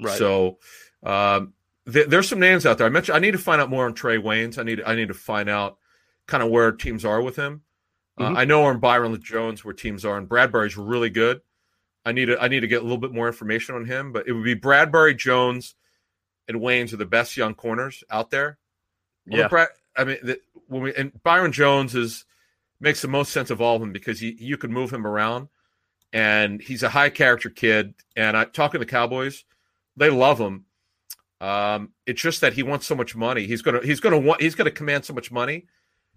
Right. 0.00 0.16
So 0.18 0.58
um, 1.02 1.52
th- 1.90 2.08
there's 2.08 2.28
some 2.28 2.40
names 2.40 2.66
out 2.66 2.78
there. 2.78 2.86
I 2.86 2.90
mentioned 2.90 3.16
I 3.16 3.20
need 3.20 3.32
to 3.32 3.38
find 3.38 3.60
out 3.60 3.70
more 3.70 3.86
on 3.86 3.94
Trae 3.94 4.22
Waynes. 4.22 4.58
I 4.58 4.62
need 4.62 4.82
I 4.84 4.94
need 4.94 5.08
to 5.08 5.14
find 5.14 5.48
out 5.48 5.78
kind 6.26 6.42
of 6.42 6.50
where 6.50 6.72
teams 6.72 7.04
are 7.04 7.22
with 7.22 7.36
him. 7.36 7.62
Mhm. 8.18 8.34
Uh, 8.34 8.38
I 8.38 8.44
know 8.44 8.64
on 8.64 8.78
Byron 8.78 9.20
Jones 9.22 9.64
where 9.64 9.74
teams 9.74 10.04
are, 10.04 10.16
and 10.18 10.28
Bradberry's 10.28 10.76
really 10.76 11.10
good. 11.10 11.40
I 12.04 12.12
need 12.12 12.26
to 12.26 12.42
I 12.42 12.48
need 12.48 12.60
to 12.60 12.66
get 12.66 12.80
a 12.80 12.82
little 12.82 12.98
bit 12.98 13.12
more 13.12 13.26
information 13.26 13.74
on 13.74 13.84
him, 13.84 14.12
but 14.12 14.26
it 14.26 14.32
would 14.32 14.44
be 14.44 14.56
Bradberry, 14.56 15.16
Jones, 15.16 15.74
and 16.48 16.60
Waynes 16.60 16.92
are 16.92 16.96
the 16.98 17.06
best 17.06 17.36
young 17.36 17.54
corners 17.54 18.02
out 18.10 18.30
there. 18.30 18.58
Yeah. 19.26 19.48
Brad, 19.48 19.68
I 19.96 20.04
mean, 20.04 20.18
the, 20.22 20.40
when 20.66 20.82
we 20.82 20.94
and 20.94 21.12
Byron 21.22 21.52
Jones 21.52 21.94
is 21.94 22.24
makes 22.82 23.00
the 23.00 23.08
most 23.08 23.32
sense 23.32 23.48
of 23.50 23.62
all 23.62 23.76
of 23.76 23.80
them 23.80 23.92
because 23.92 24.18
he, 24.20 24.36
you 24.38 24.58
can 24.58 24.72
move 24.72 24.92
him 24.92 25.06
around, 25.06 25.48
and 26.12 26.60
he's 26.60 26.82
a 26.82 26.90
high 26.90 27.08
character 27.08 27.48
kid. 27.48 27.94
And 28.16 28.36
I 28.36 28.44
talking 28.44 28.80
to 28.80 28.84
the 28.84 28.90
Cowboys, 28.90 29.44
they 29.96 30.10
love 30.10 30.38
him. 30.38 30.66
Um, 31.40 31.92
it's 32.06 32.20
just 32.20 32.40
that 32.42 32.52
he 32.52 32.62
wants 32.62 32.86
so 32.86 32.94
much 32.94 33.16
money. 33.16 33.46
He's 33.46 33.62
gonna 33.62 33.80
he's 33.82 34.00
gonna 34.00 34.18
want 34.18 34.42
he's 34.42 34.56
gonna 34.56 34.70
command 34.70 35.04
so 35.04 35.14
much 35.14 35.30
money. 35.30 35.66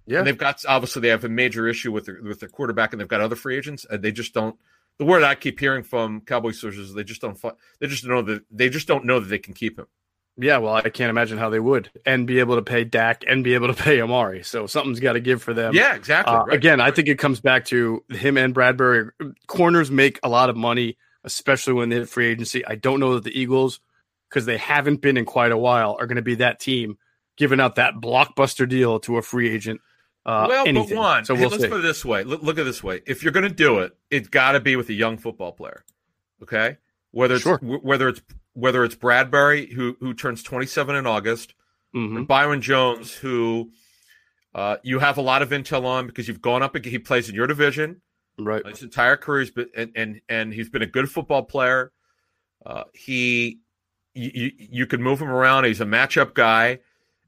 Yeah. 0.07 0.19
And 0.19 0.27
they've 0.27 0.37
got 0.37 0.63
obviously 0.67 1.03
they 1.03 1.07
have 1.09 1.23
a 1.23 1.29
major 1.29 1.67
issue 1.67 1.91
with 1.91 2.05
their 2.05 2.21
with 2.21 2.39
their 2.39 2.49
quarterback, 2.49 2.91
and 2.93 2.99
they've 2.99 3.07
got 3.07 3.21
other 3.21 3.35
free 3.35 3.55
agents, 3.55 3.85
and 3.89 4.01
they 4.01 4.11
just 4.11 4.33
don't. 4.33 4.57
The 4.97 5.05
word 5.05 5.23
I 5.23 5.35
keep 5.35 5.59
hearing 5.59 5.83
from 5.83 6.21
Cowboy 6.21 6.51
sources 6.51 6.93
they 6.93 7.03
just 7.03 7.21
don't. 7.21 7.39
They 7.79 7.87
just 7.87 8.05
know 8.05 8.21
that 8.23 8.43
they 8.51 8.69
just 8.69 8.87
don't 8.87 9.05
know 9.05 9.19
that 9.19 9.27
they 9.27 9.39
can 9.39 9.53
keep 9.53 9.77
him. 9.77 9.87
Yeah, 10.37 10.57
well, 10.57 10.73
I 10.73 10.89
can't 10.89 11.09
imagine 11.09 11.37
how 11.37 11.49
they 11.49 11.59
would 11.61 11.89
and 12.05 12.27
be 12.27 12.39
able 12.39 12.55
to 12.57 12.61
pay 12.61 12.83
Dak 12.83 13.23
and 13.25 13.43
be 13.43 13.53
able 13.53 13.67
to 13.67 13.73
pay 13.83 14.01
Amari. 14.01 14.43
So 14.43 14.67
something's 14.67 14.99
got 14.99 15.13
to 15.13 15.19
give 15.21 15.41
for 15.41 15.53
them. 15.53 15.73
yeah, 15.73 15.95
exactly. 15.95 16.33
Uh, 16.35 16.43
right. 16.45 16.55
Again, 16.55 16.81
I 16.81 16.91
think 16.91 17.07
it 17.07 17.17
comes 17.19 17.39
back 17.39 17.65
to 17.65 18.03
him 18.09 18.37
and 18.37 18.53
Bradberry. 18.53 19.09
Corners 19.47 19.89
make 19.89 20.19
a 20.23 20.29
lot 20.29 20.49
of 20.49 20.57
money, 20.57 20.97
especially 21.23 21.73
when 21.73 21.89
they 21.89 21.95
hit 21.97 22.09
free 22.09 22.27
agency. 22.27 22.65
I 22.65 22.75
don't 22.75 22.99
know 22.99 23.13
that 23.15 23.23
the 23.23 23.37
Eagles, 23.39 23.79
because 24.29 24.45
they 24.45 24.57
haven't 24.57 25.01
been 25.01 25.15
in 25.15 25.23
quite 25.25 25.51
a 25.53 25.57
while, 25.57 25.95
are 25.99 26.05
going 26.07 26.17
to 26.17 26.21
be 26.21 26.35
that 26.35 26.59
team 26.59 26.97
giving 27.37 27.59
out 27.61 27.75
that 27.75 27.93
blockbuster 27.95 28.67
deal 28.67 28.99
to 29.01 29.17
a 29.17 29.21
free 29.21 29.49
agent. 29.49 29.79
Uh, 30.25 30.47
well, 30.49 30.67
anything. 30.67 30.95
but 30.97 31.01
one. 31.01 31.25
So 31.25 31.33
we'll 31.35 31.49
let's 31.49 31.61
see. 31.63 31.69
put 31.69 31.79
it 31.79 31.83
this 31.83 32.03
way. 32.03 32.23
Look, 32.25 32.41
look 32.41 32.57
at 32.57 32.63
this 32.65 32.83
way. 32.83 33.01
If 33.05 33.23
you're 33.23 33.31
going 33.31 33.47
to 33.47 33.53
do 33.55 33.79
it, 33.79 33.95
it's 34.09 34.27
got 34.27 34.53
to 34.53 34.59
be 34.59 34.75
with 34.75 34.89
a 34.89 34.93
young 34.93 35.17
football 35.17 35.51
player. 35.53 35.85
Okay, 36.43 36.77
whether 37.11 37.35
it's 37.35 37.43
Sure. 37.43 37.57
wh- 37.59 37.83
whether 37.85 38.09
it's 38.09 38.21
whether 38.55 38.83
it's 38.83 38.95
Bradberry 38.95 39.71
who 39.71 39.95
who 39.99 40.13
turns 40.13 40.41
27 40.43 40.95
in 40.95 41.05
August, 41.05 41.53
Mhm. 41.95 42.17
and 42.17 42.27
Byron 42.27 42.61
Jones 42.61 43.13
who 43.13 43.71
uh, 44.53 44.77
you 44.83 44.99
have 44.99 45.17
a 45.17 45.21
lot 45.21 45.41
of 45.41 45.49
intel 45.49 45.85
on 45.85 46.07
because 46.07 46.27
you've 46.27 46.41
gone 46.41 46.63
up. 46.63 46.75
He 46.83 46.97
plays 46.97 47.29
in 47.29 47.35
your 47.35 47.45
division. 47.47 48.01
Right. 48.39 48.65
His 48.65 48.83
entire 48.83 49.17
career, 49.17 49.41
he's 49.41 49.51
been 49.51 49.69
and 49.75 49.91
and, 49.95 50.21
and 50.27 50.53
he's 50.53 50.69
been 50.69 50.81
a 50.81 50.85
good 50.87 51.09
football 51.11 51.43
player. 51.43 51.91
Uh, 52.65 52.83
he, 52.93 53.59
you, 54.13 54.31
you 54.33 54.51
you 54.57 54.85
could 54.87 54.99
move 54.99 55.21
him 55.21 55.29
around. 55.29 55.65
He's 55.65 55.81
a 55.81 55.85
matchup 55.85 56.33
guy, 56.33 56.79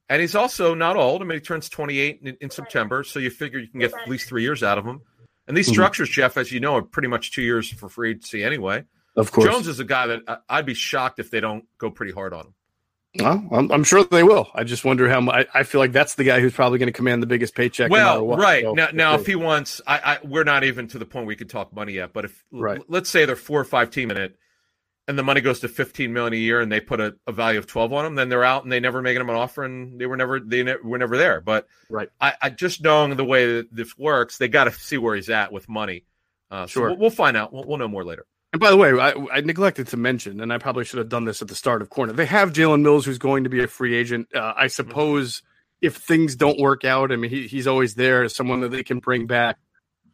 and 0.10 0.20
he's 0.22 0.36
also 0.36 0.74
not 0.74 0.96
old. 0.96 1.22
I 1.22 1.26
mean, 1.26 1.38
he 1.38 1.42
turns 1.42 1.70
28 1.70 2.20
in, 2.24 2.38
in 2.42 2.50
September, 2.50 3.04
so 3.04 3.20
you 3.20 3.30
figure 3.30 3.60
you 3.60 3.68
can 3.68 3.80
get 3.82 3.94
at 3.94 4.10
least 4.10 4.28
three 4.28 4.42
years 4.44 4.64
out 4.64 4.78
of 4.78 4.86
him. 4.86 5.02
And 5.48 5.56
these 5.56 5.68
Mhm. 5.70 5.74
structures, 5.74 6.10
Jeff, 6.10 6.36
as 6.38 6.52
you 6.52 6.60
know, 6.60 6.76
are 6.76 6.82
pretty 6.82 7.08
much 7.08 7.32
two 7.34 7.42
years 7.42 7.70
for 7.72 7.88
free 7.88 8.10
agency 8.12 8.44
anyway. 8.44 8.84
Of 9.18 9.32
course. 9.32 9.50
Jones 9.50 9.68
is 9.68 9.80
a 9.80 9.84
guy 9.86 10.08
that 10.08 10.22
I, 10.28 10.38
I'd 10.48 10.66
be 10.66 10.74
shocked 10.74 11.20
if 11.20 11.30
they 11.32 11.40
don't 11.42 11.66
go 11.78 11.90
pretty 11.92 12.14
hard 12.14 12.34
on 12.34 12.46
him. 12.48 12.54
Well, 13.20 13.48
I'm, 13.52 13.72
I'm 13.72 13.84
sure 13.84 14.04
they 14.04 14.22
will. 14.22 14.48
I 14.54 14.64
just 14.64 14.86
wonder 14.86 15.10
how 15.10 15.20
much. 15.22 15.48
I, 15.54 15.62
I 15.62 15.64
feel 15.64 15.82
like 15.82 15.92
that's 15.92 16.16
the 16.16 16.24
guy 16.24 16.40
who's 16.40 16.54
probably 16.54 16.78
going 16.78 16.88
to 16.88 16.94
command 16.94 17.24
the 17.24 17.28
biggest 17.28 17.56
paycheck. 17.56 17.90
no 17.90 17.94
Well, 17.96 18.28
what. 18.28 18.40
right 18.40 18.64
So, 18.64 18.74
now, 18.74 18.90
now 18.94 19.16
if 19.16 19.26
he 19.26 19.36
wants, 19.36 19.82
I, 19.88 19.98
I 19.98 20.18
we're 20.24 20.44
not 20.44 20.64
even 20.64 20.88
to 20.90 21.00
the 21.00 21.06
point 21.06 21.26
we 21.26 21.36
could 21.36 21.50
talk 21.50 21.74
money 21.74 21.94
yet. 21.94 22.14
But 22.14 22.26
if 22.26 22.46
Right. 22.52 22.80
let's 22.88 23.10
say 23.10 23.26
they're 23.26 23.36
four 23.36 23.60
or 23.60 23.64
five 23.66 23.90
team 23.90 24.12
in 24.12 24.18
it, 24.18 24.36
and 25.08 25.18
the 25.18 25.24
money 25.24 25.42
goes 25.42 25.62
to 25.62 25.68
fifteen 25.70 26.14
million 26.14 26.34
a 26.34 26.38
year, 26.38 26.60
and 26.60 26.72
they 26.72 26.80
put 26.82 27.00
a, 27.00 27.16
a 27.26 27.32
value 27.32 27.58
of 27.58 27.66
twelve 27.66 27.92
on 27.94 28.04
them, 28.04 28.16
then 28.16 28.30
they're 28.30 28.44
out, 28.44 28.64
and 28.64 28.72
they 28.72 28.82
never 28.82 29.02
make 29.02 29.18
them 29.18 29.30
an 29.30 29.36
offer, 29.38 29.64
and 29.64 30.00
they 30.00 30.06
were 30.06 30.18
never 30.18 30.40
they 30.40 30.62
ne- 30.64 30.76
were 30.84 30.98
never 31.00 31.18
there. 31.18 31.42
But 31.42 31.66
Right. 31.90 32.10
I, 32.22 32.34
I 32.40 32.50
just 32.52 32.84
knowing 32.84 33.16
the 33.16 33.26
way 33.26 33.54
that 33.54 33.74
this 33.74 33.98
works, 33.98 34.38
they 34.38 34.50
got 34.50 34.66
to 34.66 34.72
see 34.74 34.98
where 34.98 35.16
he's 35.16 35.30
at 35.30 35.52
with 35.52 35.68
money. 35.70 36.04
Uh, 36.52 36.68
so 36.68 36.72
Sure. 36.82 36.88
we'll, 36.90 36.98
we'll 36.98 37.10
find 37.10 37.36
out. 37.38 37.52
We'll, 37.52 37.64
we'll 37.64 37.78
know 37.78 37.88
more 37.88 38.04
later. 38.04 38.26
And 38.58 38.62
by 38.64 38.72
the 38.72 38.78
way, 38.78 38.90
I, 38.90 39.14
I 39.38 39.42
neglected 39.42 39.90
to 39.90 39.98
mention, 39.98 40.42
and 40.42 40.52
I 40.52 40.58
probably 40.58 40.84
should 40.84 40.98
have 40.98 41.10
done 41.10 41.26
this 41.26 41.44
at 41.44 41.48
the 41.48 41.54
start 41.54 41.84
of 41.84 41.92
corner. 41.92 42.12
They 42.12 42.26
have 42.26 42.54
Jalen 42.54 42.82
Mills, 42.82 43.06
who's 43.06 43.20
going 43.20 43.44
to 43.44 43.52
be 43.52 43.64
a 43.64 43.68
free 43.68 43.94
agent. 43.94 44.30
Uh, 44.34 44.52
I 44.58 44.66
suppose 44.66 45.44
if 45.80 45.98
things 45.98 46.36
don't 46.36 46.60
work 46.60 46.84
out, 46.84 47.12
I 47.12 47.18
mean, 47.18 47.30
he, 47.30 47.46
he's 47.46 47.68
always 47.68 47.94
there 47.94 48.24
as 48.24 48.36
someone 48.36 48.62
that 48.62 48.72
they 48.72 48.82
can 48.82 48.98
bring 48.98 49.28
back 49.28 49.60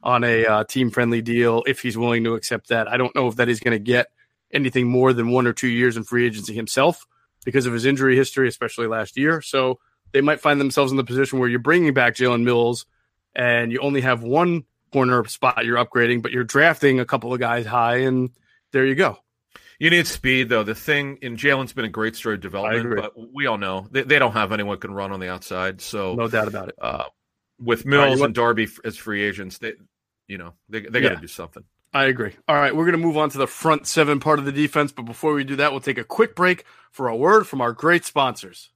on 0.04 0.26
a 0.26 0.46
uh, 0.46 0.64
team 0.66 0.90
friendly 0.90 1.22
deal 1.22 1.64
if 1.66 1.80
he's 1.80 1.98
willing 1.98 2.26
to 2.26 2.34
accept 2.34 2.68
that. 2.68 2.90
I 2.90 2.98
don't 2.98 3.16
know 3.16 3.30
if 3.30 3.38
that 3.38 3.48
he's 3.48 3.62
going 3.62 3.78
to 3.78 3.80
get 3.80 4.08
anything 4.52 4.90
more 4.90 5.14
than 5.14 5.32
one 5.32 5.48
or 5.48 5.54
two 5.54 5.70
years 5.70 5.96
in 5.96 6.04
free 6.04 6.26
agency 6.26 6.54
himself 6.54 7.06
because 7.46 7.66
of 7.66 7.72
his 7.72 7.86
injury 7.86 8.18
history, 8.18 8.50
especially 8.50 8.88
last 8.88 9.16
year. 9.16 9.42
So 9.42 9.80
they 10.12 10.20
might 10.20 10.42
find 10.42 10.60
themselves 10.60 10.92
in 10.92 10.98
the 10.98 11.06
position 11.06 11.40
where 11.40 11.48
you're 11.48 11.60
bringing 11.60 11.94
back 11.94 12.16
Jalen 12.16 12.44
Mills 12.44 12.88
and 13.34 13.72
you 13.72 13.80
only 13.80 14.02
have 14.02 14.22
one 14.22 14.66
corner 14.94 15.26
spot 15.26 15.66
you're 15.66 15.84
upgrading, 15.84 16.22
but 16.22 16.32
you're 16.32 16.44
drafting 16.44 17.00
a 17.00 17.06
couple 17.06 17.34
of 17.34 17.40
guys 17.40 17.66
high, 17.66 17.98
and 17.98 18.30
there 18.72 18.86
you 18.86 18.96
go. 18.96 19.18
You 19.80 19.90
need 19.90 20.08
speed, 20.08 20.50
though. 20.50 20.64
The 20.64 20.76
thing 20.76 21.18
in 21.22 21.36
Jalen's 21.36 21.74
been 21.74 21.84
a 21.84 21.90
great 21.90 22.16
story 22.16 22.36
of 22.36 22.42
development, 22.42 22.96
but 22.96 23.14
we 23.34 23.48
all 23.48 23.58
know 23.58 23.88
they, 23.92 24.04
they 24.04 24.20
don't 24.20 24.32
have 24.34 24.52
anyone 24.52 24.78
can 24.78 24.94
run 24.94 25.12
on 25.12 25.20
the 25.20 25.30
outside. 25.30 25.82
So 25.82 26.14
No 26.16 26.28
doubt 26.28 26.48
about 26.48 26.70
it. 26.70 26.76
uh, 26.82 27.06
with 27.60 27.86
Mills 27.86 28.20
you 28.20 28.26
and 28.26 28.34
Darby 28.36 28.68
as 28.86 28.96
free 28.98 29.24
agents, 29.24 29.58
they, 29.58 29.74
you 30.28 30.38
know, 30.38 30.54
they 30.70 30.82
they 30.82 31.02
got 31.02 31.10
to 31.10 31.16
Yeah. 31.16 31.20
do 31.22 31.28
something. 31.28 31.64
I 31.92 32.06
agree. 32.06 32.34
All 32.48 32.56
right, 32.56 32.76
we're 32.76 32.86
going 32.86 33.00
to 33.00 33.06
move 33.06 33.18
on 33.18 33.30
to 33.32 33.38
the 33.38 33.48
front 33.48 33.86
seven 33.88 34.20
part 34.20 34.40
of 34.40 34.46
the 34.46 34.52
defense, 34.52 34.92
but 34.92 35.04
before 35.04 35.34
we 35.34 35.44
do 35.44 35.56
that, 35.58 35.72
we'll 35.72 35.82
take 35.82 35.98
a 36.00 36.04
quick 36.04 36.36
break 36.36 36.64
for 36.92 37.08
a 37.08 37.16
word 37.16 37.46
from 37.48 37.60
our 37.62 37.72
great 37.74 38.06
sponsors. 38.06 38.70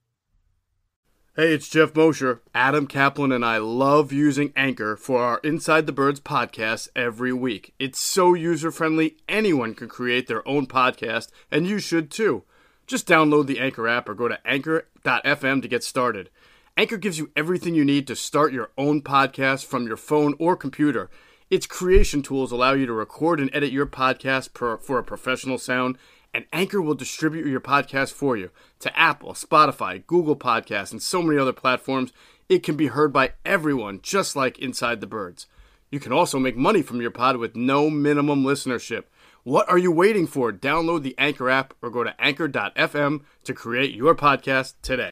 Hey, 1.40 1.54
it's 1.54 1.68
Jeff 1.68 1.94
Mosher. 1.94 2.42
Adam 2.52 2.88
Caplan 2.88 3.32
and 3.32 3.44
I 3.44 3.58
love 3.58 4.10
using 4.10 4.52
Anchor 4.56 4.96
for 4.96 5.22
our 5.22 5.38
Inside 5.44 5.86
the 5.86 5.92
Birds 5.92 6.18
podcast 6.18 6.88
every 6.96 7.32
week. 7.32 7.74
It's 7.78 8.00
so 8.00 8.34
user 8.34 8.72
friendly, 8.72 9.18
anyone 9.28 9.76
can 9.76 9.86
create 9.86 10.26
their 10.26 10.46
own 10.48 10.66
podcast, 10.66 11.28
and 11.48 11.64
you 11.64 11.78
should 11.78 12.10
too. 12.10 12.42
Just 12.88 13.06
download 13.06 13.46
the 13.46 13.60
Anchor 13.60 13.86
app 13.86 14.08
or 14.08 14.14
go 14.14 14.26
to 14.26 14.44
anchor.fm 14.44 15.62
to 15.62 15.68
get 15.68 15.84
started. 15.84 16.28
Anchor 16.76 16.96
gives 16.96 17.20
you 17.20 17.30
everything 17.36 17.76
you 17.76 17.84
need 17.84 18.08
to 18.08 18.16
start 18.16 18.52
your 18.52 18.72
own 18.76 19.00
podcast 19.00 19.64
from 19.64 19.86
your 19.86 19.96
phone 19.96 20.34
or 20.40 20.56
computer. 20.56 21.08
Its 21.50 21.68
creation 21.68 22.20
tools 22.20 22.50
allow 22.50 22.72
you 22.72 22.86
to 22.86 22.92
record 22.92 23.38
and 23.38 23.48
edit 23.52 23.70
your 23.70 23.86
podcast 23.86 24.54
per, 24.54 24.76
for 24.78 24.98
a 24.98 25.04
professional 25.04 25.56
sound, 25.56 25.98
and 26.34 26.44
Anchor 26.52 26.80
will 26.80 26.94
distribute 26.94 27.46
your 27.46 27.60
podcast 27.60 28.12
for 28.12 28.36
you 28.36 28.50
to 28.80 28.98
Apple, 28.98 29.32
Spotify, 29.32 30.06
Google 30.06 30.36
Podcasts, 30.36 30.92
and 30.92 31.02
so 31.02 31.22
many 31.22 31.38
other 31.38 31.52
platforms. 31.52 32.12
It 32.48 32.62
can 32.62 32.76
be 32.76 32.88
heard 32.88 33.12
by 33.12 33.32
everyone, 33.44 34.00
just 34.02 34.36
like 34.36 34.58
Inside 34.58 35.00
the 35.00 35.06
Birds. 35.06 35.46
You 35.90 36.00
can 36.00 36.12
also 36.12 36.38
make 36.38 36.56
money 36.56 36.82
from 36.82 37.00
your 37.00 37.10
pod 37.10 37.36
with 37.36 37.56
no 37.56 37.88
minimum 37.88 38.44
listenership. 38.44 39.04
What 39.42 39.68
are 39.70 39.78
you 39.78 39.90
waiting 39.90 40.26
for? 40.26 40.52
Download 40.52 41.02
the 41.02 41.14
Anchor 41.16 41.48
app 41.48 41.72
or 41.80 41.90
go 41.90 42.04
to 42.04 42.14
anchor.fm 42.20 43.22
to 43.44 43.54
create 43.54 43.94
your 43.94 44.14
podcast 44.14 44.74
today. 44.82 45.10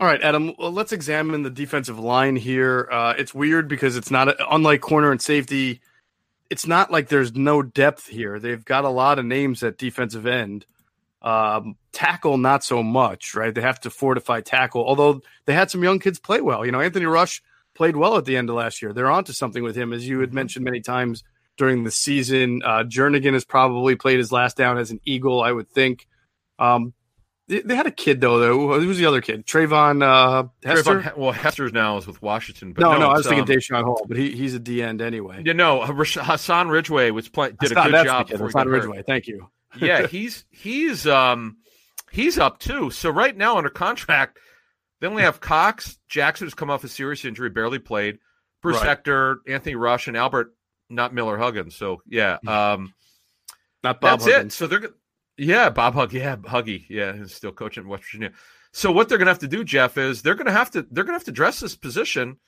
All 0.00 0.08
right, 0.08 0.20
Adam, 0.20 0.52
let's 0.58 0.92
examine 0.92 1.44
the 1.44 1.50
defensive 1.50 2.00
line 2.00 2.34
here. 2.34 2.88
Uh, 2.90 3.14
it's 3.16 3.32
weird 3.32 3.68
because 3.68 3.96
it's 3.96 4.10
not, 4.10 4.34
unlike 4.50 4.80
corner 4.80 5.12
and 5.12 5.22
safety, 5.22 5.80
it's 6.54 6.68
not 6.68 6.92
like 6.92 7.08
there's 7.08 7.34
no 7.34 7.62
depth 7.62 8.06
here. 8.06 8.38
They've 8.38 8.64
got 8.64 8.84
a 8.84 8.88
lot 8.88 9.18
of 9.18 9.24
names 9.24 9.64
at 9.64 9.76
defensive 9.76 10.24
end. 10.24 10.66
Um, 11.20 11.74
tackle, 11.90 12.38
not 12.38 12.62
so 12.62 12.80
much, 12.80 13.34
right? 13.34 13.52
They 13.52 13.60
have 13.60 13.80
to 13.80 13.90
fortify 13.90 14.40
tackle, 14.40 14.86
although 14.86 15.20
they 15.46 15.52
had 15.52 15.68
some 15.68 15.82
young 15.82 15.98
kids 15.98 16.20
play 16.20 16.40
well. 16.40 16.64
You 16.64 16.70
know, 16.70 16.80
Anthony 16.80 17.06
Rush 17.06 17.42
played 17.74 17.96
well 17.96 18.16
at 18.18 18.24
the 18.24 18.36
end 18.36 18.50
of 18.50 18.54
last 18.54 18.82
year. 18.82 18.92
They're 18.92 19.10
onto 19.10 19.32
something 19.32 19.64
with 19.64 19.74
him, 19.74 19.92
as 19.92 20.06
you 20.06 20.20
had 20.20 20.32
mentioned 20.32 20.64
many 20.64 20.80
times 20.80 21.24
during 21.56 21.82
the 21.82 21.90
season. 21.90 22.62
Uh, 22.64 22.84
Jernigan 22.84 23.32
has 23.32 23.44
probably 23.44 23.96
played 23.96 24.18
his 24.18 24.30
last 24.30 24.56
down 24.56 24.78
as 24.78 24.92
an 24.92 25.00
Eagle, 25.04 25.42
I 25.42 25.50
would 25.50 25.68
think. 25.68 26.06
Um, 26.60 26.94
they, 27.46 27.76
had 27.76 27.86
a 27.86 27.90
kid 27.90 28.20
though. 28.20 28.38
Though 28.38 28.80
who 28.80 28.88
was 28.88 28.98
the 28.98 29.06
other 29.06 29.20
kid? 29.20 29.46
Treyvon 29.46 30.02
uh, 30.02 30.48
Hester. 30.62 31.00
Treyvon- 31.00 31.16
well, 31.16 31.32
Hester's 31.32 31.72
now 31.72 31.98
is 31.98 32.06
with 32.06 32.22
Washington, 32.22 32.72
but 32.72 32.82
no, 32.82 32.92
no, 32.92 32.98
no, 33.00 33.08
I 33.08 33.12
was 33.12 33.20
it's, 33.20 33.28
thinking 33.28 33.42
um, 33.42 33.60
Daeshon 33.60 33.84
Hall, 33.84 34.04
but 34.08 34.16
he, 34.16 34.32
he's 34.32 34.54
a 34.54 34.58
D 34.58 34.82
end 34.82 35.02
anyway. 35.02 35.42
You 35.44 35.54
know, 35.54 35.82
Hassan 35.84 36.68
Ridgeway 36.68 37.10
was 37.10 37.28
play, 37.28 37.52
did 37.60 37.72
a 37.72 37.74
good 37.74 38.04
job. 38.04 38.26
the 38.26 38.32
kid. 38.32 38.32
before 38.32 38.46
he 38.46 38.52
Hassan 38.52 38.66
hurt. 38.66 38.72
Ridgeway. 38.72 39.02
Thank 39.02 39.26
you. 39.26 39.50
yeah, 39.80 40.06
he's 40.06 40.44
he's 40.50 41.06
um 41.06 41.58
he's 42.10 42.38
up 42.38 42.58
too. 42.58 42.90
So 42.90 43.10
right 43.10 43.36
now 43.36 43.58
under 43.58 43.70
contract, 43.70 44.38
they 45.00 45.06
only 45.06 45.22
have 45.22 45.40
Cox, 45.40 45.98
Jackson 46.08 46.46
who's 46.46 46.54
come 46.54 46.70
off 46.70 46.84
a 46.84 46.88
serious 46.88 47.24
injury, 47.24 47.50
barely 47.50 47.78
played, 47.78 48.18
Bruce 48.62 48.76
Right. 48.76 48.86
Hector, 48.86 49.40
Anthony 49.46 49.74
Rush, 49.74 50.08
and 50.08 50.16
Albert, 50.16 50.54
not 50.88 51.12
Miller 51.12 51.36
Huggins. 51.36 51.74
So 51.74 52.00
yeah, 52.06 52.38
um, 52.46 52.94
Not 53.82 54.00
Bob 54.00 54.20
that's 54.20 54.26
it. 54.26 54.52
So 54.52 54.66
they're 54.66 54.90
yeah, 55.36 55.70
Bob 55.70 55.94
Hug, 55.94 56.12
yeah, 56.12 56.36
Huggy, 56.36 56.84
yeah, 56.88 57.12
he's 57.14 57.34
still 57.34 57.52
coaching 57.52 57.84
in 57.84 57.88
West 57.88 58.04
Virginia. 58.04 58.32
So 58.72 58.90
what 58.90 59.08
they're 59.08 59.18
gonna 59.18 59.30
have 59.30 59.38
to 59.40 59.48
do, 59.48 59.64
Jeff, 59.64 59.96
is 59.98 60.22
they're 60.22 60.34
gonna 60.34 60.52
have 60.52 60.70
to 60.72 60.86
they're 60.90 61.04
gonna 61.04 61.16
have 61.18 61.24
to 61.24 61.32
dress 61.32 61.60
this 61.60 61.76
position. 61.76 62.38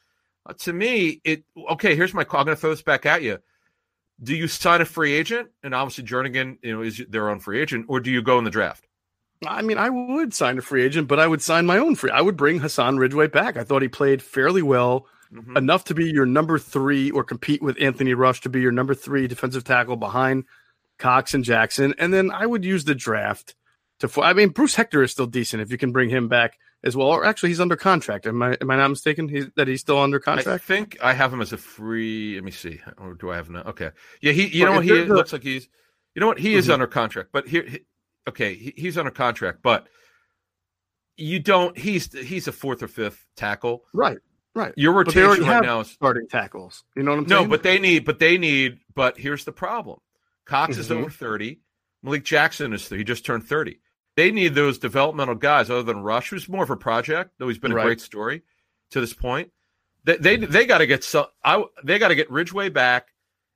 Uh, 0.44 0.52
to 0.54 0.72
me, 0.72 1.20
it 1.24 1.44
okay. 1.72 1.94
Here's 1.96 2.14
my 2.14 2.24
call. 2.24 2.40
I'm 2.40 2.46
gonna 2.46 2.56
throw 2.56 2.70
this 2.70 2.82
back 2.82 3.06
at 3.06 3.22
you. 3.22 3.38
do 4.22 4.34
you 4.34 4.48
sign 4.48 4.80
a 4.80 4.84
free 4.84 5.12
agent? 5.12 5.48
And 5.62 5.74
obviously, 5.74 6.04
Jernigan, 6.04 6.56
you 6.62 6.72
know, 6.74 6.82
is 6.82 7.02
their 7.08 7.28
own 7.28 7.38
free 7.38 7.60
agent, 7.60 7.86
or 7.88 8.00
do 8.00 8.10
you 8.10 8.22
go 8.22 8.38
in 8.38 8.44
the 8.44 8.50
draft? 8.50 8.86
I 9.46 9.60
mean, 9.60 9.76
I 9.76 9.90
would 9.90 10.32
sign 10.32 10.56
a 10.56 10.62
free 10.62 10.82
agent, 10.82 11.06
but 11.08 11.20
I 11.20 11.26
would 11.26 11.42
sign 11.42 11.66
my 11.66 11.76
own 11.78 11.94
free. 11.96 12.10
I 12.10 12.22
would 12.22 12.36
bring 12.36 12.58
Hassan 12.58 12.96
Ridgeway 12.96 13.26
back. 13.26 13.58
I 13.58 13.64
thought 13.64 13.82
he 13.82 13.88
played 13.88 14.22
fairly 14.22 14.62
well, 14.62 15.06
Mhm. 15.34 15.58
enough 15.58 15.84
to 15.84 15.94
be 15.94 16.10
your 16.10 16.24
number 16.24 16.58
three 16.58 17.10
or 17.10 17.22
compete 17.24 17.60
with 17.60 17.76
Anthony 17.78 18.14
Rush 18.14 18.40
to 18.42 18.48
be 18.48 18.62
your 18.62 18.72
number 18.72 18.94
three 18.94 19.26
defensive 19.28 19.64
tackle 19.64 19.96
behind 19.96 20.44
Cox 20.98 21.34
and 21.34 21.44
Jackson. 21.44 21.94
And 21.98 22.12
then 22.12 22.30
I 22.30 22.46
would 22.46 22.64
use 22.64 22.84
the 22.84 22.94
draft 22.94 23.54
to. 24.00 24.10
I 24.22 24.32
mean, 24.32 24.50
Bruce 24.50 24.74
Hector 24.74 25.02
is 25.02 25.10
still 25.12 25.26
decent 25.26 25.62
if 25.62 25.70
you 25.70 25.78
can 25.78 25.92
bring 25.92 26.10
him 26.10 26.28
back 26.28 26.58
as 26.84 26.96
well. 26.96 27.08
Or 27.08 27.24
actually, 27.24 27.50
he's 27.50 27.60
under 27.60 27.76
contract. 27.76 28.26
Am 28.26 28.42
I 28.42 28.56
am 28.60 28.70
I 28.70 28.76
not 28.76 28.88
mistaken? 28.88 29.28
He's, 29.28 29.46
that 29.56 29.68
he's 29.68 29.80
still 29.80 29.98
under 29.98 30.20
contract. 30.20 30.48
I 30.48 30.58
think 30.58 30.96
I 31.02 31.12
have 31.12 31.32
him 31.32 31.40
as 31.40 31.52
a 31.52 31.56
free. 31.58 32.34
Let 32.36 32.44
me 32.44 32.50
see, 32.50 32.80
or 32.98 33.14
do 33.14 33.30
I 33.30 33.36
have 33.36 33.50
no? 33.50 33.60
Okay, 33.60 33.90
yeah, 34.20 34.32
he. 34.32 34.46
You 34.48 34.64
know 34.64 34.72
what? 34.72 34.84
He 34.84 34.92
looks 35.04 35.32
like 35.32 35.42
he's. 35.42 35.68
You 36.14 36.20
know 36.20 36.26
what? 36.28 36.38
He 36.38 36.54
is 36.54 36.68
Mhm. 36.68 36.74
under 36.74 36.86
contract, 36.86 37.28
but 37.32 37.46
here, 37.46 37.62
he- 37.62 37.80
okay, 38.28 38.54
he, 38.54 38.72
he's 38.76 38.96
under 38.96 39.10
contract, 39.10 39.58
but 39.62 39.86
you 41.16 41.38
don't. 41.40 41.76
He's 41.76 42.12
he's 42.12 42.48
a 42.48 42.52
fourth 42.52 42.82
or 42.82 42.88
fifth 42.88 43.26
tackle. 43.36 43.84
right, 43.92 44.18
right. 44.54 44.72
Your 44.76 44.92
rotation 44.92 45.44
right 45.44 45.62
now 45.62 45.80
is 45.80 45.90
starting 45.90 46.26
tackles. 46.28 46.84
You 46.96 47.02
know 47.02 47.12
what 47.12 47.18
I'm 47.20 47.26
no, 47.26 47.38
saying? 47.38 47.48
but 47.50 47.62
they 47.62 47.78
need, 47.78 48.04
but 48.04 48.18
they 48.18 48.38
need, 48.38 48.78
but 48.94 49.18
here's 49.18 49.44
the 49.44 49.52
problem: 49.52 49.98
Cox 50.46 50.78
is 50.78 50.88
Mhm. 50.88 50.96
over 51.02 51.10
thirty. 51.10 51.60
Malik 52.02 52.24
Jackson 52.24 52.72
is 52.72 52.88
he 52.88 53.04
just 53.04 53.26
turned 53.26 53.44
thirty. 53.46 53.80
They 54.16 54.30
need 54.30 54.54
those 54.54 54.78
developmental 54.78 55.34
guys 55.34 55.68
other 55.68 55.82
than 55.82 55.98
Rush, 55.98 56.30
who's 56.30 56.48
more 56.48 56.62
of 56.64 56.70
a 56.70 56.76
project, 56.76 57.32
though 57.38 57.48
he's 57.48 57.58
been 57.58 57.72
a 57.72 57.82
great 57.82 58.00
story 58.00 58.42
to 58.90 59.00
this 59.00 59.12
point. 59.12 59.50
They 60.04 60.16
they, 60.16 60.36
they 60.36 60.66
got 60.66 60.78
to 60.78 60.86
get 60.86 61.04
so 61.04 61.28
I 61.44 61.64
they 61.84 61.98
got 61.98 62.08
to 62.08 62.14
get 62.14 62.30
Ridgeway 62.30 62.68
back, 62.70 63.08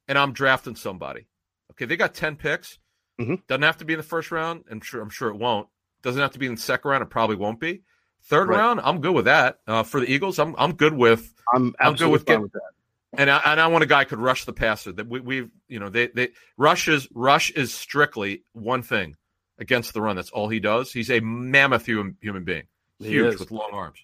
and 0.09 0.19
I'm 0.19 0.33
drafting 0.33 0.77
somebody. 0.77 1.27
Okay, 1.73 1.85
they 1.87 1.97
got 1.97 2.13
ten 2.15 2.37
picks. 2.37 2.79
Mhm. 3.21 3.47
Doesn't 3.47 3.63
have 3.63 3.79
to 3.79 3.85
be 3.85 3.93
in 3.95 3.99
the 3.99 4.03
first 4.05 4.31
round. 4.33 4.65
I'm 4.71 4.81
sure 4.81 5.01
I'm 5.01 5.11
sure 5.11 5.29
it 5.31 5.37
won't. 5.37 5.69
Doesn't 6.03 6.21
have 6.21 6.33
to 6.33 6.39
be 6.39 6.47
in 6.47 6.57
the 6.57 6.61
second 6.61 6.91
round. 6.91 7.03
It 7.03 7.11
probably 7.11 7.37
won't 7.37 7.61
be. 7.61 7.83
Third 8.25 8.49
Right. 8.49 8.59
round, 8.59 8.81
I'm 8.83 9.01
good 9.01 9.15
with 9.15 9.25
that. 9.27 9.61
Uh, 9.67 9.83
for 9.83 10.01
the 10.01 10.11
Eagles, 10.13 10.39
I'm 10.39 10.55
I'm 10.59 10.73
good 10.75 10.93
with 10.95 11.33
I'm 11.55 11.75
I'm 11.81 11.95
good 11.95 12.11
with 12.11 12.27
get- 12.27 12.41
with 12.43 12.53
that. 12.53 12.71
And 13.17 13.31
I, 13.31 13.41
and 13.45 13.61
I 13.61 13.67
want 13.69 13.85
a 13.85 13.87
guy 13.87 14.05
who 14.05 14.11
could 14.11 14.19
rush 14.19 14.45
the 14.45 14.53
passer. 14.53 14.93
That 14.93 15.09
we, 15.09 15.21
we've 15.21 15.51
you 15.69 15.81
know 15.81 15.89
they 15.89 16.09
they 16.09 16.29
rush 16.57 16.89
is 16.89 17.09
rush 17.13 17.51
is 17.51 17.73
strictly 17.75 18.45
one 18.53 18.83
thing 18.83 19.17
against 19.59 19.93
the 19.95 20.01
run. 20.01 20.17
That's 20.17 20.31
all 20.31 20.49
he 20.49 20.61
does. 20.61 20.93
He's 20.93 21.11
a 21.11 21.21
mammoth 21.21 21.87
human 21.87 22.17
human 22.21 22.45
being, 22.45 22.65
He 22.99 23.09
huge 23.09 23.35
is. 23.35 23.41
with 23.41 23.51
long 23.51 23.71
arms. 23.73 23.99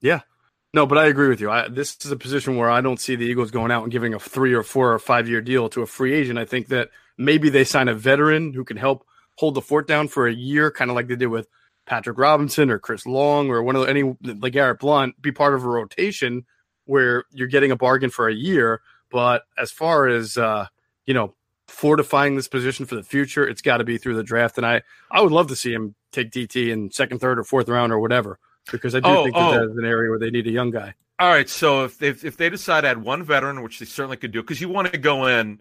Yeah, 0.00 0.20
no, 0.72 0.86
but 0.86 0.98
I 0.98 1.06
agree 1.06 1.28
with 1.28 1.40
you. 1.40 1.50
I, 1.50 1.68
this 1.68 1.96
is 2.04 2.12
a 2.12 2.16
position 2.16 2.56
where 2.56 2.70
I 2.70 2.80
don't 2.80 3.00
see 3.00 3.16
the 3.16 3.26
Eagles 3.26 3.50
going 3.50 3.72
out 3.72 3.82
and 3.82 3.92
giving 3.92 4.14
a 4.14 4.20
three 4.20 4.54
or 4.54 4.62
four 4.62 4.92
or 4.92 4.98
five 4.98 5.28
year 5.28 5.40
deal 5.40 5.68
to 5.70 5.82
a 5.82 5.86
free 5.86 6.14
agent. 6.14 6.38
I 6.38 6.44
think 6.44 6.68
that 6.68 6.90
maybe 7.18 7.50
they 7.50 7.64
sign 7.64 7.88
a 7.88 7.94
veteran 7.94 8.52
who 8.52 8.64
can 8.64 8.76
help 8.76 9.04
hold 9.36 9.54
the 9.54 9.60
fort 9.60 9.88
down 9.88 10.06
for 10.06 10.28
a 10.28 10.32
year, 10.32 10.70
kind 10.70 10.90
of 10.90 10.94
like 10.94 11.08
they 11.08 11.16
did 11.16 11.26
with 11.26 11.48
Patrick 11.86 12.18
Robinson 12.18 12.70
or 12.70 12.78
Chris 12.78 13.04
Long 13.04 13.50
or 13.50 13.62
one 13.62 13.74
of 13.74 13.82
the, 13.82 13.88
any 13.88 14.14
like 14.22 14.52
Garrett 14.52 14.78
Blunt, 14.78 15.20
be 15.20 15.32
part 15.32 15.54
of 15.54 15.64
a 15.64 15.68
rotation 15.68 16.44
where 16.84 17.24
you're 17.30 17.48
getting 17.48 17.70
a 17.70 17.76
bargain 17.76 18.10
for 18.10 18.28
a 18.28 18.34
year. 18.34 18.80
But 19.10 19.44
as 19.58 19.70
far 19.70 20.06
as 20.08 20.36
uh, 20.36 20.66
you 21.06 21.14
know, 21.14 21.34
fortifying 21.68 22.36
this 22.36 22.48
position 22.48 22.86
for 22.86 22.94
the 22.96 23.02
future, 23.02 23.46
it's 23.46 23.62
got 23.62 23.78
to 23.78 23.84
be 23.84 23.98
through 23.98 24.14
the 24.16 24.22
draft. 24.22 24.56
And 24.56 24.66
I 24.66 24.82
I 25.10 25.20
would 25.22 25.32
love 25.32 25.48
to 25.48 25.56
see 25.56 25.72
him 25.72 25.94
take 26.12 26.30
DT 26.30 26.68
in 26.70 26.90
second, 26.90 27.18
third, 27.20 27.38
or 27.38 27.44
fourth 27.44 27.68
round 27.68 27.92
or 27.92 28.00
whatever. 28.00 28.38
Because 28.70 28.94
I 28.94 29.00
do 29.00 29.08
Oh, 29.08 29.22
think 29.24 29.34
that 29.34 29.42
oh. 29.42 29.52
that 29.52 29.70
is 29.70 29.76
an 29.76 29.84
area 29.84 30.10
where 30.10 30.18
they 30.18 30.30
need 30.30 30.46
a 30.46 30.50
young 30.50 30.70
guy. 30.70 30.94
All 31.18 31.28
right, 31.28 31.48
so 31.48 31.84
if 31.84 31.98
they 31.98 32.08
if 32.08 32.36
they 32.36 32.48
decide 32.50 32.82
to 32.82 32.88
add 32.88 33.02
one 33.02 33.22
veteran, 33.24 33.62
which 33.62 33.78
they 33.78 33.84
certainly 33.86 34.16
could 34.16 34.32
do, 34.32 34.42
because 34.42 34.60
you 34.60 34.68
want 34.68 34.90
to 34.92 34.98
go 34.98 35.26
in 35.26 35.60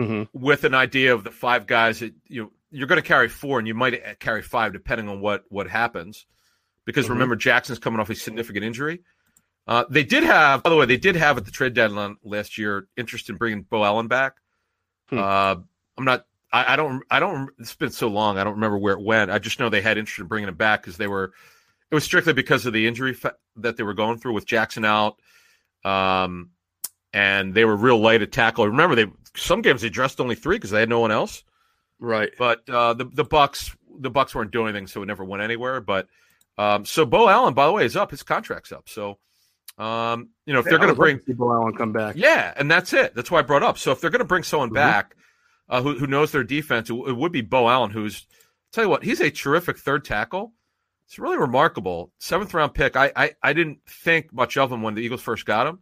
Mhm. 0.00 0.28
with 0.32 0.64
an 0.64 0.74
idea 0.74 1.12
of 1.14 1.24
the 1.24 1.30
five 1.30 1.66
guys 1.66 2.00
that 2.00 2.14
you 2.28 2.52
you're 2.70 2.86
going 2.86 3.00
to 3.00 3.06
carry 3.06 3.28
four, 3.28 3.58
and 3.58 3.68
you 3.68 3.74
might 3.74 4.18
carry 4.20 4.42
five 4.42 4.72
depending 4.72 5.08
on 5.08 5.20
what 5.20 5.44
what 5.48 5.68
happens. 5.68 6.26
Because 6.84 7.06
Mhm. 7.06 7.10
remember, 7.10 7.36
Jackson's 7.36 7.78
coming 7.78 8.00
off 8.00 8.10
a 8.10 8.14
significant 8.14 8.64
injury. 8.64 9.02
Uh, 9.66 9.84
they 9.88 10.02
did 10.02 10.24
have, 10.24 10.62
by 10.62 10.70
the 10.70 10.76
way, 10.76 10.86
they 10.86 10.96
did 10.96 11.14
have 11.16 11.38
at 11.38 11.44
the 11.44 11.50
trade 11.50 11.74
deadline 11.74 12.16
last 12.24 12.58
year 12.58 12.88
interest 12.96 13.30
in 13.30 13.36
bringing 13.36 13.62
Beau 13.62 13.84
Allen 13.84 14.08
back. 14.08 14.34
Hmm. 15.08 15.18
Uh, 15.18 15.56
I'm 15.96 16.04
not. 16.04 16.26
I, 16.52 16.72
I 16.72 16.76
don't. 16.76 17.02
I 17.10 17.20
don't. 17.20 17.50
It's 17.58 17.74
been 17.74 17.90
so 17.90 18.08
long. 18.08 18.38
I 18.38 18.44
don't 18.44 18.54
remember 18.54 18.78
where 18.78 18.94
it 18.94 19.02
went. 19.02 19.30
I 19.30 19.38
just 19.38 19.60
know 19.60 19.68
they 19.68 19.80
had 19.80 19.98
interest 19.98 20.18
in 20.18 20.26
bringing 20.26 20.48
him 20.48 20.56
back 20.56 20.82
because 20.82 20.96
they 20.96 21.06
were. 21.06 21.32
It 21.90 21.94
was 21.94 22.04
strictly 22.04 22.32
because 22.32 22.66
of 22.66 22.72
the 22.72 22.86
injury 22.86 23.14
fa- 23.14 23.36
that 23.56 23.76
they 23.76 23.82
were 23.82 23.94
going 23.94 24.18
through 24.18 24.32
with 24.32 24.46
Jackson 24.46 24.84
out, 24.84 25.18
um, 25.84 26.50
and 27.12 27.54
they 27.54 27.64
were 27.64 27.76
real 27.76 27.98
light 27.98 28.22
at 28.22 28.32
tackle. 28.32 28.66
Remember, 28.66 28.96
they 28.96 29.06
some 29.36 29.62
games 29.62 29.82
they 29.82 29.90
dressed 29.90 30.20
only 30.20 30.34
three 30.34 30.56
because 30.56 30.70
they 30.70 30.80
had 30.80 30.88
no 30.88 31.00
one 31.00 31.12
else. 31.12 31.44
Right. 32.00 32.30
But 32.36 32.68
uh, 32.68 32.94
the 32.94 33.04
the 33.04 33.24
Bucs 33.24 33.76
the 33.98 34.10
Bucs 34.10 34.34
weren't 34.34 34.50
doing 34.50 34.68
anything, 34.68 34.88
so 34.88 35.02
it 35.02 35.06
never 35.06 35.24
went 35.24 35.42
anywhere. 35.42 35.80
But 35.80 36.08
um, 36.58 36.84
so 36.84 37.06
Beau 37.06 37.28
Allen, 37.28 37.54
by 37.54 37.66
the 37.66 37.72
way, 37.72 37.84
is 37.84 37.96
up. 37.96 38.10
His 38.10 38.22
contract's 38.22 38.72
up. 38.72 38.88
So 38.88 39.18
um, 39.78 40.28
you 40.46 40.52
know 40.52 40.58
if 40.60 40.64
they're 40.66 40.78
going 40.78 40.88
to 40.90 40.94
bring 40.94 41.20
see 41.20 41.32
Beau 41.32 41.52
Allen 41.52 41.74
come 41.74 41.92
back. 41.92 42.14
yeah, 42.16 42.52
and 42.56 42.70
that's 42.70 42.92
it. 42.92 43.14
That's 43.14 43.30
why 43.30 43.38
I 43.40 43.42
brought 43.42 43.62
up. 43.62 43.78
So 43.78 43.90
if 43.92 44.00
they're 44.00 44.10
going 44.10 44.18
to 44.20 44.24
bring 44.24 44.42
someone 44.42 44.70
Mhm. 44.70 44.74
back 44.74 45.16
uh, 45.68 45.82
who 45.82 45.98
who 45.98 46.06
knows 46.06 46.30
their 46.32 46.44
defense, 46.44 46.90
it, 46.90 46.94
it 46.94 47.16
would 47.16 47.32
be 47.32 47.40
Beau 47.40 47.68
Allen. 47.68 47.90
Who's 47.90 48.26
tell 48.72 48.84
you 48.84 48.90
what, 48.90 49.02
he's 49.04 49.20
a 49.20 49.30
terrific 49.30 49.78
third 49.78 50.04
tackle. 50.04 50.52
It's 51.06 51.18
really 51.18 51.36
remarkable. 51.38 52.10
Seventh 52.18 52.54
round 52.54 52.74
pick. 52.74 52.96
I, 52.96 53.12
I 53.16 53.30
I 53.42 53.52
didn't 53.52 53.78
think 53.86 54.32
much 54.32 54.56
of 54.56 54.70
him 54.72 54.82
when 54.82 54.94
the 54.94 55.02
Eagles 55.02 55.20
first 55.22 55.44
got 55.46 55.66
him, 55.66 55.80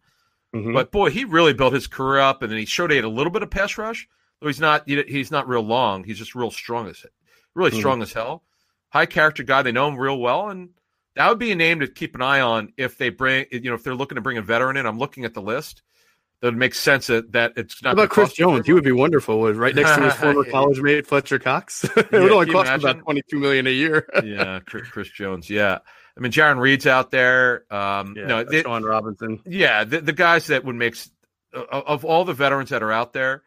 Mhm. 0.54 0.72
but 0.74 0.90
boy, 0.90 1.10
he 1.10 1.24
really 1.24 1.52
built 1.52 1.72
his 1.72 1.86
career 1.86 2.20
up, 2.20 2.42
and 2.42 2.50
then 2.50 2.58
he 2.58 2.64
showed 2.66 2.90
he 2.90 2.96
had 2.96 3.04
a 3.04 3.08
little 3.08 3.32
bit 3.32 3.42
of 3.42 3.50
pass 3.50 3.76
rush. 3.78 4.08
Though 4.40 4.46
he's 4.48 4.60
not 4.60 4.88
he's 4.88 5.30
not 5.30 5.46
real 5.48 5.62
long. 5.62 6.04
He's 6.04 6.18
just 6.18 6.34
real 6.34 6.50
strong 6.50 6.88
as 6.88 7.04
really 7.54 7.70
Mhm. 7.72 7.78
strong 7.78 8.02
as 8.02 8.12
hell. 8.12 8.42
High 8.88 9.06
character 9.06 9.42
guy. 9.42 9.62
They 9.62 9.72
know 9.72 9.86
him 9.88 9.96
real 9.96 10.18
well, 10.18 10.48
and 10.48 10.70
that 11.20 11.28
would 11.28 11.38
be 11.38 11.52
a 11.52 11.54
name 11.56 11.80
to 11.80 11.86
keep 11.86 12.14
an 12.14 12.22
eye 12.22 12.40
on 12.40 12.72
if 12.76 12.96
they 12.98 13.10
bring 13.10 13.46
you 13.52 13.60
know 13.62 13.74
if 13.74 13.84
they're 13.84 13.94
looking 13.94 14.16
to 14.16 14.22
bring 14.22 14.38
a 14.38 14.42
veteran 14.42 14.76
in. 14.76 14.86
I'm 14.86 14.98
looking 14.98 15.24
at 15.24 15.34
the 15.34 15.42
list. 15.42 15.82
That 16.40 16.46
would 16.48 16.56
make 16.56 16.74
sense 16.74 17.08
that, 17.08 17.32
that 17.32 17.52
it's 17.56 17.82
not. 17.82 17.90
How 17.90 17.92
about 18.04 18.08
Chris 18.08 18.32
Jones? 18.32 18.64
He 18.64 18.72
would 18.72 18.82
be 18.82 18.92
wonderful. 18.92 19.52
Right 19.52 19.74
next 19.74 19.94
to 19.96 20.02
his 20.04 20.14
former 20.20 20.44
college 20.44 20.80
mate 20.80 21.06
Fletcher 21.06 21.38
Cox. 21.38 21.84
it 21.96 22.06
Yeah, 22.10 22.20
would 22.20 22.32
only 22.32 22.46
cost 22.50 22.68
imagine? 22.68 22.88
about 22.90 23.02
twenty 23.04 23.22
two 23.30 23.38
million 23.38 23.66
a 23.66 23.70
year. 23.70 24.08
yeah, 24.24 24.60
Chris, 24.64 24.88
Chris 24.88 25.10
Jones. 25.10 25.50
Yeah, 25.50 25.80
I 26.16 26.20
mean, 26.20 26.32
Jarran 26.32 26.58
Reed's 26.58 26.86
out 26.86 27.10
there. 27.10 27.64
Um, 27.70 28.14
yeah, 28.16 28.26
no, 28.26 28.44
they- 28.44 28.62
Sean 28.62 28.82
Robinson. 28.84 29.40
yeah, 29.44 29.84
the, 29.84 30.00
the 30.00 30.14
guys 30.14 30.46
that 30.46 30.64
would 30.64 30.76
make 30.76 30.96
of, 31.52 32.04
all 32.06 32.24
the 32.24 32.32
veterans 32.32 32.70
that 32.70 32.82
are 32.82 32.92
out 32.92 33.12
there, 33.12 33.42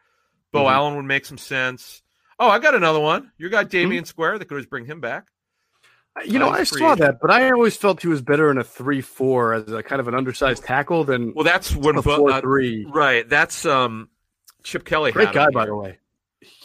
Beau 0.52 0.64
Mhm. 0.66 0.72
Allen 0.72 0.96
would 0.96 1.04
make 1.04 1.24
some 1.26 1.38
sense. 1.38 2.00
Oh, 2.38 2.48
I 2.48 2.58
got 2.60 2.74
another 2.76 3.00
one. 3.00 3.32
Your 3.38 3.50
guy 3.50 3.64
Damion 3.64 4.06
Square. 4.06 4.38
They 4.38 4.44
could 4.44 4.54
always 4.54 4.66
bring 4.66 4.84
him 4.86 5.00
back. 5.00 5.26
You 6.24 6.38
know, 6.38 6.48
Uh, 6.48 6.52
I 6.52 6.64
saw 6.64 6.94
that, 6.94 7.18
but 7.20 7.30
I 7.30 7.50
always 7.50 7.76
felt 7.76 8.00
he 8.00 8.06
was 8.08 8.22
better 8.22 8.50
in 8.50 8.58
a 8.58 8.64
three 8.64 9.00
four 9.00 9.52
as 9.54 9.72
a 9.72 9.82
kind 9.82 10.00
of 10.00 10.06
an 10.06 10.14
undersized 10.14 10.62
tackle 10.64 11.02
than 11.04 11.34
Well, 11.34 11.44
that's 11.44 11.74
when 11.74 11.96
a 11.96 12.02
Bo- 12.02 12.16
four 12.18 12.30
uh, 12.30 12.40
right. 12.92 13.28
That's 13.28 13.66
um, 13.66 14.08
Chip 14.62 14.84
Kelly. 14.84 15.10
Great 15.10 15.32
guy, 15.32 15.50
by 15.50 15.66
the 15.66 15.74
way. 15.74 15.98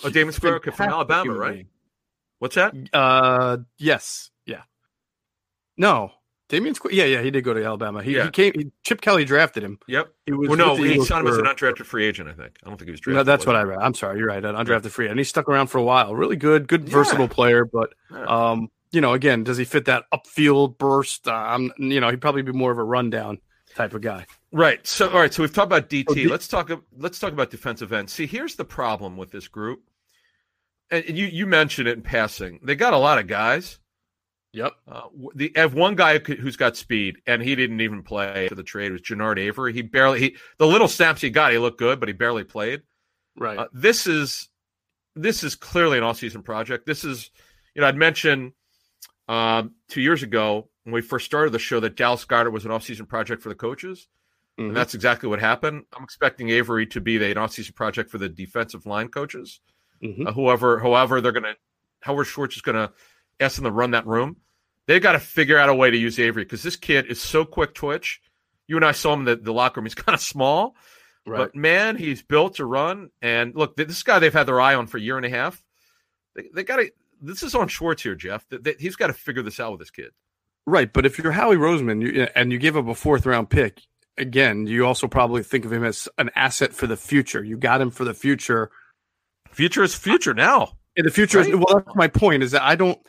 Oh, 0.04 0.10
Damon 0.10 0.34
Square 0.34 0.60
from 0.62 0.90
Alabama, 0.90 1.34
right? 1.34 1.66
What's 2.38 2.56
that? 2.56 2.74
Uh, 2.94 3.58
yes, 3.78 4.30
yeah. 4.46 4.62
No, 5.78 6.12
Damion 6.50 6.76
Square. 6.76 6.94
Yeah, 6.94 7.06
yeah, 7.06 7.22
he 7.22 7.32
did 7.32 7.44
go 7.44 7.54
to 7.54 7.64
Alabama. 7.64 8.02
He, 8.04 8.16
Yeah. 8.16 8.26
he 8.26 8.32
came. 8.32 8.54
He, 8.56 8.72
Chip 8.84 9.02
Kelly 9.02 9.26
drafted 9.26 9.64
him. 9.64 9.80
Yep. 9.88 10.14
He 10.26 10.34
was 10.34 10.50
Well, 10.50 10.58
no, 10.58 10.76
he 10.76 10.92
Eagles 10.94 11.08
signed 11.08 11.28
him 11.28 11.34
as 11.34 11.38
an 11.40 11.46
undrafted 11.46 11.86
free 11.86 12.06
agent. 12.06 12.30
I 12.30 12.34
think. 12.34 12.58
I 12.64 12.70
don't 12.70 12.78
think 12.78 12.88
he 12.88 12.92
was 12.92 13.00
drafted. 13.00 13.18
No, 13.18 13.24
that's 13.24 13.46
what? 13.46 13.56
I 13.56 13.64
read. 13.64 13.80
I'm 13.80 13.94
sorry, 13.94 14.20
you're 14.20 14.28
right. 14.28 14.44
An 14.44 14.56
undrafted 14.56 14.92
free, 14.92 15.08
and 15.08 15.18
he 15.20 15.24
stuck 15.24 15.50
around 15.50 15.68
for 15.68 15.80
a 15.80 15.84
while. 15.84 16.14
Really 16.16 16.36
good, 16.36 16.68
good, 16.68 16.88
Yeah. 16.88 16.94
versatile 16.94 17.28
player. 17.28 17.66
But 17.66 17.94
um, 18.12 18.70
you 18.92 19.02
know, 19.02 19.14
again, 19.14 19.44
does 19.44 19.58
he 19.58 19.66
fit 19.66 19.86
that 19.86 20.06
upfield 20.14 20.78
burst? 20.78 21.28
I'm, 21.28 21.72
you 21.78 22.00
know, 22.00 22.10
he'd 22.10 22.22
probably 22.22 22.42
be 22.42 22.52
more 22.52 22.72
of 22.72 22.78
a 22.78 22.84
rundown 22.84 23.40
type 23.76 23.94
of 23.94 24.02
guy. 24.02 24.26
Right. 24.52 24.86
So, 24.88 25.10
all 25.10 25.20
right. 25.20 25.34
So 25.34 25.44
we've 25.44 25.54
talked 25.54 25.68
about 25.68 25.90
DT. 25.90 26.06
Oh, 26.10 26.14
D- 26.14 26.28
let's 26.28 26.48
talk. 26.48 26.72
Let's 26.98 27.20
talk 27.20 27.34
about 27.34 27.52
defensive 27.52 27.94
end. 27.94 28.10
See, 28.10 28.26
here's 28.26 28.56
the 28.56 28.66
problem 28.66 29.16
with 29.18 29.32
this 29.32 29.48
group, 29.48 29.84
and 30.90 31.06
and 31.06 31.18
you 31.18 31.28
you 31.28 31.46
mentioned 31.46 31.88
it 31.88 31.98
in 31.98 32.02
passing. 32.04 32.60
They 32.64 32.76
got 32.76 32.94
a 32.94 32.98
lot 32.98 33.20
of 33.20 33.28
guys. 33.28 33.80
Yep. 34.54 34.72
Uh, 34.88 35.02
the 35.36 35.52
have 35.56 35.76
one 35.76 35.94
guy 35.94 36.14
who 36.14 36.20
could- 36.22 36.40
who's 36.40 36.58
got 36.58 36.76
speed, 36.76 37.18
and 37.28 37.44
he 37.44 37.56
didn't 37.56 37.82
even 37.82 38.02
play 38.02 38.48
for 38.48 38.56
the 38.56 38.64
trade. 38.64 38.92
Was 38.92 39.02
Genard 39.02 39.38
Avery? 39.38 39.74
He 39.74 39.84
barely. 39.84 40.20
He 40.20 40.38
the 40.58 40.66
little 40.66 40.88
snaps 40.88 41.22
he 41.22 41.30
got, 41.30 41.52
he 41.52 41.60
looked 41.60 41.78
good, 41.78 42.00
but 42.00 42.10
he 42.10 42.14
barely 42.14 42.44
played. 42.44 42.82
Right. 43.38 43.60
Uh, 43.60 43.68
this 43.72 44.08
is 44.08 44.50
this 45.16 45.44
is 45.44 45.54
clearly 45.56 46.00
an 46.00 46.04
all-season 46.04 46.42
project. 46.44 46.86
This 46.86 47.04
is, 47.04 47.30
you 47.76 47.82
know, 47.82 47.88
I'd 47.88 47.96
mentioned 47.96 48.54
um, 49.30 49.76
two 49.88 50.02
years 50.02 50.24
ago 50.24 50.68
when 50.84 50.94
we 50.94 51.02
first 51.02 51.26
started 51.26 51.52
the 51.52 51.60
show 51.60 51.80
that 51.80 51.96
Dallas 51.96 52.26
Goedert 52.26 52.52
was 52.52 52.66
an 52.66 52.72
off-season 52.72 53.06
project 53.06 53.42
for 53.44 53.50
the 53.50 53.56
coaches, 53.56 54.08
Mhm. 54.60 54.70
and 54.70 54.76
that's 54.76 54.96
exactly 54.96 55.30
what 55.30 55.40
happened. 55.40 55.84
I'm 55.96 56.04
expecting 56.04 56.50
Avery 56.50 56.86
to 56.88 57.00
be 57.00 57.18
the, 57.18 57.32
an 57.32 57.38
off-season 57.38 57.74
project 57.76 58.10
for 58.10 58.18
the 58.18 58.28
defensive 58.28 58.86
line 58.86 59.08
coaches. 59.10 59.62
Mhm. 60.04 60.28
Uh, 60.28 60.32
whoever, 60.34 60.80
however, 60.80 61.22
they're 61.22 61.32
going 61.32 61.44
to, 61.44 61.56
Howard 62.02 62.28
Schwartz 62.28 62.56
is 62.56 62.62
going 62.62 62.76
to 62.76 62.92
ask 63.40 63.56
them 63.56 63.66
to 63.66 63.72
run 63.72 63.92
that 63.92 64.06
room. 64.08 64.38
They've 64.88 65.02
got 65.02 65.12
to 65.14 65.20
figure 65.20 65.58
out 65.58 65.70
a 65.70 65.76
way 65.76 65.92
to 65.92 65.98
use 65.98 66.18
Avery 66.20 66.44
because 66.44 66.64
this 66.64 66.76
kid 66.76 67.06
is 67.06 67.22
so 67.22 67.46
quick 67.46 67.74
twitch. 67.76 68.22
You 68.68 68.76
and 68.78 68.86
I 68.86 68.92
saw 68.94 69.14
him 69.14 69.20
in 69.20 69.26
the, 69.26 69.36
the 69.36 69.54
locker 69.54 69.80
room. 69.80 69.86
He's 69.86 69.96
kind 70.06 70.16
of 70.16 70.22
small, 70.22 70.76
But 71.26 71.56
man, 71.56 71.96
he's 71.96 72.24
built 72.24 72.56
to 72.56 72.66
run. 72.66 73.12
And 73.22 73.54
look, 73.56 73.76
this 73.76 74.02
guy 74.04 74.18
they've 74.20 74.34
had 74.34 74.48
their 74.48 74.60
eye 74.60 74.74
on 74.76 74.88
for 74.88 74.98
a 74.98 75.02
year 75.02 75.18
and 75.18 75.26
a 75.26 75.30
half. 75.30 75.64
They, 76.36 76.50
they 76.54 76.64
got 76.64 76.78
to. 76.78 76.92
This 77.22 77.44
is 77.44 77.56
on 77.56 77.68
Schwartz 77.68 78.04
here, 78.04 78.16
Jeff. 78.16 78.48
That 78.50 78.64
that 78.64 78.80
he's 78.82 78.96
got 78.96 79.08
to 79.08 79.14
figure 79.14 79.42
this 79.44 79.60
out 79.60 79.72
with 79.72 79.80
this 79.80 79.92
kid. 79.92 80.12
Right, 80.66 80.92
but 80.92 81.06
if 81.06 81.18
you're 81.18 81.32
Howie 81.32 81.56
Roseman 81.56 82.02
you, 82.02 82.28
and 82.36 82.52
you 82.52 82.60
give 82.60 82.78
up 82.78 82.88
a 82.88 82.94
fourth 82.96 83.26
round 83.26 83.50
pick, 83.50 83.82
again, 84.18 84.68
you 84.68 84.86
also 84.86 85.08
probably 85.08 85.42
think 85.44 85.66
of 85.66 85.74
him 85.74 85.84
as 85.84 86.08
an 86.18 86.30
asset 86.36 86.74
for 86.74 86.86
the 86.88 86.98
future. 86.98 87.44
You 87.44 87.58
got 87.58 87.82
him 87.82 87.90
for 87.92 88.04
the 88.06 88.14
future. 88.14 88.70
Future 89.52 89.84
is 89.84 89.96
future 89.96 90.34
now. 90.34 90.74
In 90.96 91.06
the 91.06 91.12
future, 91.12 91.40
Right. 91.40 91.50
is, 91.50 91.56
well, 91.56 91.82
that's 91.84 91.96
my 91.96 92.08
point. 92.08 92.44
Is 92.44 92.52
that 92.52 92.62
I 92.62 92.76
don't. 92.76 93.00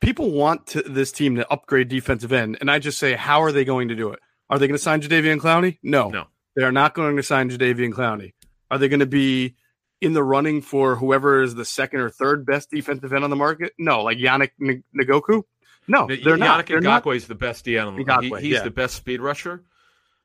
People 0.00 0.30
want 0.32 0.66
to, 0.68 0.82
this 0.82 1.10
team 1.12 1.36
to 1.36 1.50
upgrade 1.50 1.88
defensive 1.88 2.32
end, 2.32 2.58
and 2.60 2.70
I 2.70 2.78
just 2.78 2.98
say, 2.98 3.14
how 3.14 3.42
are 3.42 3.50
they 3.52 3.64
going 3.64 3.88
to 3.88 3.94
do 3.94 4.10
it? 4.10 4.18
Are 4.50 4.58
they 4.58 4.66
going 4.66 4.76
to 4.76 4.82
sign 4.82 5.00
Jadeveon 5.00 5.38
Clowney? 5.38 5.78
No, 5.82 6.10
No. 6.10 6.26
they 6.54 6.64
are 6.64 6.72
not 6.72 6.94
going 6.94 7.16
to 7.16 7.22
sign 7.22 7.48
Jadeveon 7.50 7.92
Clowney. 7.92 8.32
Are 8.70 8.76
they 8.78 8.88
going 8.88 9.00
to 9.00 9.06
be 9.06 9.56
in 10.00 10.12
the 10.12 10.22
running 10.22 10.60
for 10.62 10.96
whoever 10.96 11.42
is 11.42 11.54
the 11.54 11.64
second 11.64 12.00
or 12.00 12.10
third 12.10 12.44
best 12.46 12.70
defensive 12.70 13.12
end 13.12 13.24
on 13.24 13.30
the 13.30 13.36
market? 13.36 13.72
No, 13.78 14.02
like 14.02 14.18
Yannick 14.18 14.50
N- 14.60 14.84
Ngakoue. 14.96 15.42
No, 15.88 16.06
they're 16.06 16.36
not. 16.36 16.66
Yannick 16.66 16.82
not. 16.82 17.04
Ngakoue 17.04 17.16
is 17.16 17.26
the 17.26 17.34
best 17.34 17.64
DN. 17.64 17.86
On 17.86 17.96
the, 17.96 18.04
Ngakoue, 18.04 18.40
he, 18.40 18.48
he's 18.48 18.56
yeah. 18.58 18.62
the 18.62 18.70
best 18.70 18.94
speed 18.96 19.20
rusher. 19.20 19.62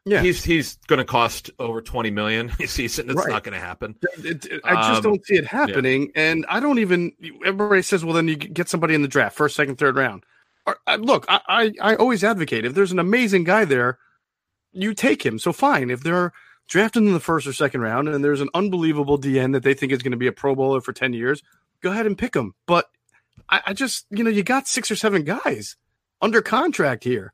Yeah. 0.03 0.24
He's 0.24 0.43
he's 0.43 0.78
going 0.88 0.97
to 0.97 1.05
cost 1.05 1.51
over 1.59 1.80
twenty 1.80 2.09
million 2.09 2.51
a 2.59 2.65
season. 2.65 3.09
It's 3.11 3.17
Right. 3.19 3.30
not 3.30 3.43
going 3.43 3.53
to 3.53 3.59
happen. 3.59 3.95
It- 4.24 4.45
it- 4.47 4.61
I 4.63 4.74
just 4.76 4.97
Um, 4.97 5.11
don't 5.11 5.26
see 5.26 5.36
it 5.36 5.45
happening, 5.45 6.11
and 6.15 6.43
I 6.49 6.59
don't 6.59 6.80
even. 6.80 7.11
Everybody 7.45 7.84
says, 7.84 8.03
"Well, 8.03 8.15
then 8.15 8.28
you 8.28 8.36
get 8.36 8.67
somebody 8.67 8.95
in 8.95 9.03
the 9.03 9.07
draft, 9.07 9.38
first, 9.38 9.55
second, 9.55 9.78
third 9.78 9.95
round." 9.95 10.24
Or, 10.65 10.78
I- 10.88 10.95
look, 10.95 11.26
I, 11.30 11.41
I 11.47 11.74
I 11.91 11.95
always 11.95 12.24
advocate 12.24 12.65
if 12.65 12.74
there's 12.74 12.91
an 12.91 12.97
amazing 12.97 13.43
guy 13.43 13.63
there, 13.65 13.99
you 14.74 14.95
take 14.95 15.24
him. 15.24 15.38
So 15.38 15.53
fine, 15.53 15.91
if 15.91 16.01
they're 16.01 16.34
drafted 16.72 17.03
in 17.03 17.11
the 17.11 17.19
first 17.19 17.45
or 17.45 17.51
second 17.53 17.82
round, 17.82 18.07
and 18.07 18.24
there's 18.24 18.39
an 18.41 18.47
unbelievable 18.53 19.19
DN 19.19 19.51
that 19.51 19.61
they 19.63 19.74
think 19.74 19.91
is 19.91 20.01
going 20.01 20.11
to 20.11 20.17
be 20.17 20.28
a 20.28 20.32
Pro 20.32 20.55
Bowler 20.55 20.80
for 20.80 20.93
ten 20.93 21.11
years, 21.11 21.43
go 21.82 21.91
ahead 21.91 22.05
and 22.05 22.17
pick 22.17 22.34
him. 22.34 22.55
But 22.65 22.89
I, 23.49 23.61
I 23.67 23.74
just, 23.74 24.05
you 24.09 24.24
know, 24.24 24.30
you 24.30 24.41
got 24.41 24.67
six 24.69 24.89
or 24.89 24.95
seven 24.95 25.24
guys 25.26 25.76
under 26.22 26.41
contract 26.41 27.03
here. 27.03 27.34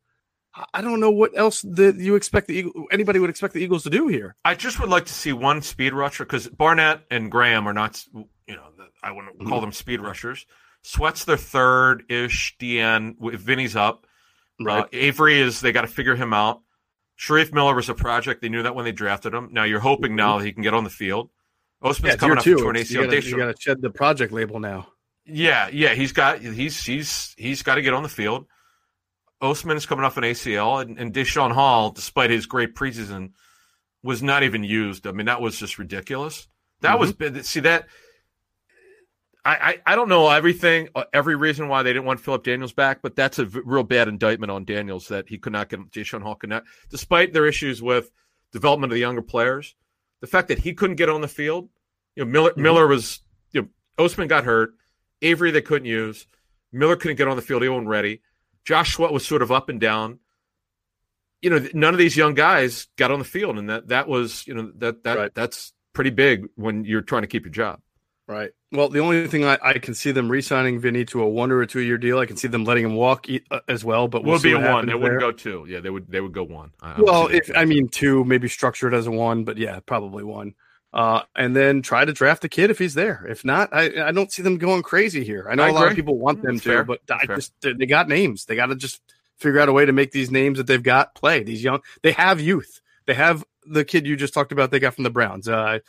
I- 0.74 0.82
don't 0.82 1.00
know 1.00 1.12
what 1.12 1.38
else 1.38 1.62
that 1.62 1.98
you 1.98 2.16
expect 2.16 2.48
the 2.48 2.56
Eagle, 2.56 2.86
anybody 2.92 3.20
would 3.20 3.30
expect 3.30 3.54
the 3.54 3.60
Eagles 3.64 3.84
to 3.84 3.92
do 3.92 4.08
here. 4.08 4.36
I 4.44 4.56
just 4.56 4.80
would 4.80 4.90
like 4.90 5.06
to 5.06 5.14
see 5.14 5.32
one 5.32 5.62
speed 5.62 5.94
rusher 5.94 6.26
because 6.26 6.48
Barnett 6.48 7.02
and 7.12 7.30
Graham 7.30 7.68
are 7.68 7.74
not, 7.74 8.04
you 8.16 8.56
know, 8.56 8.64
I 9.04 9.12
wouldn't 9.12 9.38
Mm-hmm. 9.38 9.50
call 9.50 9.62
them 9.62 9.72
speed 9.72 10.00
rushers. 10.02 10.48
Sweat's 10.82 11.26
their 11.26 11.38
third 11.38 12.06
ish 12.10 12.56
DN. 12.60 13.18
Vinny's 13.36 13.76
up, 13.76 14.08
Right. 14.60 14.86
Uh, 14.86 14.88
Avery 14.94 15.40
is 15.40 15.62
they 15.62 15.72
got 15.72 15.82
to 15.82 15.88
figure 15.88 16.16
him 16.16 16.34
out. 16.34 16.62
Shareef 17.20 17.52
Miller 17.54 17.76
was 17.76 17.90
a 17.90 17.94
project. 17.96 18.42
They 18.42 18.50
knew 18.50 18.64
that 18.64 18.76
when 18.76 18.86
they 18.86 18.92
drafted 18.92 19.34
him. 19.34 19.50
Now 19.52 19.64
you're 19.64 19.80
hoping 19.80 20.16
now 20.16 20.40
he 20.40 20.52
can 20.54 20.62
get 20.64 20.74
on 20.74 20.84
the 20.84 20.90
field. 20.90 21.30
Ostman's 21.84 21.98
Mm-hmm. 21.98 22.06
Yeah, 22.08 22.16
coming 22.16 22.38
up 22.38 22.44
to 22.44 22.70
an 22.70 22.76
ACL. 22.76 22.90
You 22.92 23.04
gotta, 23.06 23.26
you 23.26 23.38
gotta 23.38 23.56
shed 23.60 23.82
the 23.82 23.90
project 23.90 24.32
label 24.34 24.60
now. 24.60 24.88
Yeah, 25.26 25.68
yeah, 25.72 25.94
he's 25.94 26.12
got 26.14 26.40
he's 26.42 26.84
he's 26.86 27.34
he's 27.38 27.62
got 27.64 27.76
to 27.76 27.82
get 27.82 27.94
on 27.94 28.02
the 28.04 28.10
field. 28.10 28.46
Ostman 29.42 29.76
is 29.76 29.86
coming 29.86 30.04
off 30.06 30.18
an 30.18 30.24
ACL, 30.24 30.82
and, 30.82 30.98
and 30.98 31.14
Daeshon 31.14 31.52
Hall, 31.52 31.92
despite 31.92 32.30
his 32.32 32.46
great 32.48 32.74
preseason, 32.76 33.34
was 34.02 34.24
not 34.24 34.44
even 34.44 34.64
used. 34.64 35.06
I 35.06 35.12
mean, 35.12 35.26
that 35.28 35.42
was 35.42 35.60
just 35.60 35.78
ridiculous. 35.78 36.48
That 36.82 36.98
was 37.00 37.14
Mm-hmm. 37.14 37.34
bad. 37.36 37.46
see 37.46 37.60
that. 37.62 37.88
I, 39.48 39.54
I, 39.70 39.94
I 39.94 39.96
don't 39.96 40.10
know 40.10 40.30
everything, 40.30 40.90
uh, 40.94 41.06
every 41.14 41.38
reason 41.38 41.70
why 41.70 41.82
they 41.82 41.94
didn't 41.94 42.04
want 42.04 42.20
Phillip 42.20 42.44
Daniels 42.44 42.74
back, 42.74 43.02
but 43.02 43.16
that's 43.16 43.40
a 43.40 43.46
v- 43.46 43.62
real 43.64 43.84
bad 43.84 44.10
indictment 44.10 44.52
on 44.52 44.66
Daniels 44.66 45.08
that 45.08 45.30
he 45.30 45.38
could 45.38 45.54
not 45.54 45.70
get 45.70 45.80
Daeshon 45.90 46.22
Hall 46.22 46.38
not, 46.44 46.66
despite 46.90 47.32
their 47.32 47.46
issues 47.48 47.82
with 47.82 48.12
development 48.52 48.92
of 48.92 48.96
the 48.96 49.00
younger 49.00 49.22
players. 49.22 49.74
The 50.20 50.28
fact 50.28 50.50
that 50.50 50.60
he 50.60 50.74
couldn't 50.74 50.98
get 50.98 51.08
on 51.08 51.22
the 51.22 51.30
field, 51.30 51.70
you 52.16 52.26
know, 52.26 52.30
Miller 52.30 52.52
Miller 52.58 52.88
was, 52.88 53.22
you 53.54 53.62
know, 53.62 53.68
Ostman 53.98 54.28
got 54.28 54.44
hurt, 54.44 54.72
Avery 55.22 55.52
they 55.52 55.62
couldn't 55.62 55.86
use, 55.86 56.28
Miller 56.74 56.98
couldn't 56.98 57.16
get 57.18 57.30
on 57.30 57.38
the 57.38 57.42
field, 57.42 57.64
he 57.64 57.70
wasn't 57.70 57.88
ready. 57.88 58.22
Josh 58.66 58.96
Sweat 58.96 59.14
was 59.14 59.26
sort 59.26 59.42
of 59.42 59.52
up 59.52 59.70
and 59.70 59.80
down. 59.80 60.20
You 61.42 61.52
know, 61.52 61.66
none 61.74 61.94
of 61.94 62.00
these 62.00 62.18
young 62.18 62.34
guys 62.34 62.88
got 62.98 63.12
on 63.12 63.20
the 63.20 63.26
field, 63.26 63.58
and 63.58 63.70
that 63.70 63.88
that 63.88 64.10
was, 64.10 64.46
you 64.46 64.56
know, 64.56 64.74
that 64.80 65.04
that 65.04 65.18
Right. 65.18 65.34
that's 65.34 65.72
pretty 65.94 66.10
big 66.10 66.48
when 66.56 66.84
you're 66.84 67.02
trying 67.02 67.22
to 67.22 67.28
keep 67.28 67.46
your 67.46 67.54
job. 67.54 67.80
Right. 68.28 68.52
Well, 68.74 68.90
the 68.90 69.00
only 69.00 69.26
thing 69.28 69.46
I, 69.46 69.58
I 69.64 69.74
can 69.78 69.94
see 69.94 70.12
them 70.12 70.30
re-signing 70.30 70.80
Vinny 70.80 71.06
to 71.06 71.22
a 71.24 71.30
one 71.30 71.50
or 71.50 71.62
a 71.62 71.68
two-year 71.68 71.98
deal. 71.98 72.20
I 72.20 72.26
can 72.26 72.36
see 72.36 72.50
them 72.50 72.66
letting 72.66 72.84
him 72.84 72.96
walk 72.96 73.30
e- 73.30 73.42
uh, 73.50 73.62
as 73.70 73.86
well. 73.86 74.10
But 74.10 74.26
we'll 74.26 74.34
would 74.34 74.44
be 74.44 74.52
a 74.52 74.60
one. 74.60 74.84
It 74.84 74.88
They 74.88 74.96
wouldn't 74.96 75.22
go 75.22 75.32
two. 75.32 75.66
Yeah, 75.70 75.80
they 75.80 75.90
would. 75.90 76.12
They 76.12 76.20
would 76.20 76.34
go 76.34 76.44
one. 76.44 76.72
I- 76.82 77.00
Well, 77.00 77.28
if. 77.28 77.50
I 77.56 77.64
mean 77.64 77.88
two, 77.88 78.26
maybe 78.26 78.50
structured 78.50 78.94
as 78.94 79.08
a 79.08 79.12
one, 79.12 79.46
but 79.46 79.58
yeah, 79.58 79.80
probably 79.86 80.26
one. 80.26 80.56
Uh, 80.94 81.22
and 81.36 81.56
then 81.56 81.82
try 81.82 82.04
to 82.04 82.12
draft 82.12 82.42
the 82.42 82.50
kid 82.50 82.70
if 82.70 82.80
he's 82.80 82.96
there. 82.96 83.26
If 83.30 83.46
not, 83.46 83.70
I, 83.74 84.08
I 84.08 84.12
don't 84.12 84.32
see 84.32 84.42
them 84.42 84.58
going 84.58 84.84
crazy 84.84 85.24
here. 85.24 85.48
I 85.50 85.56
know 85.56 85.64
I 85.64 85.70
a 85.70 85.74
lot 85.74 85.88
of 85.90 85.96
people 85.96 86.18
want 86.18 86.42
them 86.42 86.56
that's 86.56 86.64
to, 86.64 86.70
fair. 86.70 86.84
but 86.84 87.02
I 87.10 87.26
fair. 87.26 87.36
just 87.38 87.54
they 87.62 87.74
they 87.74 87.86
got 87.86 88.08
names. 88.10 88.46
They 88.46 88.56
got 88.56 88.68
to 88.68 88.76
just 88.76 89.02
figure 89.38 89.60
out 89.60 89.70
a 89.70 89.74
way 89.74 89.86
to 89.86 89.94
make 89.94 90.12
these 90.12 90.32
names 90.32 90.58
that 90.58 90.68
they've 90.68 90.84
got 90.84 91.14
play. 91.16 91.44
These 91.44 91.64
young, 91.64 91.82
they 92.02 92.12
have 92.14 92.42
youth. 92.42 92.82
They 93.06 93.14
have 93.14 93.46
the 93.66 93.86
kid 93.86 94.06
you 94.08 94.16
just 94.18 94.34
talked 94.34 94.52
about. 94.52 94.72
They 94.72 94.80
got 94.80 94.96
from 94.96 95.04
the 95.04 95.10
Browns, 95.10 95.48
uh, 95.48 95.80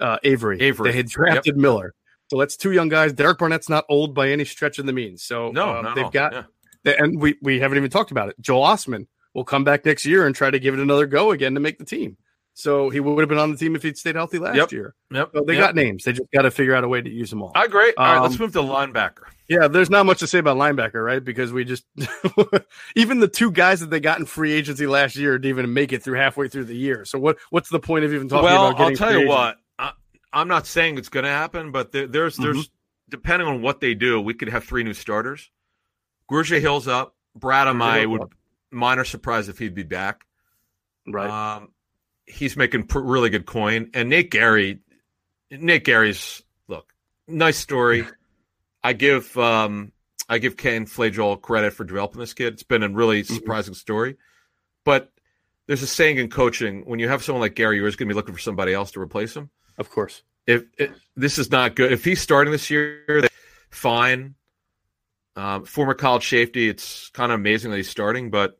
uh, 0.00 0.18
Avery. 0.24 0.60
Avery. 0.60 0.90
They 0.90 0.96
had 0.96 1.06
drafted 1.08 1.56
Miller. 1.56 1.94
So 2.28 2.38
that's 2.38 2.56
two 2.56 2.72
young 2.72 2.88
guys. 2.88 3.12
Derek 3.12 3.38
Barnett's 3.38 3.68
not 3.68 3.84
old 3.88 4.14
by 4.14 4.30
any 4.30 4.44
stretch 4.44 4.78
of 4.78 4.86
the 4.86 4.92
means. 4.92 5.22
So 5.22 5.50
no, 5.52 5.76
um, 5.78 5.94
they've 5.94 6.10
got 6.10 6.32
Yeah. 6.32 6.42
they- 6.84 6.96
and 6.96 7.20
we 7.20 7.36
we 7.42 7.60
haven't 7.60 7.78
even 7.78 7.90
talked 7.90 8.10
about 8.10 8.28
it. 8.28 8.36
Joel 8.40 8.66
Ostman 8.66 9.06
will 9.34 9.44
come 9.44 9.62
back 9.64 9.84
next 9.84 10.04
year 10.04 10.26
and 10.26 10.34
try 10.34 10.50
to 10.50 10.58
give 10.58 10.74
it 10.74 10.80
another 10.80 11.06
go 11.06 11.30
again 11.30 11.54
to 11.54 11.60
make 11.60 11.78
the 11.78 11.84
team. 11.84 12.16
So 12.58 12.88
he 12.88 13.00
would 13.00 13.20
have 13.20 13.28
been 13.28 13.36
on 13.38 13.50
the 13.52 13.56
team 13.58 13.76
if 13.76 13.82
he'd 13.82 13.98
stayed 13.98 14.14
healthy 14.16 14.38
last 14.38 14.56
Yep. 14.56 14.72
year. 14.72 14.94
Yep. 15.10 15.30
So 15.34 15.44
they 15.46 15.52
Yep. 15.52 15.60
got 15.62 15.74
names. 15.74 16.04
They 16.04 16.12
just 16.14 16.30
got 16.34 16.42
to 16.42 16.50
figure 16.50 16.74
out 16.74 16.84
a 16.84 16.88
way 16.88 17.02
to 17.02 17.10
use 17.10 17.28
them 17.28 17.42
all. 17.42 17.52
I 17.54 17.64
agree. 17.66 17.92
All 17.98 18.06
right, 18.14 18.22
let's 18.22 18.36
Um, 18.36 18.40
move 18.40 18.52
to 18.54 18.60
linebacker. 18.60 19.24
yeah, 19.46 19.68
there's 19.68 19.90
not 19.90 20.06
much 20.06 20.20
to 20.20 20.26
say 20.26 20.38
about 20.38 20.56
linebacker, 20.56 21.04
right? 21.04 21.22
Because 21.22 21.52
we 21.52 21.64
just 21.64 21.84
even 22.96 23.20
the 23.20 23.28
two 23.28 23.50
guys 23.50 23.80
that 23.80 23.90
they 23.90 24.00
got 24.00 24.18
in 24.18 24.24
free 24.26 24.52
agency 24.52 24.86
last 24.86 25.16
year 25.16 25.38
didn't 25.38 25.50
even 25.58 25.72
make 25.74 25.92
it 25.92 26.02
through 26.02 26.16
halfway 26.18 26.48
through 26.48 26.64
the 26.64 26.74
year. 26.76 27.04
So 27.04 27.18
what 27.18 27.36
what's 27.50 27.68
the 27.68 27.78
point 27.80 28.04
of 28.06 28.12
even 28.14 28.28
talking 28.28 28.44
Well, 28.44 28.68
about 28.70 28.80
I'll 28.80 28.92
tell 28.96 29.18
you 29.18 29.28
what. 29.28 29.58
I'm 30.36 30.48
not 30.48 30.66
saying 30.66 30.98
it's 30.98 31.08
going 31.08 31.24
to 31.24 31.30
happen, 31.30 31.72
but 31.72 31.92
there, 31.92 32.06
there's 32.06 32.36
there's 32.36 32.56
Mm-hmm. 32.56 33.10
depending 33.10 33.48
on 33.48 33.62
what 33.62 33.80
they 33.80 33.94
do, 33.94 34.20
we 34.20 34.34
could 34.34 34.48
have 34.48 34.64
three 34.64 34.82
new 34.84 34.94
starters. 34.94 35.50
Grugier-Hill's 36.30 36.88
up. 36.88 37.14
Bradham 37.38 38.08
would 38.10 38.22
minor 38.70 39.04
surprise 39.04 39.48
if 39.48 39.58
he'd 39.58 39.74
be 39.74 39.82
back. 39.82 40.24
Right. 41.06 41.30
Um, 41.56 41.68
he's 42.26 42.56
making 42.56 42.86
pr- 42.86 43.00
really 43.00 43.30
good 43.30 43.46
coin, 43.46 43.90
and 43.94 44.08
Nate 44.08 44.30
Gerry, 44.32 44.80
Nate 45.50 45.84
Gerry's 45.84 46.42
look 46.66 46.92
nice 47.28 47.56
story. 47.58 48.04
I 48.82 48.92
give 48.92 49.36
um, 49.38 49.92
I 50.28 50.38
give 50.38 50.56
Ken 50.56 50.86
Flajole 50.86 51.36
credit 51.36 51.72
for 51.74 51.84
developing 51.84 52.20
this 52.20 52.34
kid. 52.34 52.54
It's 52.54 52.62
been 52.64 52.82
a 52.82 52.88
really 52.88 53.22
Mm-hmm. 53.22 53.34
surprising 53.34 53.74
story, 53.74 54.16
but 54.84 55.12
there's 55.66 55.82
a 55.82 55.86
saying 55.86 56.18
in 56.18 56.28
coaching: 56.30 56.82
when 56.86 56.98
you 56.98 57.08
have 57.08 57.22
someone 57.22 57.40
like 57.42 57.54
Gerry, 57.54 57.76
you're 57.76 57.84
always 57.84 57.96
going 57.96 58.08
to 58.08 58.12
be 58.12 58.16
looking 58.16 58.34
for 58.34 58.40
somebody 58.40 58.72
else 58.74 58.90
to 58.92 59.00
replace 59.00 59.34
him. 59.36 59.50
Of 59.78 59.90
course. 59.90 60.22
If, 60.46 60.64
if 60.78 60.90
this 61.16 61.38
is 61.38 61.50
not 61.50 61.74
good, 61.74 61.92
if 61.92 62.04
he's 62.04 62.20
starting 62.20 62.52
this 62.52 62.70
year, 62.70 63.26
fine. 63.70 64.34
Um, 65.34 65.64
former 65.66 65.92
college 65.92 66.26
safety, 66.28 66.68
it's 66.68 67.10
kind 67.10 67.30
of 67.30 67.38
amazing 67.38 67.70
that 67.70 67.76
he's 67.76 67.90
starting, 67.90 68.30
but 68.30 68.58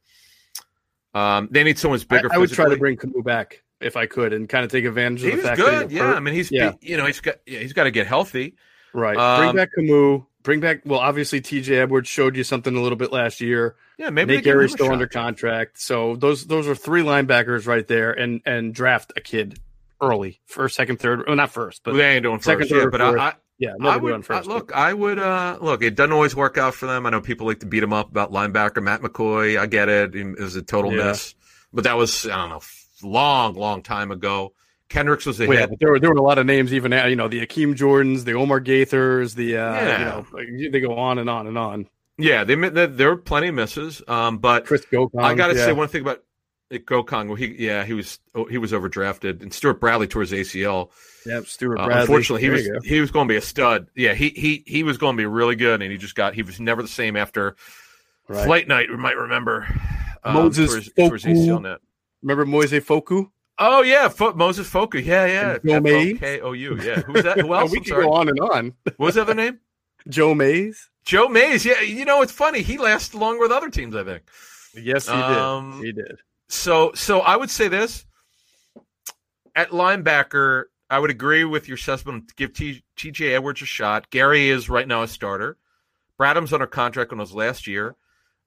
um, 1.14 1.48
they 1.50 1.64
need 1.64 1.78
someone 1.78 1.98
who's 1.98 2.06
I, 2.10 2.16
bigger. 2.16 2.34
I 2.34 2.38
would 2.38 2.52
try 2.52 2.68
to 2.68 2.76
bring 2.76 2.96
Kamu 2.98 3.24
back 3.24 3.62
if 3.80 3.96
I 3.96 4.04
could 4.06 4.32
and 4.34 4.46
kind 4.48 4.64
of 4.64 4.70
take 4.70 4.84
advantage 4.84 5.24
of 5.24 5.30
He 5.30 5.36
the 5.36 5.42
fact 5.42 5.58
that 5.58 5.64
good, 5.64 5.92
yeah. 5.92 6.02
hurt. 6.02 6.16
I 6.16 6.20
mean, 6.20 6.34
he's 6.34 6.50
Yeah. 6.52 6.72
you 6.82 6.98
know 6.98 7.06
he's 7.06 7.20
got 7.20 7.36
yeah, 7.46 7.60
he's 7.60 7.72
got 7.72 7.84
to 7.84 7.90
get 7.90 8.06
healthy. 8.06 8.56
Right. 8.92 9.16
Um, 9.16 9.40
bring 9.40 9.56
back 9.56 9.70
Kamu. 9.78 10.26
Bring 10.42 10.60
back. 10.60 10.82
Well, 10.84 11.00
obviously, 11.00 11.40
T.J. 11.40 11.76
Edwards 11.76 12.08
showed 12.08 12.36
you 12.36 12.44
something 12.44 12.76
a 12.76 12.80
little 12.80 12.96
bit 12.96 13.10
last 13.10 13.40
year. 13.40 13.74
Yeah, 13.98 14.10
maybe 14.10 14.34
Nate 14.34 14.38
they 14.38 14.42
give 14.42 14.52
him 14.52 14.58
Gerry's 14.58 14.72
still 14.72 14.86
shot. 14.86 14.92
under 14.92 15.06
contract, 15.06 15.80
so 15.80 16.14
those 16.16 16.46
those 16.46 16.68
are 16.68 16.74
three 16.74 17.02
linebackers 17.02 17.66
right 17.66 17.86
there, 17.86 18.12
and 18.12 18.42
and 18.44 18.74
draft 18.74 19.12
a 19.16 19.20
kid 19.20 19.58
early, 20.00 20.40
first, 20.46 20.76
second, 20.76 20.98
third. 20.98 21.24
Well, 21.26 21.36
not 21.36 21.50
first, 21.50 21.82
but 21.84 21.94
they 21.94 22.14
ain't 22.14 22.22
doing 22.22 22.40
second, 22.40 22.62
first, 22.62 22.70
yeah, 22.72 22.80
third, 22.82 22.92
but 22.92 23.00
fourth. 23.00 23.20
I, 23.20 23.28
I, 23.28 23.34
yeah, 23.58 23.72
I 23.80 23.96
would 23.96 24.24
first. 24.24 24.48
I- 24.48 24.52
look. 24.52 24.72
I 24.74 24.92
would 24.92 25.18
uh, 25.18 25.58
look. 25.60 25.82
It 25.82 25.94
doesn't 25.94 26.12
always 26.12 26.36
work 26.36 26.58
out 26.58 26.74
for 26.74 26.86
them. 26.86 27.06
I 27.06 27.10
know 27.10 27.20
people 27.20 27.46
like 27.46 27.60
to 27.60 27.66
beat 27.66 27.80
them 27.80 27.92
up 27.92 28.10
about 28.10 28.32
linebacker 28.32 28.82
Matt 28.82 29.00
McCoy. 29.00 29.58
I 29.58 29.66
get 29.66 29.88
it. 29.88 30.14
It 30.14 30.38
was 30.38 30.56
a 30.56 30.62
total 30.62 30.92
Yeah. 30.92 31.06
miss, 31.08 31.34
but 31.72 31.84
that 31.84 31.96
was 31.96 32.26
I 32.26 32.36
don't 32.36 32.50
know, 32.50 32.60
long, 33.02 33.54
long 33.54 33.82
time 33.82 34.10
ago. 34.10 34.52
Kendricks 34.88 35.26
was 35.26 35.40
a 35.40 35.46
Well, 35.46 35.54
yeah, 35.54 35.60
hit. 35.62 35.70
but 35.70 35.80
there 35.80 35.90
were 35.90 35.98
there 35.98 36.10
were 36.10 36.16
a 36.16 36.22
lot 36.22 36.38
of 36.38 36.46
names 36.46 36.72
even 36.72 36.90
now, 36.90 37.06
you 37.06 37.16
know 37.16 37.28
the 37.28 37.44
Akeem 37.44 37.74
Jordans, 37.74 38.24
the 38.24 38.34
Omar 38.34 38.60
Gaithers, 38.60 39.34
the 39.34 39.56
uh, 39.56 39.72
Yeah. 39.72 39.98
you 39.98 40.04
know 40.04 40.26
like, 40.32 40.72
they 40.72 40.80
go 40.80 40.94
on 40.96 41.18
and 41.18 41.28
on 41.28 41.46
and 41.46 41.58
on. 41.58 41.88
Yeah, 42.18 42.44
they 42.44 42.54
there 42.54 43.10
were 43.10 43.16
plenty 43.16 43.48
of 43.48 43.54
misses. 43.54 44.00
Um, 44.06 44.38
but 44.38 44.64
Chris 44.64 44.86
Gocong, 44.86 45.22
I 45.22 45.34
got 45.34 45.48
to 45.48 45.54
yeah. 45.56 45.66
say 45.66 45.72
one 45.72 45.88
thing 45.88 46.02
about 46.02 46.22
Gocong. 46.72 47.26
Well, 47.26 47.36
he 47.36 47.54
yeah 47.58 47.84
he 47.84 47.92
was 47.92 48.18
oh, 48.34 48.44
he 48.46 48.58
was 48.58 48.72
overdrafted, 48.72 49.42
and 49.42 49.52
Stewart 49.52 49.80
Bradley 49.80 50.06
his 50.12 50.32
ACL. 50.32 50.90
yeah, 51.24 51.40
Stuart 51.44 51.78
Uh, 51.78 51.84
Bradley. 51.86 52.00
unfortunately, 52.02 52.42
he 52.42 52.48
There 52.48 52.74
was 52.74 52.84
he 52.86 53.00
was 53.00 53.10
going 53.10 53.28
to 53.28 53.32
be 53.32 53.36
a 53.36 53.40
stud. 53.42 53.86
Yeah, 53.94 54.14
he 54.14 54.30
he 54.30 54.64
he 54.66 54.82
was 54.82 54.98
going 54.98 55.16
to 55.16 55.20
be 55.20 55.26
really 55.26 55.56
good, 55.56 55.82
and 55.82 55.90
he 55.92 55.98
just 55.98 56.14
got 56.14 56.34
he 56.34 56.42
was 56.42 56.58
never 56.60 56.82
the 56.82 56.88
same 56.88 57.16
after 57.16 57.56
Right. 58.28 58.44
flight 58.44 58.66
night. 58.68 58.90
We 58.90 58.96
might 58.96 59.16
remember 59.16 59.66
um, 60.24 60.34
Moses 60.34 60.66
tore 60.68 60.76
his, 60.78 60.92
tore 60.96 61.12
his 61.12 61.24
Fokou. 61.24 61.46
ACL 61.46 61.62
net. 61.62 61.78
Remember 62.22 62.44
Moise 62.44 62.72
Fokou? 62.72 63.30
Oh 63.58 63.82
yeah, 63.82 64.08
Fo- 64.08 64.34
Moses 64.34 64.68
Fokou. 64.68 65.04
Yeah, 65.04 65.26
yeah. 65.26 65.58
Joe 65.64 65.80
Mays. 65.80 66.18
K 66.18 66.40
O 66.40 66.50
U. 66.52 66.76
Yeah. 66.82 67.02
Who's 67.02 67.22
that? 67.22 67.38
Who 67.40 67.54
else? 67.54 67.70
we 67.70 67.80
can 67.80 68.00
go 68.00 68.12
on 68.12 68.28
and 68.28 68.40
on. 68.40 68.72
What 68.84 68.98
was 68.98 69.14
the 69.14 69.22
other 69.22 69.34
name? 69.34 69.60
Joe 70.08 70.34
Mays. 70.34 70.90
Joe 71.04 71.28
Mays. 71.28 71.64
Yeah. 71.64 71.80
You 71.82 72.04
know, 72.04 72.20
it's 72.22 72.32
funny. 72.32 72.62
He 72.62 72.76
lasted 72.78 73.16
longer 73.16 73.40
with 73.42 73.52
other 73.52 73.70
teams. 73.70 73.94
I 73.94 74.02
think. 74.02 74.24
Yes, 74.74 75.06
he 75.06 75.12
Um, 75.14 75.80
did. 75.80 75.86
He 75.86 75.92
did. 75.92 76.18
So, 76.48 76.92
so 76.94 77.20
I 77.20 77.36
would 77.36 77.50
say 77.50 77.68
this 77.68 78.04
at 79.54 79.70
linebacker. 79.70 80.64
I 80.88 80.98
would 81.00 81.10
agree 81.10 81.44
with 81.44 81.66
your 81.66 81.74
assessment. 81.76 82.34
Give 82.36 82.52
T, 82.52 82.84
TJ 82.96 83.34
Edwards 83.34 83.62
a 83.62 83.66
shot. 83.66 84.08
Gerry 84.10 84.48
is 84.48 84.68
right 84.68 84.86
now 84.86 85.02
a 85.02 85.08
starter. 85.08 85.56
Bradham's 86.20 86.52
under 86.52 86.66
contract 86.66 87.12
on 87.12 87.18
his 87.18 87.32
last 87.34 87.66
year. 87.66 87.96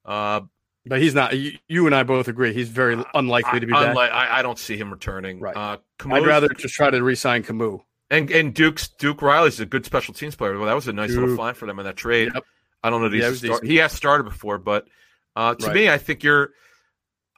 Uh, 0.05 0.41
But 0.85 1.01
he's 1.01 1.13
not. 1.13 1.37
You, 1.37 1.57
you 1.67 1.85
and 1.85 1.93
I 1.93 2.03
both 2.03 2.29
agree. 2.29 2.53
He's 2.53 2.69
very 2.69 3.03
unlikely 3.13 3.59
to 3.59 3.65
be 3.67 3.73
back. 3.73 3.89
unlike, 3.89 4.11
I, 4.11 4.39
I 4.39 4.41
don't 4.41 4.57
see 4.57 4.77
him 4.77 4.89
returning. 4.91 5.39
Right. 5.41 5.55
Uh, 5.55 5.77
I'd 6.09 6.25
rather 6.25 6.47
just 6.47 6.73
try 6.73 6.89
to 6.89 7.03
re-sign 7.03 7.43
Kamu. 7.43 7.81
and 8.09 8.31
and 8.31 8.53
Duke's 8.55 8.87
Duke 8.87 9.21
Riley's 9.21 9.59
a 9.59 9.65
good 9.65 9.85
special 9.85 10.13
teams 10.13 10.35
player. 10.37 10.57
Well, 10.57 10.67
that 10.67 10.73
was 10.73 10.87
a 10.87 10.93
nice 10.93 11.11
little 11.11 11.35
find 11.35 11.55
for 11.57 11.65
them 11.65 11.77
in 11.79 11.85
that 11.85 11.97
trade. 11.97 12.29
Yep. 12.33 12.43
I 12.81 12.89
don't 12.89 13.01
know. 13.01 13.09
That 13.09 13.17
he's 13.29 13.43
Yeah, 13.43 13.57
he 13.61 13.75
has 13.75 13.91
started 13.91 14.23
before, 14.23 14.57
but 14.57 14.87
uh, 15.35 15.55
to 15.55 15.67
Right. 15.67 15.75
me, 15.75 15.89
I 15.89 15.97
think 15.97 16.23
you're. 16.23 16.51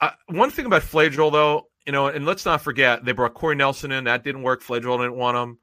Uh, 0.01 0.11
one 0.27 0.49
thing 0.49 0.65
about 0.65 0.81
Flajole, 0.81 1.31
though, 1.31 1.67
you 1.85 1.91
know, 1.91 2.07
and 2.07 2.25
let's 2.25 2.43
not 2.45 2.61
forget 2.61 3.05
they 3.05 3.11
brought 3.11 3.33
Corey 3.35 3.55
Nelson 3.55 3.91
in. 3.91 4.05
That 4.05 4.23
didn't 4.23 4.41
work. 4.43 4.61
Flajole 4.63 4.97
didn't 4.97 5.15
want 5.15 5.37
him. 5.37 5.57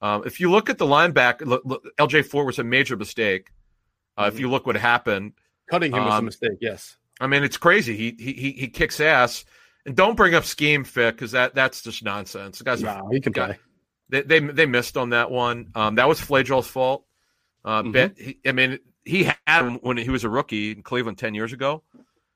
Um, 0.00 0.22
if 0.26 0.38
you 0.40 0.50
look 0.50 0.70
at 0.70 0.78
the 0.78 0.84
linebacker, 0.86 1.46
look, 1.46 1.62
look, 1.64 1.84
LJ 1.98 2.26
Fort 2.26 2.46
was 2.46 2.58
a 2.58 2.64
major 2.64 2.96
mistake. 2.96 3.48
Uh, 4.16 4.24
Mm-hmm. 4.26 4.34
If 4.34 4.40
you 4.40 4.50
look 4.50 4.66
what 4.66 4.76
happened, 4.76 5.32
Cutting 5.70 5.92
him 5.92 6.04
was 6.04 6.14
a 6.14 6.16
Um, 6.18 6.24
mistake. 6.26 6.58
Yes. 6.60 6.96
I 7.20 7.26
mean, 7.26 7.42
it's 7.44 7.56
crazy. 7.56 7.96
He 7.96 8.14
he 8.18 8.52
he, 8.52 8.68
kicks 8.68 9.00
ass. 9.00 9.44
And 9.86 9.96
don't 9.96 10.16
bring 10.16 10.34
up 10.34 10.44
scheme 10.44 10.84
fit 10.84 11.14
because 11.14 11.32
that 11.32 11.54
that's 11.54 11.82
just 11.82 12.02
nonsense. 12.04 12.58
The 12.58 12.64
guys 12.64 12.82
are 12.84 13.02
he 13.12 13.20
can 13.20 13.32
got- 13.32 13.46
play. 13.50 13.58
they 14.08 14.22
they 14.22 14.40
they 14.40 14.66
missed 14.66 14.96
on 14.96 15.10
that 15.10 15.30
one. 15.30 15.70
Um, 15.74 15.94
that 15.96 16.08
was 16.08 16.20
Flajole's 16.20 16.66
fault. 16.68 17.04
Uh, 17.64 17.82
Mhm. 17.82 17.92
bet 17.92 18.18
he, 18.18 18.38
I 18.46 18.52
mean, 18.52 18.78
he 19.04 19.24
had 19.46 19.64
him 19.64 19.74
when 19.82 19.96
he 19.96 20.10
was 20.10 20.24
a 20.24 20.28
rookie 20.28 20.72
in 20.72 20.82
Cleveland 20.82 21.18
ten 21.18 21.34
years 21.34 21.52
ago. 21.52 21.82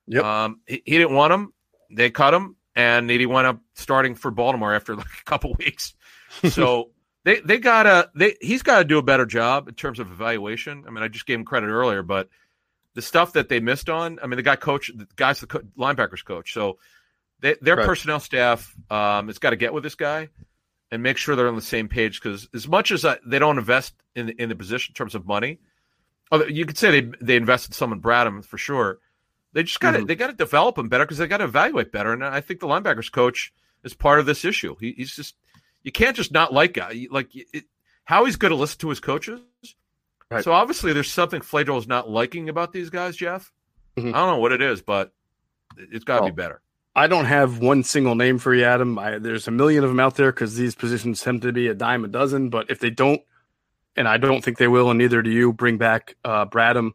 Yep. 0.09 0.24
Um, 0.24 0.61
he, 0.66 0.82
he 0.84 0.98
didn't 0.98 1.14
want 1.14 1.32
him. 1.32 1.53
They 1.90 2.11
cut 2.11 2.34
him, 2.34 2.57
and 2.74 3.09
he 3.11 3.26
wound 3.26 3.46
up 3.46 3.61
starting 3.74 4.14
for 4.14 4.30
Baltimore 4.30 4.74
after 4.74 4.96
like 4.96 5.07
a 5.07 5.24
couple 5.24 5.55
weeks. 5.59 5.94
So 6.48 6.90
they 7.24 7.40
they 7.40 7.59
gotta 7.59 8.11
they 8.14 8.36
he's 8.40 8.62
got 8.62 8.78
to 8.78 8.84
do 8.84 8.98
a 8.98 9.03
better 9.03 9.26
job 9.26 9.68
in 9.68 9.74
terms 9.74 9.98
of 9.98 10.11
evaluation. 10.11 10.84
I 10.86 10.90
mean, 10.90 11.03
I 11.05 11.09
just 11.09 11.26
gave 11.26 11.38
him 11.38 11.44
credit 11.44 11.66
earlier, 11.68 12.03
but 12.03 12.28
the 12.94 13.03
stuff 13.03 13.34
that 13.34 13.48
they 13.48 13.61
missed 13.61 13.88
on. 13.88 14.18
I 14.22 14.26
mean, 14.26 14.36
the 14.36 14.42
guy 14.42 14.57
coach, 14.57 14.90
the 14.94 15.07
guy's 15.16 15.40
the 15.40 15.46
co- 15.46 15.62
linebackers 15.78 16.24
coach, 16.24 16.53
so 16.53 16.78
they, 17.40 17.57
their 17.62 17.76
Right. 17.76 17.86
personnel 17.86 18.20
staff 18.20 18.74
um, 18.90 19.28
has 19.28 19.38
got 19.38 19.50
to 19.50 19.57
get 19.57 19.72
with 19.72 19.82
this 19.82 19.94
guy 19.94 20.28
and 20.90 21.03
make 21.03 21.16
sure 21.16 21.34
they're 21.34 21.48
on 21.48 21.57
the 21.57 21.62
same 21.62 21.88
page. 21.88 22.20
Because 22.22 22.48
as 22.55 22.68
much 22.68 22.90
as 22.90 23.05
I, 23.05 23.16
they 23.26 23.38
don't 23.38 23.59
invest 23.59 23.94
in 24.14 24.26
the, 24.26 24.42
in 24.42 24.48
the 24.48 24.55
position 24.55 24.90
in 24.92 24.94
terms 24.94 25.14
of 25.14 25.26
money, 25.26 25.59
you 26.48 26.64
could 26.66 26.76
say 26.78 27.00
they 27.00 27.12
they 27.20 27.36
invested 27.36 27.74
some 27.74 27.92
in 27.92 28.00
Bradham 28.00 28.44
for 28.44 28.59
sure. 28.59 28.98
They 29.53 29.62
just 29.64 29.80
got 29.80 29.92
to 29.92 29.98
Mhm. 30.00 30.07
they 30.09 30.14
got 30.14 30.28
to 30.28 30.32
develop 30.32 30.78
him 30.78 30.88
better 30.88 31.05
because 31.05 31.18
they 31.18 31.26
got 31.26 31.38
to 31.38 31.44
evaluate 31.44 31.92
better. 31.92 32.12
And 32.12 32.24
I 32.24 32.40
think 32.40 32.61
the 32.61 32.66
linebackers 32.66 33.11
coach 33.12 33.53
is 33.84 33.94
part 33.94 34.18
of 34.20 34.26
this 34.26 34.44
issue. 34.44 34.76
He, 34.80 34.92
he's 34.96 35.14
just 35.14 35.36
you 35.82 35.92
can't 35.92 36.16
just 36.16 36.32
not 36.32 36.53
like 36.53 36.74
guy 36.74 37.07
like 37.11 37.28
it, 37.34 37.64
how 38.05 38.24
he's 38.24 38.36
going 38.36 38.50
to 38.53 38.57
listen 38.57 38.78
to 38.80 38.88
his 38.88 39.00
coaches. 39.00 39.40
Right. 40.30 40.42
So 40.42 40.53
obviously 40.53 40.92
there's 40.92 41.11
something 41.12 41.42
Flajole 41.42 41.78
is 41.78 41.86
not 41.86 42.09
liking 42.09 42.48
about 42.48 42.72
these 42.72 42.88
guys, 42.90 43.16
Jeff. 43.16 43.53
Mhm. 43.98 44.09
I 44.14 44.18
don't 44.18 44.28
know 44.30 44.38
what 44.38 44.53
it 44.53 44.62
is, 44.62 44.80
but 44.80 45.12
it's 45.76 46.05
got 46.05 46.16
to 46.16 46.22
Well, 46.22 46.30
be 46.30 46.34
better. 46.36 46.62
I 46.94 47.07
don't 47.07 47.24
have 47.26 47.59
one 47.59 47.82
single 47.82 48.14
name 48.14 48.38
for 48.38 48.55
you, 48.55 48.64
Adam. 48.64 48.98
I, 48.98 49.18
there's 49.18 49.48
a 49.48 49.50
million 49.50 49.82
of 49.84 49.90
them 49.90 50.00
out 50.00 50.16
there 50.16 50.32
because 50.32 50.57
these 50.57 50.74
positions 50.74 51.20
tend 51.22 51.42
to 51.42 51.53
be 51.53 51.68
a 51.68 51.74
dime 51.74 52.05
a 52.05 52.09
dozen. 52.09 52.48
But 52.50 52.70
if 52.70 52.78
they 52.80 52.90
don't, 52.90 53.20
and 53.96 54.07
I 54.09 54.16
don't 54.18 54.42
think 54.44 54.57
they 54.59 54.68
will, 54.68 54.90
and 54.90 54.98
neither 54.98 55.20
do 55.22 55.30
you, 55.30 55.53
bring 55.53 55.76
back 55.78 56.16
uh, 56.24 56.44
Bradham, 56.46 56.92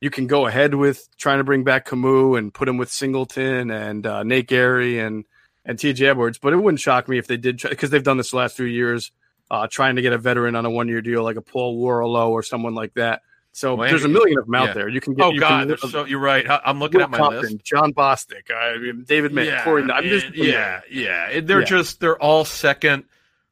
you 0.00 0.10
can 0.10 0.26
go 0.26 0.46
ahead 0.46 0.74
with 0.74 1.08
trying 1.16 1.38
to 1.38 1.44
bring 1.44 1.64
back 1.64 1.86
Kamu 1.88 2.36
and 2.38 2.52
put 2.52 2.68
him 2.68 2.76
with 2.76 2.90
Singleton 2.90 3.70
and 3.70 4.06
uh, 4.06 4.22
Nate 4.22 4.48
Gerry 4.48 4.98
and 4.98 5.24
and 5.64 5.78
T.J. 5.78 6.06
Edwards. 6.06 6.38
But 6.38 6.52
it 6.52 6.56
wouldn't 6.56 6.80
shock 6.80 7.08
me 7.08 7.18
if 7.18 7.26
they 7.26 7.36
did 7.36 7.60
because 7.62 7.90
they've 7.90 8.02
done 8.02 8.16
this 8.18 8.30
the 8.30 8.36
last 8.36 8.56
few 8.56 8.66
years, 8.66 9.10
uh, 9.50 9.66
trying 9.70 9.96
to 9.96 10.02
get 10.02 10.12
a 10.12 10.18
veteran 10.18 10.54
on 10.54 10.64
a 10.64 10.70
one 10.70 10.86
year 10.88 11.00
deal 11.02 11.22
like 11.24 11.36
a 11.36 11.42
Paul 11.42 11.82
Worrilow 11.82 12.28
or 12.30 12.42
someone 12.42 12.74
like 12.74 12.94
that. 12.94 13.22
So 13.52 13.74
Well, 13.74 13.88
there's 13.88 14.04
a 14.04 14.08
million 14.08 14.38
of 14.38 14.44
them 14.44 14.54
out 14.54 14.66
yeah. 14.68 14.72
there. 14.74 14.88
You 14.90 15.00
can 15.00 15.14
get. 15.14 15.24
Oh 15.24 15.30
you 15.32 15.40
God, 15.40 15.66
can, 15.80 15.90
so, 15.90 16.04
you're 16.04 16.20
right. 16.20 16.44
I'm 16.48 16.78
looking 16.78 16.98
Will 16.98 17.04
at 17.04 17.10
my 17.10 17.16
Compton, 17.18 17.42
list. 17.54 17.64
Jon 17.64 17.94
Bostic, 17.94 18.50
I 18.54 18.76
mean, 18.76 19.04
David 19.08 19.32
Mayo, 19.32 19.58
Corey. 19.64 19.82
I'm 19.90 20.04
just 20.04 20.26
and- 20.26 20.34
yeah, 20.36 20.82
yeah. 20.90 21.40
They're 21.40 21.60
Yeah. 21.60 21.64
just 21.64 22.00
they're 22.00 22.20
all 22.20 22.44
second. 22.44 23.04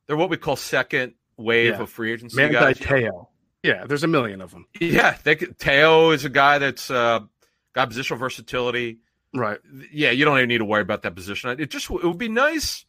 They're 0.06 0.16
what 0.18 0.28
we 0.28 0.36
call 0.36 0.56
second 0.56 1.14
wave 1.38 1.72
Yeah. 1.72 1.80
of 1.80 1.88
free 1.90 2.12
agency 2.12 2.36
Manti 2.36 2.52
guys. 2.54 2.78
Teo. 2.78 3.30
Yeah, 3.64 3.86
there's 3.86 4.04
a 4.04 4.08
million 4.08 4.42
of 4.42 4.50
them. 4.50 4.66
Yeah, 4.78 5.16
they 5.24 5.36
Teo 5.36 6.10
is 6.10 6.26
a 6.26 6.28
guy 6.28 6.58
that's 6.58 6.90
uh, 6.90 7.20
got 7.72 7.90
positional 7.90 8.18
versatility. 8.18 8.98
Right. 9.34 9.58
Yeah, 9.90 10.10
you 10.10 10.26
don't 10.26 10.36
even 10.36 10.50
need 10.50 10.58
to 10.58 10.66
worry 10.66 10.82
about 10.82 11.02
that 11.02 11.14
position. 11.14 11.58
It 11.58 11.70
just 11.70 11.90
it 11.90 12.04
would 12.04 12.18
be 12.18 12.28
nice. 12.28 12.84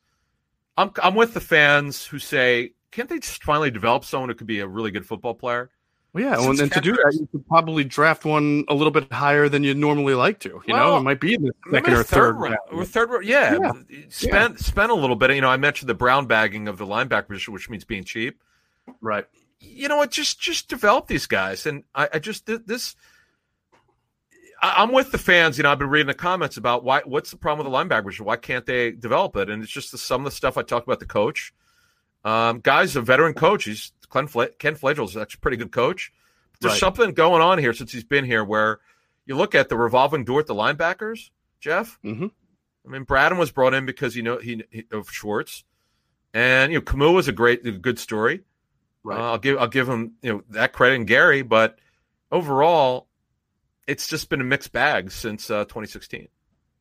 I'm 0.78 0.92
I'm 1.02 1.16
with 1.16 1.34
the 1.34 1.40
fans 1.40 2.06
who 2.06 2.20
say, 2.20 2.74
can't 2.92 3.08
they 3.08 3.20
just 3.20 3.42
finally 3.42 3.72
develop 3.72 4.04
someone 4.04 4.28
who 4.28 4.36
could 4.36 4.48
be 4.48 4.60
a 4.60 4.68
really 4.68 4.92
good 4.92 5.06
football 5.06 5.34
player? 5.34 5.70
Well, 6.12 6.24
yeah, 6.24 6.36
Since 6.36 6.48
and, 6.48 6.60
and 6.60 6.72
to 6.74 6.82
do 6.82 6.92
that, 6.94 7.18
you 7.20 7.28
could 7.32 7.48
probably 7.48 7.86
draft 7.86 8.26
one 8.26 8.66
a 8.68 8.74
little 8.74 8.92
bit 8.92 9.12
higher 9.12 9.48
than 9.48 9.64
you 9.64 9.74
normally 9.74 10.14
like 10.14 10.40
to. 10.42 10.62
You 10.66 10.74
know, 10.74 10.98
it 10.98 11.02
might 11.04 11.22
be 11.22 11.36
in 11.36 11.44
the 11.44 11.52
second 11.72 11.94
or 11.94 12.04
third 12.04 12.36
round, 12.36 12.58
or 12.72 12.84
third 12.84 13.10
round. 13.10 13.26
Yeah, 13.26 13.58
Yeah. 13.62 13.72
spend 14.10 14.60
spend 14.60 14.92
a 14.92 14.96
little 14.96 15.16
bit. 15.16 15.32
You 15.32 15.42
know, 15.42 15.50
I 15.50 15.58
mentioned 15.58 15.90
the 15.90 15.94
brown 15.96 16.26
bagging 16.26 16.68
of 16.68 16.78
the 16.78 16.86
linebacker 16.86 17.28
position, 17.30 17.54
which 17.54 17.70
means 17.70 17.86
being 17.86 18.04
cheap. 18.04 18.42
Right. 19.02 19.26
You 19.68 19.88
know 19.88 19.97
what? 19.97 20.11
Just 20.11 20.39
just 20.39 20.68
develop 20.70 21.07
these 21.07 21.28
guys, 21.28 21.66
and 21.66 21.84
I, 21.93 22.09
I 22.13 22.20
just 22.20 22.45
this. 22.45 22.95
I, 24.61 24.76
I'm 24.78 24.91
with 24.91 25.11
the 25.11 25.18
fans. 25.18 25.57
You 25.57 25.63
know, 25.63 25.72
I've 25.72 25.80
been 25.80 25.89
reading 25.89 26.07
the 26.07 26.13
comments 26.13 26.57
about 26.57 26.84
why. 26.84 27.01
What's 27.05 27.32
the 27.32 27.38
problem 27.38 27.66
with 27.66 27.72
the 27.72 27.78
linebackers? 27.95 28.20
Why 28.20 28.38
can't 28.38 28.66
they 28.66 28.91
develop 28.91 29.36
it? 29.38 29.49
And 29.49 29.61
it's 29.63 29.72
just 29.72 29.91
the, 29.91 29.97
some 29.97 30.22
of 30.22 30.26
the 30.32 30.36
stuff 30.36 30.57
I 30.57 30.61
talked 30.63 30.88
about 30.88 30.99
the 30.99 31.05
coach. 31.05 31.53
Um, 32.24 32.59
guys, 32.59 32.95
a 32.95 33.01
veteran 33.01 33.34
coach. 33.34 33.66
He's 33.66 33.91
Ken, 34.11 34.28
Fla- 34.28 34.49
Ken 34.57 34.76
Flajole's 34.76 35.16
actually 35.18 35.39
a 35.39 35.41
pretty 35.41 35.57
good 35.57 35.72
coach. 35.72 36.11
There's 36.61 36.74
Right. 36.74 36.80
something 36.80 37.11
going 37.13 37.41
on 37.41 37.59
here 37.59 37.74
since 37.74 37.91
he's 37.91 38.03
been 38.05 38.26
here 38.26 38.43
where 38.43 38.80
you 39.26 39.36
look 39.36 39.53
at 39.53 39.70
the 39.70 39.78
revolving 39.78 40.24
door 40.24 40.39
at 40.39 40.47
the 40.47 40.55
linebackers, 40.55 41.30
Jeff. 41.59 41.99
Mhm. 42.03 42.32
I 42.86 42.89
mean, 42.89 43.03
Braden 43.03 43.38
was 43.38 43.51
brought 43.51 43.74
in 43.74 43.86
because 43.86 44.16
you 44.16 44.24
know 44.24 44.38
he, 44.38 44.63
he 44.72 44.86
of 44.91 45.09
Schwartz, 45.11 45.63
and 46.34 46.72
you 46.72 46.80
know 46.80 46.84
Kamu 46.86 47.13
was 47.13 47.28
a 47.28 47.32
great, 47.32 47.66
a 47.66 47.72
good 47.72 47.99
story. 47.99 48.41
Right. 49.06 49.20
Uh, 49.20 49.32
I'll 49.34 49.38
give 49.38 49.58
I'll 49.60 49.68
give 49.68 49.88
him 49.88 50.14
you 50.24 50.34
know 50.34 50.43
that 50.49 50.74
credit 50.74 50.95
and 50.95 51.08
Gerry, 51.08 51.43
but 51.43 51.78
overall, 52.32 53.08
it's 53.86 54.08
just 54.08 54.30
been 54.30 54.41
a 54.41 54.43
mixed 54.43 54.72
bag 54.72 55.12
since 55.12 55.49
uh, 55.51 55.66
2016. 55.66 56.28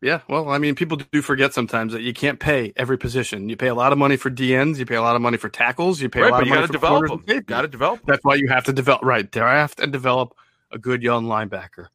Yeah. 0.01 0.21
Well, 0.29 0.49
I 0.49 0.57
mean, 0.59 0.75
people 0.75 0.97
do 0.97 1.23
forget 1.23 1.53
sometimes 1.55 1.93
that 1.93 2.03
you 2.03 2.13
can't 2.15 2.41
pay 2.41 2.73
every 2.77 2.97
position. 2.99 3.49
You 3.51 3.57
pay 3.57 3.69
a 3.69 3.75
lot 3.75 3.93
of 3.93 3.99
money 3.99 4.17
for 4.17 4.31
DNs. 4.31 4.79
You 4.79 4.87
pay 4.87 4.97
a 4.97 5.03
lot 5.03 5.17
of 5.17 5.23
money 5.23 5.37
for 5.37 5.49
tackles. 5.51 6.01
You 6.01 6.09
pay 6.09 6.21
a 6.21 6.23
Right, 6.25 6.31
lot 6.33 6.37
but 6.39 6.43
of 6.43 6.49
you 6.49 6.55
money 6.55 6.63
to 6.63 6.67
for 6.69 6.73
develop 6.73 6.93
corners 7.07 7.11
them. 7.11 7.21
safeties. 7.27 7.45
Got 7.47 7.63
to 7.63 7.69
develop 7.69 8.01
them. 8.01 8.07
That's 8.09 8.25
why 8.25 8.35
you 8.37 8.49
have 8.49 8.65
to 8.65 8.73
develop 8.73 9.03
right 9.03 9.31
draft 9.31 9.81
and 9.81 9.93
develop 9.93 10.35
a 10.71 10.79
good 10.79 11.03
young 11.03 11.27
linebacker. 11.27 11.87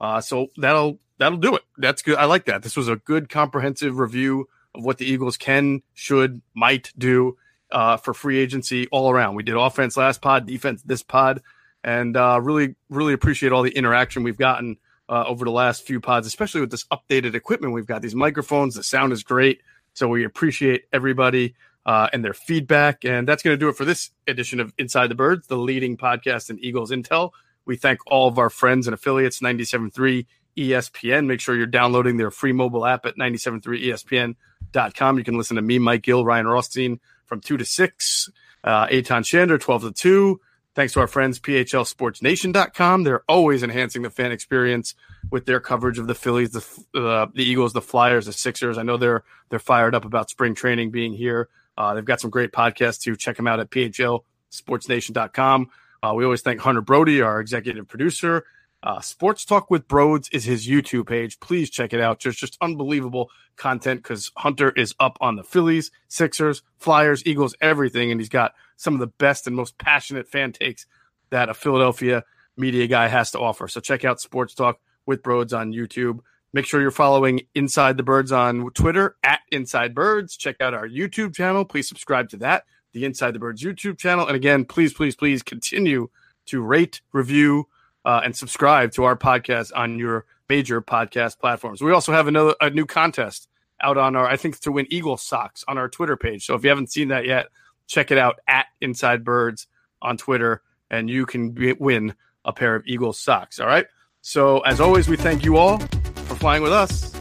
Uh, 0.00 0.20
so 0.20 0.48
that'll 0.56 0.98
that'll 1.18 1.38
do 1.38 1.54
it. 1.56 1.62
That's 1.78 2.02
good. 2.02 2.16
I 2.18 2.24
like 2.26 2.44
that. 2.46 2.62
This 2.62 2.76
was 2.76 2.88
a 2.88 2.96
good 2.96 3.28
comprehensive 3.28 3.98
review 3.98 4.48
of 4.74 4.84
what 4.84 4.98
the 4.98 5.06
Eagles 5.06 5.36
can, 5.36 5.82
should, 5.92 6.40
might 6.54 6.92
do 6.98 7.36
uh, 7.72 7.96
for 7.96 8.14
free 8.14 8.38
agency 8.38 8.86
all 8.88 9.10
around. 9.10 9.34
We 9.34 9.42
did 9.42 9.56
offense 9.56 9.96
last 9.96 10.22
pod, 10.22 10.46
defense 10.46 10.82
this 10.82 11.02
pod, 11.02 11.42
and 11.82 12.16
uh, 12.16 12.38
really 12.40 12.76
really 12.88 13.14
appreciate 13.14 13.52
all 13.52 13.62
the 13.62 13.76
interaction 13.76 14.22
we've 14.22 14.38
gotten 14.38 14.76
uh, 15.08 15.24
over 15.26 15.44
the 15.44 15.50
last 15.50 15.86
few 15.86 16.00
pods, 16.00 16.26
especially 16.26 16.60
with 16.60 16.70
this 16.70 16.84
updated 16.84 17.34
equipment 17.34 17.74
we've 17.74 17.86
got. 17.86 18.02
These 18.02 18.14
microphones, 18.14 18.76
the 18.76 18.82
sound 18.82 19.12
is 19.12 19.22
great. 19.22 19.60
So 19.94 20.08
we 20.08 20.24
appreciate 20.24 20.84
everybody 20.92 21.54
uh, 21.84 22.08
and 22.12 22.24
their 22.24 22.34
feedback. 22.34 23.04
And 23.04 23.28
that's 23.28 23.42
going 23.42 23.54
to 23.54 23.58
do 23.58 23.68
it 23.68 23.76
for 23.76 23.84
this 23.84 24.10
edition 24.26 24.60
of 24.60 24.72
Inside 24.78 25.08
the 25.08 25.14
Birds, 25.14 25.48
the 25.48 25.56
leading 25.56 25.96
podcast 25.96 26.50
in 26.50 26.58
Eagles 26.60 26.90
Intel. 26.90 27.30
We 27.64 27.76
thank 27.76 28.00
all 28.06 28.28
of 28.28 28.38
our 28.38 28.50
friends 28.50 28.86
and 28.86 28.94
affiliates, 28.94 29.40
97.3 29.40 30.26
ESPN. 30.56 31.26
Make 31.26 31.40
sure 31.40 31.54
you're 31.54 31.66
downloading 31.66 32.16
their 32.16 32.30
free 32.30 32.52
mobile 32.52 32.86
app 32.86 33.06
at 33.06 33.16
97.3ESPN.com. 33.16 35.18
You 35.18 35.24
can 35.24 35.36
listen 35.36 35.56
to 35.56 35.62
me, 35.62 35.78
Mike 35.78 36.02
Gill, 36.02 36.24
Ryan 36.24 36.46
Rothstein 36.46 37.00
from 37.32 37.40
2 37.40 37.56
to 37.56 37.64
6, 37.64 38.30
uh, 38.62 38.86
Eitan 38.88 39.24
Shander, 39.24 39.58
12 39.58 39.84
to 39.84 39.92
2. 39.92 40.38
Thanks 40.74 40.92
to 40.92 41.00
our 41.00 41.06
friends, 41.06 41.40
PHLSportsNation.com. 41.40 43.04
They're 43.04 43.22
always 43.26 43.62
enhancing 43.62 44.02
the 44.02 44.10
fan 44.10 44.32
experience 44.32 44.94
with 45.30 45.46
their 45.46 45.58
coverage 45.58 45.98
of 45.98 46.06
the 46.06 46.14
Phillies, 46.14 46.50
the 46.50 46.62
uh, 46.94 47.28
the 47.34 47.42
Eagles, 47.42 47.72
the 47.72 47.80
Flyers, 47.80 48.26
the 48.26 48.34
Sixers. 48.34 48.76
I 48.76 48.82
know 48.82 48.98
they're 48.98 49.24
they're 49.48 49.58
fired 49.58 49.94
up 49.94 50.04
about 50.04 50.28
spring 50.28 50.54
training 50.54 50.90
being 50.90 51.14
here. 51.14 51.48
Uh, 51.78 51.94
they've 51.94 52.04
got 52.04 52.20
some 52.20 52.28
great 52.28 52.52
podcasts 52.52 53.00
too. 53.00 53.16
Check 53.16 53.38
them 53.38 53.46
out 53.46 53.60
at 53.60 53.70
PHLSportsNation.com. 53.70 55.70
Uh, 56.02 56.12
we 56.14 56.24
always 56.24 56.42
thank 56.42 56.60
Hunter 56.60 56.82
Brody, 56.82 57.22
our 57.22 57.40
executive 57.40 57.88
producer, 57.88 58.44
Uh, 58.82 59.00
Sports 59.00 59.44
Talk 59.44 59.70
with 59.70 59.86
Broads 59.86 60.28
is 60.30 60.44
his 60.44 60.66
YouTube 60.66 61.06
page. 61.06 61.38
Please 61.38 61.70
check 61.70 61.92
it 61.92 62.00
out. 62.00 62.20
There's 62.20 62.36
just 62.36 62.58
unbelievable 62.60 63.30
content 63.56 64.02
because 64.02 64.32
Hunter 64.36 64.70
is 64.72 64.94
up 64.98 65.16
on 65.20 65.36
the 65.36 65.44
Phillies, 65.44 65.92
Sixers, 66.08 66.62
Flyers, 66.78 67.24
Eagles, 67.24 67.54
everything. 67.60 68.10
And 68.10 68.20
he's 68.20 68.28
got 68.28 68.54
some 68.76 68.94
of 68.94 69.00
the 69.00 69.06
best 69.06 69.46
and 69.46 69.54
most 69.54 69.78
passionate 69.78 70.28
fan 70.28 70.52
takes 70.52 70.86
that 71.30 71.48
a 71.48 71.54
Philadelphia 71.54 72.24
media 72.56 72.88
guy 72.88 73.06
has 73.06 73.30
to 73.30 73.38
offer. 73.38 73.68
So 73.68 73.80
check 73.80 74.04
out 74.04 74.20
Sports 74.20 74.54
Talk 74.54 74.80
with 75.06 75.22
Broads 75.22 75.52
on 75.52 75.72
YouTube. 75.72 76.18
Make 76.52 76.66
sure 76.66 76.80
you're 76.80 76.90
following 76.90 77.42
Inside 77.54 77.96
the 77.96 78.02
Birds 78.02 78.32
on 78.32 78.68
Twitter 78.72 79.16
at 79.22 79.40
Inside 79.52 79.94
Birds. 79.94 80.36
Check 80.36 80.60
out 80.60 80.74
our 80.74 80.88
YouTube 80.88 81.34
channel. 81.34 81.64
Please 81.64 81.88
subscribe 81.88 82.28
to 82.30 82.36
that, 82.38 82.64
the 82.92 83.04
Inside 83.04 83.32
the 83.32 83.38
Birds 83.38 83.62
YouTube 83.62 83.96
channel. 83.96 84.26
And 84.26 84.36
again, 84.36 84.64
please, 84.64 84.92
please, 84.92 85.14
please 85.14 85.42
continue 85.42 86.10
to 86.46 86.60
rate, 86.60 87.00
review, 87.12 87.68
uh, 88.04 88.20
and 88.24 88.34
subscribe 88.36 88.92
to 88.92 89.04
our 89.04 89.16
podcast 89.16 89.72
on 89.74 89.98
your 89.98 90.26
major 90.48 90.82
podcast 90.82 91.38
platforms. 91.38 91.80
We 91.80 91.92
also 91.92 92.12
have 92.12 92.28
another 92.28 92.54
a 92.60 92.70
new 92.70 92.86
contest 92.86 93.48
out 93.80 93.98
on 93.98 94.16
our, 94.16 94.26
I 94.26 94.36
think, 94.36 94.60
to 94.60 94.72
win 94.72 94.86
Eagle 94.90 95.16
socks 95.16 95.64
on 95.66 95.78
our 95.78 95.88
Twitter 95.88 96.16
page. 96.16 96.46
So 96.46 96.54
if 96.54 96.62
you 96.62 96.68
haven't 96.68 96.92
seen 96.92 97.08
that 97.08 97.26
yet, 97.26 97.48
check 97.86 98.10
it 98.10 98.18
out 98.18 98.38
at 98.46 98.66
Inside 98.80 99.24
Birds 99.24 99.66
on 100.00 100.16
Twitter, 100.16 100.62
and 100.90 101.08
you 101.10 101.26
can 101.26 101.50
be, 101.50 101.72
win 101.72 102.14
a 102.44 102.52
pair 102.52 102.74
of 102.74 102.84
Eagle 102.86 103.12
socks. 103.12 103.60
All 103.60 103.66
right. 103.66 103.86
So 104.20 104.60
as 104.60 104.80
always, 104.80 105.08
we 105.08 105.16
thank 105.16 105.44
you 105.44 105.56
all 105.56 105.78
for 105.78 106.34
flying 106.36 106.62
with 106.62 106.72
us 106.72 107.14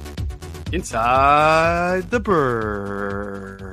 inside 0.71 2.09
the 2.11 2.19
bird. 2.19 3.70